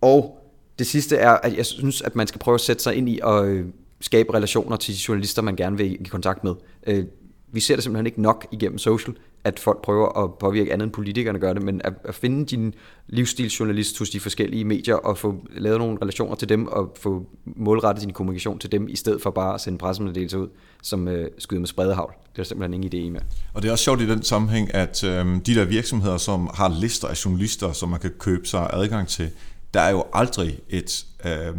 Og 0.00 0.38
det 0.78 0.86
sidste 0.86 1.16
er, 1.16 1.30
at 1.30 1.56
jeg 1.56 1.66
synes, 1.66 2.02
at 2.02 2.16
man 2.16 2.26
skal 2.26 2.38
prøve 2.38 2.54
at 2.54 2.60
sætte 2.60 2.82
sig 2.82 2.94
ind 2.94 3.08
i 3.08 3.20
at 3.24 3.44
øh, 3.44 3.66
skabe 4.00 4.34
relationer 4.34 4.76
til 4.76 4.94
de 4.94 4.98
journalister, 5.08 5.42
man 5.42 5.56
gerne 5.56 5.76
vil 5.76 5.92
i 5.92 6.08
kontakt 6.08 6.44
med. 6.44 6.54
Øh, 6.86 7.04
vi 7.52 7.60
ser 7.60 7.74
det 7.74 7.84
simpelthen 7.84 8.06
ikke 8.06 8.22
nok 8.22 8.46
igennem 8.52 8.78
social, 8.78 9.16
at 9.44 9.58
folk 9.58 9.82
prøver 9.82 10.24
at 10.24 10.34
påvirke 10.34 10.72
andet 10.72 10.84
end 10.84 10.92
politikerne 10.92 11.38
gør 11.38 11.52
det, 11.52 11.62
men 11.62 11.80
at, 11.84 11.92
at 12.04 12.14
finde 12.14 12.46
din 12.46 12.74
livsstilsjournalist 13.06 13.98
hos 13.98 14.10
de 14.10 14.20
forskellige 14.20 14.64
medier 14.64 14.94
og 14.94 15.18
få 15.18 15.34
lavet 15.56 15.78
nogle 15.78 15.98
relationer 16.02 16.34
til 16.34 16.48
dem 16.48 16.66
og 16.66 16.96
få 17.00 17.26
målrettet 17.44 18.04
din 18.04 18.12
kommunikation 18.12 18.58
til 18.58 18.72
dem, 18.72 18.88
i 18.88 18.96
stedet 18.96 19.22
for 19.22 19.30
bare 19.30 19.54
at 19.54 19.60
sende 19.60 19.78
pressemeddelelser 19.78 20.38
ud, 20.38 20.48
som 20.82 21.08
øh, 21.08 21.30
skyder 21.38 21.60
med 21.60 21.68
spredehavl. 21.68 22.12
Det 22.32 22.38
er 22.38 22.44
simpelthen 22.44 22.74
ingen 22.74 22.92
idé 22.92 23.06
i 23.06 23.08
mere. 23.08 23.22
Og 23.54 23.62
det 23.62 23.68
er 23.68 23.72
også 23.72 23.84
sjovt 23.84 24.00
i 24.00 24.08
den 24.08 24.22
sammenhæng, 24.22 24.74
at 24.74 25.04
øh, 25.04 25.26
de 25.46 25.54
der 25.54 25.64
virksomheder, 25.64 26.16
som 26.16 26.50
har 26.54 26.76
lister 26.80 27.08
af 27.08 27.24
journalister, 27.24 27.72
som 27.72 27.88
man 27.88 28.00
kan 28.00 28.10
købe 28.18 28.46
sig 28.46 28.70
adgang 28.72 29.08
til, 29.08 29.30
der 29.74 29.80
er 29.80 29.90
jo 29.90 30.04
aldrig 30.12 30.58
et 30.68 31.06
øh, 31.24 31.52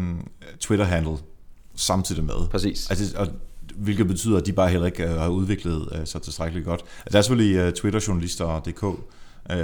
Twitter-handle 0.60 1.18
samtidig 1.76 2.24
med. 2.24 2.50
Præcis. 2.52 2.90
Altså, 2.90 3.18
og 3.18 3.28
hvilket 3.76 4.08
betyder, 4.08 4.38
at 4.38 4.46
de 4.46 4.54
bare 4.54 4.70
heller 4.70 4.86
ikke 4.86 5.04
øh, 5.04 5.10
har 5.10 5.28
udviklet 5.28 5.90
øh, 5.92 6.08
sig 6.08 6.22
tilstrækkeligt 6.22 6.66
godt. 6.66 6.82
Altså, 6.82 7.10
der 7.12 7.18
er 7.18 7.22
selvfølgelig 7.22 7.58
øh, 7.58 7.74
Twitter-journalister.dk, 7.74 8.86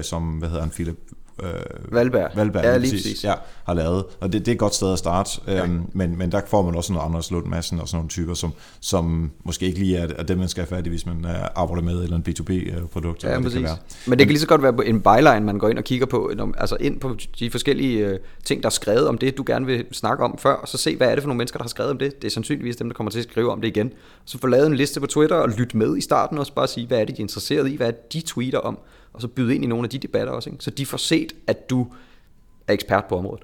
som, 0.02 0.24
hvad 0.24 0.50
hedder 0.50 0.64
han, 0.64 0.72
Philip 0.72 0.98
øh, 1.44 1.94
Valberg. 1.96 2.32
Valberg 2.36 2.64
ja, 2.64 2.78
lige 2.78 2.92
præcis, 2.92 3.08
præcis. 3.08 3.24
Ja, 3.24 3.34
har 3.64 3.74
lavet. 3.74 4.04
Og 4.20 4.34
det, 4.34 4.46
det 4.46 4.48
er 4.48 4.52
et 4.52 4.60
godt 4.60 4.76
sted 4.76 4.94
at 4.94 5.00
starte, 5.00 5.42
ja. 5.48 5.64
øhm, 5.64 5.82
men, 5.94 6.18
men 6.18 6.32
der 6.32 6.42
får 6.48 6.62
man 6.62 6.76
også 6.76 6.94
nogle 6.94 7.06
andre 7.06 7.22
Lund 7.32 7.46
Madsen 7.46 7.80
og 7.80 7.88
sådan 7.88 7.98
nogle 7.98 8.10
typer, 8.10 8.34
som, 8.34 8.54
som 8.80 9.32
måske 9.44 9.66
ikke 9.66 9.80
lige 9.80 9.98
er, 9.98 10.08
er 10.18 10.24
dem, 10.24 10.38
man 10.38 10.48
skal 10.48 10.62
have 10.62 10.78
fat 10.78 10.88
i, 10.88 10.90
hvis 10.90 11.06
man 11.06 11.26
uh, 11.26 11.32
arbejder 11.56 11.84
med 11.84 12.04
eller 12.04 12.16
en 12.16 12.24
B2B-produkt. 12.30 13.24
Ja, 13.24 13.38
det 13.38 13.52
kan 13.52 13.64
være. 13.64 13.78
Men 14.08 14.20
det 14.20 14.28
kan 14.28 14.32
lige 14.32 14.40
så 14.40 14.48
godt 14.48 14.64
være 14.64 14.86
en 14.86 15.02
byline, 15.02 15.40
man 15.40 15.60
går 15.60 15.70
ind 15.70 15.78
og 15.78 15.84
kigger 15.84 16.06
på, 16.06 16.32
altså 16.58 16.78
ind 16.80 17.00
på 17.00 17.16
de 17.40 17.52
forskellige 17.52 18.14
uh, 18.14 18.20
ting, 18.44 18.64
der 18.64 18.70
er 18.70 18.72
skrevet 18.72 19.08
om 19.08 19.18
det, 19.18 19.38
du 19.38 19.44
gerne 19.48 19.66
vil 19.66 19.86
snakke 19.92 20.24
om 20.24 20.38
før, 20.38 20.54
og 20.54 20.68
så 20.68 20.78
se, 20.78 20.96
hvad 20.96 21.08
er 21.10 21.16
det 21.16 21.24
for 21.24 21.28
nogle 21.28 21.38
mennesker, 21.38 21.58
der 21.58 21.64
har 21.64 21.70
skrevet 21.70 21.92
om 21.92 21.98
det. 21.98 22.22
Det 22.22 22.28
er 22.28 22.32
sandsynligvis 22.32 22.76
dem, 22.76 22.90
der 22.90 22.94
kommer 22.94 23.12
til 23.12 23.20
at 23.20 23.26
skrive 23.26 23.52
om 23.52 23.62
det 23.62 23.68
igen. 23.68 23.92
Så 24.26 24.38
få 24.38 24.48
lavet 24.48 24.68
en 24.68 24.76
liste 24.76 25.00
på 25.00 25.08
Twitter 25.08 25.36
og 25.36 25.50
lytte 25.50 25.78
med 25.78 25.98
i 25.98 26.02
starten, 26.02 26.38
og 26.38 26.46
så 26.46 26.54
bare 26.54 26.68
sige, 26.68 26.88
hvad 26.88 27.02
er 27.02 27.06
det, 27.06 27.18
de 27.18 27.22
er 27.22 27.24
interesseret 27.24 27.72
i, 27.72 27.76
hvad 27.76 27.88
er 27.88 27.92
det, 27.92 28.14
de 28.14 28.22
tweeter 28.22 28.60
om, 28.60 28.80
og 29.14 29.22
så 29.22 29.28
byde 29.28 29.56
ind 29.56 29.64
i 29.64 29.68
nogle 29.68 29.84
af 29.84 29.90
de 29.90 29.98
debatter 29.98 30.34
også, 30.34 30.50
ikke? 30.50 30.64
så 30.64 30.70
de 30.70 30.86
får 30.86 30.98
set, 30.98 31.34
at 31.48 31.70
du 31.70 31.88
er 32.68 32.74
ekspert 32.74 33.06
på 33.06 33.18
området. 33.18 33.44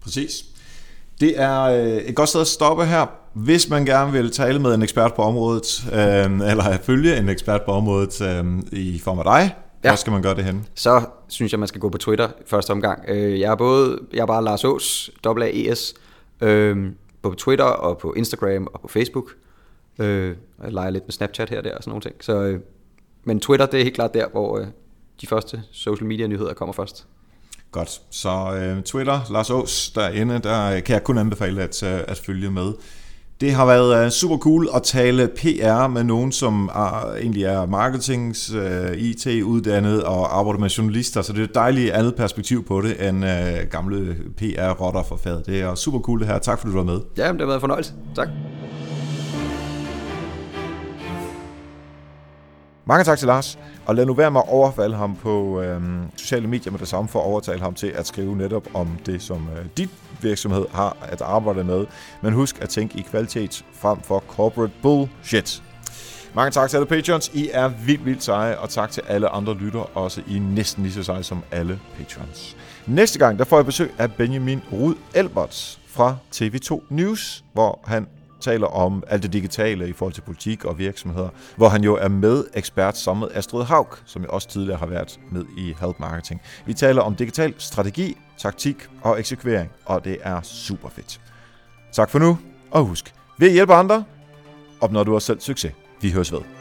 Præcis. 0.00 0.44
Det 1.20 1.40
er 1.40 1.62
øh, 1.62 1.96
et 1.96 2.14
godt 2.14 2.28
sted 2.28 2.40
at 2.40 2.46
stoppe 2.46 2.84
her. 2.84 3.06
Hvis 3.32 3.68
man 3.68 3.84
gerne 3.84 4.12
vil 4.12 4.30
tale 4.30 4.58
med 4.58 4.74
en 4.74 4.82
ekspert 4.82 5.14
på 5.14 5.22
området, 5.22 5.84
øh, 5.92 6.50
eller 6.50 6.78
følge 6.82 7.16
en 7.16 7.28
ekspert 7.28 7.62
på 7.62 7.72
området 7.72 8.20
øh, 8.20 8.44
i 8.72 8.98
form 8.98 9.18
af 9.18 9.24
dig, 9.24 9.54
ja. 9.84 9.90
hvor 9.90 9.96
skal 9.96 10.10
man 10.10 10.22
gøre 10.22 10.34
det 10.34 10.44
henne? 10.44 10.64
Så 10.74 11.02
synes 11.28 11.52
jeg, 11.52 11.58
man 11.58 11.68
skal 11.68 11.80
gå 11.80 11.88
på 11.88 11.98
Twitter 11.98 12.28
første 12.46 12.70
omgang. 12.70 13.04
Øh, 13.08 13.40
jeg 13.40 13.50
er 13.50 13.56
både, 13.56 13.98
jeg 14.12 14.20
er 14.20 14.26
bare 14.26 14.44
Lars 14.44 14.64
Aas, 14.64 15.10
AAES, 15.24 15.94
øh, 16.40 16.92
på 17.22 17.34
Twitter 17.34 17.64
og 17.64 17.98
på 17.98 18.12
Instagram 18.12 18.68
og 18.72 18.80
på 18.80 18.88
Facebook. 18.88 19.30
Øh, 19.98 20.36
jeg 20.64 20.72
leger 20.72 20.90
lidt 20.90 21.04
med 21.06 21.12
Snapchat 21.12 21.50
her 21.50 21.58
og 21.58 21.64
der 21.64 21.74
og 21.74 21.82
sådan 21.82 21.90
nogle 21.90 22.02
ting. 22.02 22.14
Så, 22.20 22.40
øh, 22.40 22.60
men 23.24 23.40
Twitter, 23.40 23.66
det 23.66 23.80
er 23.80 23.84
helt 23.84 23.94
klart 23.94 24.14
der, 24.14 24.28
hvor 24.28 24.64
de 25.20 25.26
første 25.26 25.62
social 25.72 26.06
media 26.06 26.26
nyheder 26.26 26.54
kommer 26.54 26.72
først. 26.72 27.06
Godt. 27.72 28.00
Så 28.10 28.54
øh, 28.54 28.82
Twitter, 28.82 29.20
Lars 29.30 29.50
Aas 29.50 29.90
derinde, 29.94 30.38
der 30.38 30.80
kan 30.80 30.92
jeg 30.92 31.04
kun 31.04 31.18
anbefale 31.18 31.62
at, 31.62 31.82
øh, 31.82 32.00
at 32.08 32.18
følge 32.18 32.50
med. 32.50 32.72
Det 33.40 33.52
har 33.52 33.66
været 33.66 34.04
uh, 34.04 34.10
super 34.10 34.38
cool 34.38 34.68
at 34.74 34.82
tale 34.82 35.28
PR 35.28 35.86
med 35.86 36.04
nogen, 36.04 36.32
som 36.32 36.68
er, 36.74 37.14
egentlig 37.14 37.44
er 37.44 37.66
marketings, 37.66 38.48
IT-uddannet 38.98 40.02
og 40.02 40.38
arbejder 40.38 40.60
med 40.60 40.68
journalister, 40.68 41.22
så 41.22 41.32
det 41.32 41.40
er 41.40 41.44
et 41.44 41.54
dejligt 41.54 41.92
andet 41.92 42.14
perspektiv 42.14 42.66
på 42.66 42.80
det 42.80 43.08
end 43.08 43.24
gamle 43.70 44.16
PR-rotter 44.36 45.02
for 45.02 45.16
fadet. 45.16 45.46
Det 45.46 45.60
er 45.60 45.74
super 45.74 45.98
cool 45.98 46.18
det 46.20 46.26
her. 46.26 46.38
Tak 46.38 46.58
fordi 46.58 46.72
du 46.72 46.76
var 46.76 46.84
med. 46.84 47.00
Ja, 47.16 47.32
det 47.32 47.40
har 47.40 47.46
været 47.46 47.60
fornøjelse. 47.60 47.92
Tak. 48.14 48.28
Mange 52.88 53.04
tak 53.04 53.18
til 53.18 53.26
Lars, 53.26 53.58
og 53.86 53.94
lad 53.94 54.06
nu 54.06 54.14
være 54.14 54.30
med 54.30 54.40
at 54.40 54.48
overfalde 54.48 54.96
ham 54.96 55.16
på 55.16 55.62
øh, 55.62 55.82
sociale 56.16 56.46
medier 56.46 56.70
med 56.70 56.80
det 56.80 56.88
samme 56.88 57.08
for 57.08 57.18
at 57.20 57.24
overtale 57.24 57.60
ham 57.60 57.74
til 57.74 57.86
at 57.86 58.06
skrive 58.06 58.36
netop 58.36 58.68
om 58.74 58.98
det, 59.06 59.22
som 59.22 59.48
øh, 59.56 59.66
dit 59.76 59.90
virksomhed 60.20 60.66
har 60.72 60.96
at 61.02 61.20
arbejde 61.20 61.64
med. 61.64 61.86
Men 62.22 62.32
husk 62.32 62.62
at 62.62 62.68
tænke 62.68 62.98
i 62.98 63.02
kvalitet 63.02 63.64
frem 63.72 64.00
for 64.00 64.24
corporate 64.28 64.72
bullshit. 64.82 65.62
Mange 66.34 66.50
tak 66.50 66.70
til 66.70 66.76
alle 66.76 66.86
patrons. 66.86 67.30
I 67.34 67.50
er 67.52 67.68
vildt, 67.68 68.04
vildt 68.04 68.22
seje, 68.22 68.58
og 68.58 68.70
tak 68.70 68.90
til 68.90 69.02
alle 69.08 69.28
andre 69.28 69.54
lytter, 69.54 69.96
også 69.96 70.22
I 70.26 70.36
er 70.36 70.40
næsten 70.40 70.82
lige 70.82 70.92
så 70.92 71.02
seje 71.02 71.22
som 71.22 71.42
alle 71.50 71.80
patrons. 71.98 72.56
Næste 72.86 73.18
gang, 73.18 73.38
der 73.38 73.44
får 73.44 73.56
jeg 73.56 73.66
besøg 73.66 73.92
af 73.98 74.12
Benjamin 74.12 74.62
Rud 74.72 74.94
Elberts 75.14 75.80
fra 75.86 76.16
TV2 76.34 76.82
News, 76.88 77.44
hvor 77.52 77.80
han 77.84 78.06
taler 78.50 78.66
om 78.66 79.02
alt 79.06 79.22
det 79.22 79.32
digitale 79.32 79.88
i 79.88 79.92
forhold 79.92 80.12
til 80.12 80.20
politik 80.22 80.64
og 80.64 80.78
virksomheder, 80.78 81.28
hvor 81.56 81.68
han 81.68 81.84
jo 81.84 81.96
er 81.96 82.08
med 82.08 82.44
ekspert 82.54 82.96
sammen 82.96 83.20
med 83.20 83.36
Astrid 83.36 83.64
Haug, 83.64 83.88
som 84.04 84.22
jo 84.22 84.28
også 84.28 84.48
tidligere 84.48 84.78
har 84.78 84.86
været 84.86 85.20
med 85.30 85.44
i 85.56 85.74
Help 85.80 86.00
Marketing. 86.00 86.40
Vi 86.66 86.74
taler 86.74 87.02
om 87.02 87.14
digital 87.14 87.54
strategi, 87.58 88.16
taktik 88.38 88.76
og 89.02 89.18
eksekvering, 89.18 89.70
og 89.84 90.04
det 90.04 90.18
er 90.22 90.42
super 90.42 90.88
fedt. 90.88 91.20
Tak 91.92 92.10
for 92.10 92.18
nu, 92.18 92.38
og 92.70 92.84
husk, 92.84 93.14
ved 93.38 93.48
at 93.48 93.54
hjælpe 93.54 93.74
andre, 93.74 94.04
opnår 94.80 95.04
du 95.04 95.14
også 95.14 95.26
selv 95.26 95.40
succes. 95.40 95.72
Vi 96.00 96.10
høres 96.10 96.32
ved. 96.32 96.57